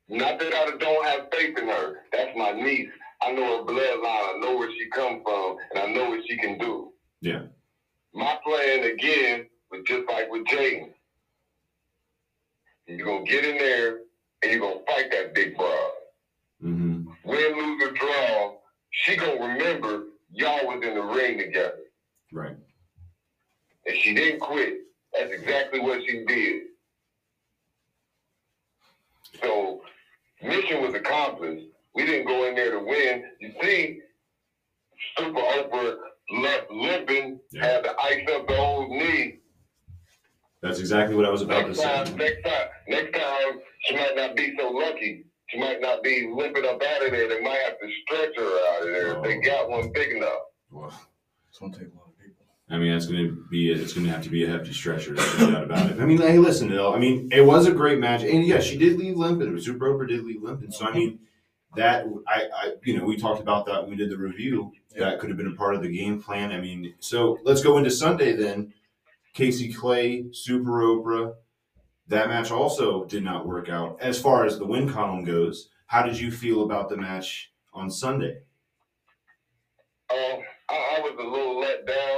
Not 0.09 0.41
that 0.41 0.55
I 0.55 0.67
don't 0.79 1.07
have 1.07 1.23
faith 1.33 1.59
in 1.59 1.69
her. 1.69 1.93
That's 2.13 2.31
my 2.37 2.53
niece. 2.53 2.89
I 3.23 3.33
know 3.33 3.59
her 3.61 3.65
bloodline. 3.67 4.05
I 4.07 4.39
know 4.41 4.57
where 4.57 4.71
she 4.71 4.89
come 4.95 5.19
from, 5.25 5.57
and 5.73 5.81
I 5.81 5.87
know 5.87 6.11
what 6.11 6.21
she 6.29 6.37
can 6.39 6.59
do. 6.59 6.89
Yeah. 7.23 7.43
My 8.15 8.35
plan 8.45 8.85
again 8.85 9.45
was 9.73 9.83
just 9.87 10.05
like 10.11 10.31
with 10.31 10.45
Jaden. 10.45 10.87
You're 12.89 13.07
gonna 13.07 13.25
get 13.25 13.45
in 13.45 13.59
there 13.59 13.97
and 14.43 14.53
you're 14.53 14.61
gonna 14.61 14.81
fight 14.89 15.11
that 15.13 15.35
big 15.35 15.57
broad. 15.57 15.91
hmm 16.61 17.01
Win, 17.25 17.59
lose, 17.59 17.83
or 17.85 17.93
draw, 17.93 18.51
she 18.91 19.17
gonna 19.17 19.41
remember 19.49 20.05
y'all 20.33 20.67
was 20.67 20.81
in 20.85 20.95
the 20.95 21.03
ring 21.03 21.39
together. 21.39 21.73
Right. 22.33 22.55
and 23.87 23.97
she 23.97 24.15
didn't 24.15 24.41
quit. 24.41 24.75
That's 25.15 25.33
exactly 25.33 25.81
what 25.81 26.01
she 26.07 26.25
did. 26.27 26.63
So, 29.41 29.83
mission 30.43 30.83
was 30.83 30.95
accomplished. 30.95 31.67
We 31.95 32.07
didn't 32.07 32.27
go 32.27 32.45
in 32.47 32.55
there 32.55 32.73
to 32.73 32.79
win. 32.81 33.25
You 33.41 33.53
see, 33.63 34.01
Super 35.19 35.41
Oprah 35.41 35.97
left 36.41 36.71
limping, 36.71 37.41
Yeah. 37.51 37.67
had 37.67 37.85
to 37.85 37.95
ice 38.01 38.29
up 38.31 38.47
the 38.49 38.57
old 38.57 38.91
knee. 38.91 39.39
That's 40.63 40.79
exactly 40.79 41.17
what 41.17 41.25
I 41.27 41.31
was 41.31 41.43
about 41.43 41.63
to 41.63 41.67
Next 41.69 41.81
say. 41.81 41.85
time, 41.85 42.17
next 42.17 42.43
time, 42.45 42.69
next 42.89 43.19
time, 43.19 43.61
she 43.85 43.97
might 43.97 44.15
not 44.17 44.37
be 44.37 44.55
so 44.57 44.69
lucky. 44.71 45.25
She 45.49 45.59
might 45.59 45.81
not 45.81 46.03
be 46.03 46.29
limping 46.33 46.65
up 46.65 46.83
out 46.83 47.05
of 47.05 47.11
there. 47.11 47.29
They 47.29 47.41
might 47.41 47.59
have 47.59 47.79
to 47.81 47.91
stretch 48.07 48.37
her 48.37 48.59
out 48.71 48.83
of 48.83 48.89
there 48.89 49.17
if 49.17 49.23
they 49.25 49.37
Oh. 49.39 49.41
got 49.43 49.69
one 49.69 49.91
big 49.93 50.13
enough. 50.17 50.43
Well, 50.71 51.09
It's 51.51 51.59
gonna 51.59 51.73
take 51.77 51.83
a 51.83 51.91
lot 51.91 51.91
of 51.91 51.93
people. 51.93 52.02
I 52.73 52.79
mean, 52.79 52.91
that's 52.91 53.07
going 53.07 53.23
to 53.23 53.45
be 53.51 53.71
it's 53.71 53.93
going 53.93 54.07
to 54.07 54.13
have 54.13 54.23
to 54.23 54.31
be 54.31 54.45
a 54.45 54.49
hefty 54.49 54.73
stretcher. 54.73 55.13
No 55.13 55.51
doubt 55.51 55.65
about 55.65 55.91
it. 55.91 56.01
I 56.01 56.07
mean, 56.07 56.17
hey, 56.17 56.39
listen, 56.39 56.71
though. 56.71 56.95
I 56.95 56.99
mean, 56.99 57.29
it 57.31 57.43
was 57.43 57.67
a 57.67 57.73
great 57.73 57.99
match, 57.99 58.23
and 58.23 58.45
yeah, 58.45 58.61
she 58.61 58.79
did 58.79 58.99
leave 58.99 59.17
limping. 59.17 59.61
Super 59.61 59.93
Oprah 59.93 60.09
did 60.09 60.25
leave 60.25 60.43
limping. 60.43 60.71
So 60.71 60.87
I 60.87 60.93
mean, 60.95 61.19
that 61.77 62.07
I, 62.27 62.49
I 62.57 62.73
you 62.83 62.97
know 62.97 63.05
we 63.05 63.19
talked 63.19 63.43
about 63.43 63.67
that 63.67 63.83
when 63.83 63.91
we 63.91 63.97
did 63.97 64.11
the 64.11 64.17
review. 64.17 64.73
That 64.97 65.19
could 65.19 65.29
have 65.29 65.37
been 65.37 65.53
a 65.53 65.57
part 65.57 65.75
of 65.75 65.83
the 65.83 65.95
game 65.95 66.23
plan. 66.23 66.51
I 66.51 66.61
mean, 66.61 66.95
so 66.99 67.39
let's 67.45 67.63
go 67.63 67.77
into 67.77 67.91
Sunday 67.91 68.35
then. 68.35 68.73
Casey 69.35 69.73
Clay, 69.73 70.25
Super 70.33 70.83
Oprah. 70.83 71.35
That 72.09 72.29
match 72.29 72.51
also 72.51 73.05
did 73.05 73.23
not 73.23 73.47
work 73.47 73.69
out 73.69 73.99
as 74.01 74.21
far 74.21 74.45
as 74.47 74.59
the 74.59 74.67
win 74.67 74.91
column 74.91 75.25
goes. 75.25 75.69
How 75.87 76.03
did 76.03 76.19
you 76.19 76.31
feel 76.31 76.65
about 76.65 76.89
the 76.89 76.97
match 76.97 77.53
on 77.73 77.91
Sunday? 77.91 78.39
Um, 80.11 80.41
I, 80.69 80.97
I 80.97 81.01
was 81.01 81.15
a 81.19 81.29
little 81.29 81.59
let 81.61 81.87
down 81.87 82.12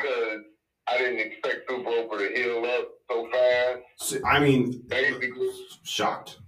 because 0.00 0.40
I 0.88 0.98
didn't 0.98 1.20
expect 1.20 1.68
Super 1.68 1.90
Oprah 1.90 2.18
to 2.18 2.34
heal 2.34 2.64
up 2.64 2.88
so 3.10 3.28
fast. 3.30 4.24
I 4.24 4.38
mean, 4.40 4.82
Basically, 4.88 5.50
shocked. 5.82 6.38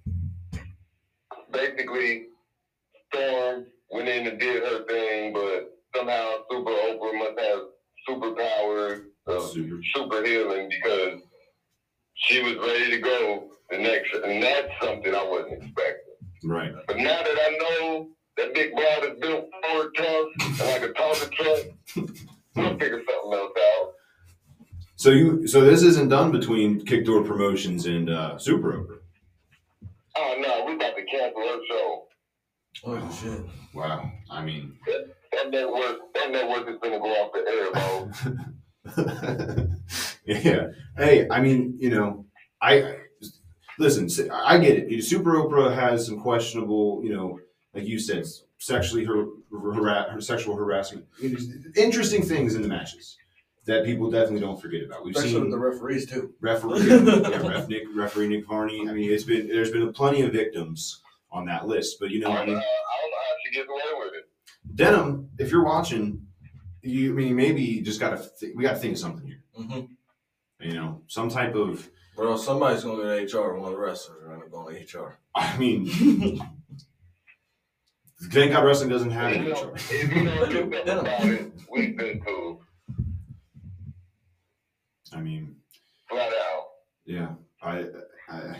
basically, 1.52 2.26
Storm 3.12 3.66
went 3.90 4.08
in 4.08 4.26
and 4.26 4.38
did 4.40 4.62
her 4.62 4.84
thing, 4.86 5.32
but 5.32 5.70
somehow 5.94 6.30
Super 6.50 6.70
Oprah 6.70 7.18
must 7.18 7.40
have 7.40 7.60
superpowers 8.08 9.02
of 9.26 9.50
Super. 9.50 9.80
super 9.94 10.24
healing 10.24 10.68
because 10.70 11.20
she 12.14 12.42
was 12.42 12.56
ready 12.56 12.90
to 12.90 12.98
go 12.98 13.50
the 13.70 13.78
next, 13.78 14.12
and 14.14 14.42
that's 14.42 14.68
something 14.82 15.14
I 15.14 15.24
wasn't 15.24 15.62
expecting. 15.62 16.14
Right. 16.44 16.72
But 16.86 16.96
now 16.96 17.22
that 17.22 17.38
I 17.38 17.58
know 17.60 18.08
that 18.36 18.54
Big 18.54 18.72
Brother 18.74 19.12
is 19.14 19.20
built 19.20 19.48
for 19.70 19.90
tough 19.92 20.26
and 20.40 20.58
like 20.60 20.82
a 20.82 20.92
talking 20.94 21.30
truck, 21.30 21.58
we'll 22.56 22.78
figure 22.78 23.02
something 23.06 23.32
else 23.38 23.52
out. 23.58 23.92
So 24.96 25.10
you, 25.10 25.46
so 25.46 25.60
this 25.62 25.82
isn't 25.82 26.08
done 26.08 26.30
between 26.30 26.84
Kickdoor 26.84 27.24
Promotions 27.24 27.86
and 27.86 28.10
uh, 28.10 28.38
Super 28.38 28.72
Oprah. 28.74 28.98
Oh 30.16 30.34
no, 30.38 30.64
we 30.66 30.74
about 30.74 30.94
to 30.96 31.04
cancel 31.04 31.40
her 31.40 31.58
show. 31.68 32.06
Oh 32.84 33.18
shit. 33.20 33.40
Wow. 33.74 34.10
I 34.30 34.44
mean, 34.44 34.76
That 35.32 35.50
network, 35.50 35.98
that 36.14 36.30
network 36.30 36.68
is 36.68 36.76
gonna 36.82 36.98
go 36.98 37.06
off 37.06 37.32
the 37.32 37.40
air, 37.48 37.72
bro. 39.56 39.66
yeah. 40.26 40.66
Hey, 40.96 41.26
I 41.30 41.40
mean, 41.40 41.76
you 41.80 41.90
know, 41.90 42.26
I 42.60 42.96
listen. 43.78 44.08
I 44.32 44.58
get 44.58 44.78
it. 44.90 45.02
Super 45.04 45.32
Oprah 45.34 45.74
has 45.74 46.06
some 46.06 46.20
questionable, 46.20 47.00
you 47.02 47.14
know, 47.14 47.40
like 47.74 47.86
you 47.86 47.98
said, 47.98 48.24
sexually 48.58 49.04
her, 49.04 49.26
har- 49.60 50.10
her 50.10 50.20
sexual 50.20 50.56
harassment. 50.56 51.06
Interesting 51.76 52.22
things 52.22 52.54
in 52.54 52.62
the 52.62 52.68
matches 52.68 53.16
that 53.66 53.84
people 53.84 54.10
definitely 54.10 54.40
don't 54.40 54.60
forget 54.60 54.82
about. 54.84 55.04
We've 55.04 55.14
Especially 55.14 55.40
seen 55.40 55.50
the 55.50 55.58
referees 55.58 56.06
too. 56.06 56.34
referee, 56.40 56.80
yeah, 56.88 57.38
ref 57.48 57.68
Nick, 57.68 57.82
referee 57.94 58.28
Nick 58.28 58.46
Varney. 58.46 58.88
I 58.88 58.92
mean, 58.92 59.10
it's 59.12 59.24
been 59.24 59.46
there's 59.48 59.70
been 59.70 59.92
plenty 59.92 60.22
of 60.22 60.32
victims 60.32 61.00
on 61.30 61.46
that 61.46 61.66
list, 61.66 61.98
but 62.00 62.10
you 62.10 62.20
know, 62.20 62.28
I, 62.28 62.32
I 62.32 62.36
don't 62.38 62.46
know, 62.48 62.52
mean, 62.54 62.62
I 62.62 63.00
don't 63.00 63.10
know 63.10 63.16
how 63.16 63.34
she 63.44 63.54
gets 63.54 63.68
away 63.68 64.04
with 64.04 64.14
it. 64.14 64.28
Denim, 64.74 65.28
if 65.38 65.50
you're 65.50 65.64
watching, 65.64 66.26
you 66.82 67.12
I 67.12 67.14
mean 67.14 67.36
maybe 67.36 67.62
you 67.62 67.82
just 67.82 68.00
gotta 68.00 68.16
th- 68.40 68.52
we 68.56 68.62
gotta 68.64 68.78
think 68.78 68.94
of 68.94 68.98
something 68.98 69.26
here. 69.26 69.42
hmm 69.54 69.80
You 70.60 70.74
know, 70.74 71.02
some 71.06 71.28
type 71.28 71.54
of. 71.54 71.88
Bro, 72.16 72.36
somebody's 72.36 72.84
gonna 72.84 73.02
go 73.02 73.26
to 73.26 73.38
HR. 73.38 73.54
One 73.58 73.72
of 73.72 73.78
the 73.78 73.78
wrestlers 73.82 74.22
are 74.24 74.36
gonna 74.36 74.48
go 74.50 74.68
to 74.68 74.98
HR. 74.98 75.18
I 75.34 75.56
mean, 75.56 75.86
thank 78.30 78.52
God 78.52 78.64
wrestling 78.64 78.88
doesn't 78.90 79.10
have 79.10 79.32
If 79.32 79.38
an 79.38 79.44
you 79.46 79.52
if 79.74 80.14
you 80.14 80.24
don't 80.24 80.50
do 80.50 80.98
about 80.98 81.24
it, 81.26 81.52
we've 81.70 81.96
been 81.96 82.22
to 82.24 82.58
I 85.14 85.20
mean, 85.20 85.56
flat 86.08 86.32
out. 86.32 86.64
yeah, 87.04 87.28
I, 87.62 87.84
I, 88.30 88.56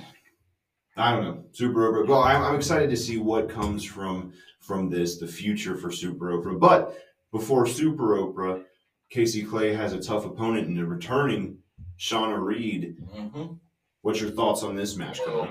I 0.99 1.13
don't 1.13 1.25
know. 1.25 1.45
Super 1.53 1.91
Oprah. 1.91 2.07
Well, 2.07 2.23
I'm, 2.23 2.43
I'm 2.43 2.57
excited 2.57 2.91
to 2.91 2.97
see 2.97 3.17
what 3.19 3.49
comes 3.49 3.85
from 3.85 4.35
from 4.61 4.91
this, 4.91 5.17
the 5.19 5.27
future 5.27 5.77
for 5.77 5.91
Super 5.91 6.33
Oprah. 6.33 6.59
But 6.61 6.99
before 7.33 7.67
Super 7.67 8.19
Oprah, 8.19 8.63
Casey 9.09 9.43
Clay 9.43 9.73
has 9.73 9.95
a 9.95 10.01
tough 10.03 10.27
opponent 10.27 10.67
in 10.67 10.75
the 10.75 10.85
returning 10.85 11.57
Shauna 11.99 12.39
Reed. 12.39 12.97
hmm 13.13 13.55
What's 14.03 14.21
your 14.21 14.31
thoughts 14.31 14.63
on 14.63 14.75
this 14.77 14.97
match, 14.97 15.21
Cole? 15.25 15.49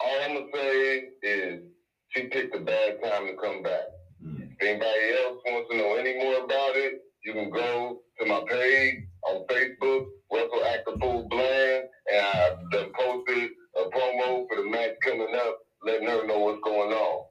All 0.00 0.20
I'm 0.22 0.34
gonna 0.34 0.46
say 0.52 1.08
is 1.22 1.60
she 2.08 2.24
picked 2.24 2.54
a 2.54 2.60
bad 2.60 3.02
time 3.02 3.26
to 3.26 3.34
come 3.42 3.62
back. 3.62 3.84
Mm. 4.24 4.52
If 4.52 4.60
anybody 4.60 5.24
else 5.24 5.38
wants 5.46 5.70
to 5.70 5.76
know 5.76 5.94
any 5.96 6.18
more 6.18 6.44
about 6.44 6.76
it, 6.76 7.00
you 7.24 7.32
can 7.32 7.50
go 7.50 8.00
to 8.20 8.26
my 8.26 8.42
page 8.48 9.04
on 9.28 9.46
Facebook, 9.46 10.06
Russell 10.30 10.62
Actafool 10.64 11.28
Bland, 11.28 11.84
and 12.12 12.26
I've 12.34 12.70
done 12.70 12.92
posted 12.98 13.50
a 13.76 13.88
promo 13.88 14.46
for 14.48 14.56
the 14.62 14.68
match 14.68 14.92
coming 15.04 15.34
up, 15.34 15.58
letting 15.86 16.08
her 16.08 16.26
know 16.26 16.40
what's 16.40 16.60
going 16.64 16.92
on. 16.92 17.26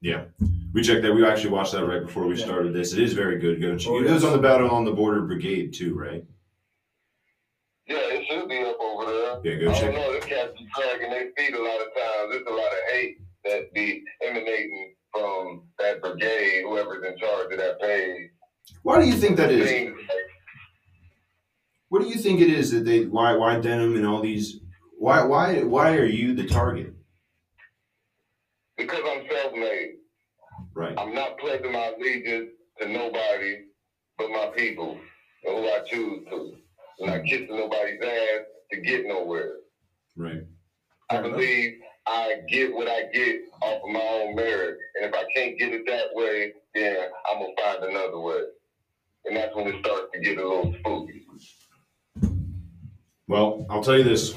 Yeah. 0.00 0.24
We 0.72 0.82
checked 0.82 1.02
that. 1.02 1.12
We 1.12 1.26
actually 1.26 1.50
watched 1.50 1.72
that 1.72 1.84
right 1.84 2.00
before 2.04 2.26
we 2.26 2.36
Yeah. 2.36 2.44
started 2.44 2.72
this. 2.72 2.92
It 2.92 3.00
is 3.00 3.12
very 3.12 3.38
good. 3.38 3.60
Go 3.60 3.76
check. 3.76 3.90
Oh, 3.92 4.02
it 4.02 4.10
was 4.10 4.24
on 4.24 4.32
the 4.32 4.38
Battle 4.38 4.70
on 4.70 4.84
the 4.84 4.92
Border 4.92 5.22
Brigade 5.22 5.74
too, 5.74 5.94
right? 5.98 6.24
Yeah, 7.86 7.96
it 7.98 8.24
should 8.30 8.48
be 8.48 8.62
up 9.30 9.38
over 9.38 9.42
there. 9.44 9.58
Yeah, 9.58 9.64
go 9.64 9.70
I 9.70 9.74
check. 9.74 9.94
don't 9.94 9.94
know. 9.94 10.12
This 10.12 10.24
cats 10.24 10.52
be 10.58 10.68
dragging 10.76 11.10
their 11.10 11.30
feet 11.36 11.54
a 11.54 11.62
lot 11.62 11.80
of 11.80 11.94
times. 11.94 12.30
There's 12.30 12.46
a 12.46 12.50
lot 12.50 12.72
of 12.72 12.92
hate 12.92 13.18
that 13.44 13.72
be 13.74 14.02
emanating 14.22 14.94
from 15.12 15.62
that 15.78 16.00
brigade, 16.02 16.62
whoever's 16.62 17.04
in 17.06 17.18
charge 17.18 17.52
of 17.52 17.58
that 17.58 17.80
page. 17.80 18.30
Why 18.82 19.00
do 19.00 19.06
you 19.06 19.14
think 19.14 19.36
that 19.38 19.50
is? 19.50 19.92
What 21.88 22.02
do 22.02 22.08
you 22.08 22.16
think 22.16 22.40
it 22.40 22.50
is 22.50 22.70
that 22.70 22.84
they 22.84 23.06
why 23.06 23.34
why 23.34 23.58
Denim 23.58 23.96
and 23.96 24.06
all 24.06 24.22
these 24.22 24.60
why 24.98 25.24
why 25.24 25.62
why 25.64 25.96
are 25.96 26.04
you 26.04 26.34
the 26.34 26.46
target? 26.46 26.94
because 28.76 29.00
I'm 29.06 29.22
self-made. 29.30 29.96
Right. 30.74 30.94
I'm 30.98 31.14
not 31.14 31.36
pledging 31.38 31.72
my 31.72 31.92
allegiance 31.98 32.50
to 32.80 32.88
nobody 32.88 33.64
but 34.16 34.30
my 34.30 34.50
people 34.56 34.98
and 35.44 35.56
who 35.56 35.68
I 35.68 35.80
choose 35.86 36.26
to. 36.30 36.54
I'm 37.02 37.06
not 37.08 37.24
kissing 37.24 37.48
nobody's 37.50 38.00
ass 38.02 38.40
to 38.72 38.80
get 38.80 39.06
nowhere. 39.06 39.56
Right. 40.16 40.42
I 41.10 41.20
believe 41.20 41.80
I 42.06 42.36
get 42.48 42.74
what 42.74 42.88
I 42.88 43.04
get 43.12 43.40
off 43.62 43.82
of 43.84 43.90
my 43.90 44.00
own 44.00 44.34
merit. 44.34 44.78
And 44.96 45.04
if 45.06 45.14
I 45.14 45.24
can't 45.34 45.58
get 45.58 45.72
it 45.72 45.86
that 45.86 46.06
way, 46.12 46.52
then 46.74 46.96
I'm 47.30 47.38
going 47.38 47.54
to 47.56 47.62
find 47.62 47.84
another 47.84 48.20
way. 48.20 48.42
And 49.24 49.36
that's 49.36 49.54
when 49.54 49.66
it 49.66 49.84
starts 49.84 50.06
to 50.14 50.20
get 50.20 50.38
a 50.38 50.48
little 50.48 50.74
spooky. 50.78 51.26
Well, 53.28 53.66
I'll 53.70 53.82
tell 53.82 53.98
you 53.98 54.04
this. 54.04 54.34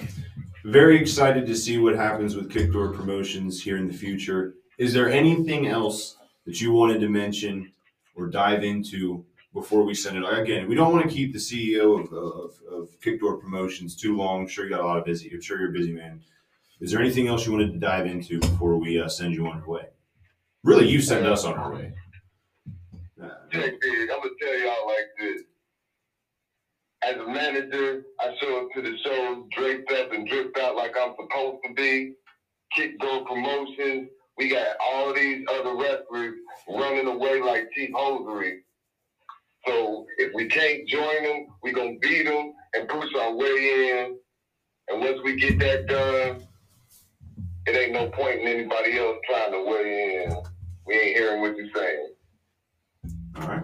Very 0.65 0.99
excited 0.99 1.45
to 1.47 1.55
see 1.55 1.77
what 1.77 1.95
happens 1.95 2.35
with 2.35 2.51
Kickdoor 2.51 2.93
Promotions 2.93 3.61
here 3.61 3.77
in 3.77 3.87
the 3.87 3.93
future. 3.93 4.55
Is 4.77 4.93
there 4.93 5.09
anything 5.09 5.67
else 5.67 6.17
that 6.45 6.61
you 6.61 6.71
wanted 6.71 6.99
to 6.99 7.09
mention 7.09 7.71
or 8.15 8.27
dive 8.27 8.63
into 8.63 9.25
before 9.53 9.83
we 9.83 9.93
send 9.93 10.17
it? 10.17 10.23
Again, 10.23 10.67
we 10.67 10.75
don't 10.75 10.91
want 10.91 11.07
to 11.07 11.13
keep 11.13 11.31
the 11.33 11.39
CEO 11.39 12.03
of, 12.03 12.11
of, 12.11 12.51
of 12.71 13.01
Kickdoor 13.01 13.37
Promotions 13.37 13.95
too 13.95 14.17
long. 14.17 14.41
I'm 14.41 14.47
sure 14.47 14.65
you 14.65 14.71
got 14.71 14.81
a 14.81 14.85
lot 14.85 14.97
of 14.97 15.05
busy. 15.05 15.31
I'm 15.31 15.41
sure 15.41 15.59
you're 15.59 15.69
a 15.69 15.73
busy 15.73 15.93
man. 15.93 16.21
Is 16.81 16.91
there 16.91 16.99
anything 16.99 17.27
else 17.27 17.45
you 17.45 17.51
wanted 17.51 17.71
to 17.71 17.79
dive 17.79 18.07
into 18.07 18.39
before 18.39 18.77
we 18.77 18.99
uh, 18.99 19.07
send 19.07 19.33
you 19.33 19.47
on 19.47 19.59
your 19.59 19.67
way? 19.67 19.85
Really, 20.63 20.87
you 20.87 21.01
send 21.01 21.25
us 21.25 21.45
on 21.45 21.53
our 21.53 21.73
way. 21.73 21.93
Uh, 23.21 23.27
Check 23.51 23.79
this. 23.81 24.09
I'm 24.13 24.21
to 24.21 24.29
tell 24.41 24.59
y'all 24.59 24.87
like 24.87 25.07
this. 25.19 25.41
As 27.05 27.17
a 27.17 27.27
manager, 27.27 28.03
I 28.19 28.33
show 28.41 28.61
up 28.61 28.69
to 28.75 28.81
the 28.81 28.97
show 29.03 29.45
draped 29.51 29.91
up 29.91 30.13
and 30.13 30.27
dripped 30.27 30.57
out 30.57 30.75
like 30.75 30.93
I'm 30.99 31.13
supposed 31.19 31.57
to 31.67 31.73
be. 31.73 32.13
Kickdoor 32.75 33.25
Promotions. 33.25 34.09
We 34.37 34.49
got 34.49 34.75
all 34.81 35.13
these 35.13 35.45
other 35.51 35.75
wrestlers 35.75 36.35
running 36.67 37.07
away 37.07 37.39
like 37.39 37.69
cheap 37.75 37.91
hosiery. 37.93 38.63
So 39.65 40.05
if 40.17 40.33
we 40.33 40.47
can't 40.47 40.87
join 40.87 41.23
them, 41.23 41.47
we're 41.61 41.73
going 41.73 41.99
to 41.99 42.07
beat 42.07 42.25
them 42.25 42.53
and 42.73 42.87
push 42.87 43.09
our 43.19 43.33
way 43.33 43.47
in. 43.47 44.17
And 44.89 44.99
once 45.01 45.19
we 45.23 45.35
get 45.35 45.59
that 45.59 45.87
done, 45.87 46.45
it 47.65 47.77
ain't 47.77 47.93
no 47.93 48.09
point 48.09 48.41
in 48.41 48.47
anybody 48.47 48.97
else 48.97 49.17
trying 49.27 49.51
to 49.53 49.63
weigh 49.63 50.25
in. 50.25 50.35
We 50.85 50.95
ain't 50.95 51.17
hearing 51.17 51.41
what 51.41 51.55
you're 51.55 51.69
saying. 51.73 52.13
all 53.37 53.47
right. 53.47 53.63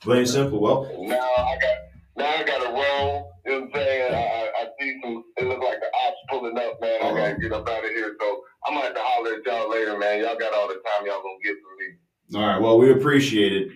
Plain 0.00 0.18
and 0.18 0.28
simple. 0.28 0.60
Well, 0.60 0.90
Now 1.00 1.16
I 1.16 1.56
got 1.60 1.76
now 2.16 2.26
I 2.26 2.44
got 2.44 2.62
to 2.62 2.72
roll. 2.72 3.32
You 3.44 3.52
know 3.52 3.60
what 3.60 3.68
I'm 3.68 3.74
saying? 3.74 4.14
I, 4.14 4.50
I, 4.62 4.66
see 4.80 5.00
some. 5.02 5.24
It 5.36 5.44
look 5.44 5.62
like 5.62 5.78
the 5.78 5.86
ops 5.86 6.16
pulling 6.28 6.58
up, 6.58 6.80
man. 6.80 6.98
I 7.00 7.10
gotta 7.10 7.22
uh-huh. 7.22 7.34
get 7.40 7.52
up 7.52 7.68
out 7.68 7.84
of 7.84 7.90
here. 7.90 8.16
So 8.20 8.42
I'm 8.66 8.74
gonna 8.74 8.86
have 8.86 8.94
to 8.94 9.00
holler 9.00 9.34
at 9.34 9.46
y'all 9.46 9.70
later, 9.70 9.96
man. 9.96 10.20
Y'all 10.20 10.36
got 10.36 10.52
all 10.52 10.66
the 10.66 10.74
time 10.74 11.06
y'all 11.06 11.22
gonna 11.22 11.38
get 11.44 11.54
from 11.62 11.78
me. 11.78 12.40
All 12.40 12.46
right. 12.52 12.60
Well, 12.60 12.78
we 12.78 12.90
appreciate 12.90 13.52
it. 13.52 13.68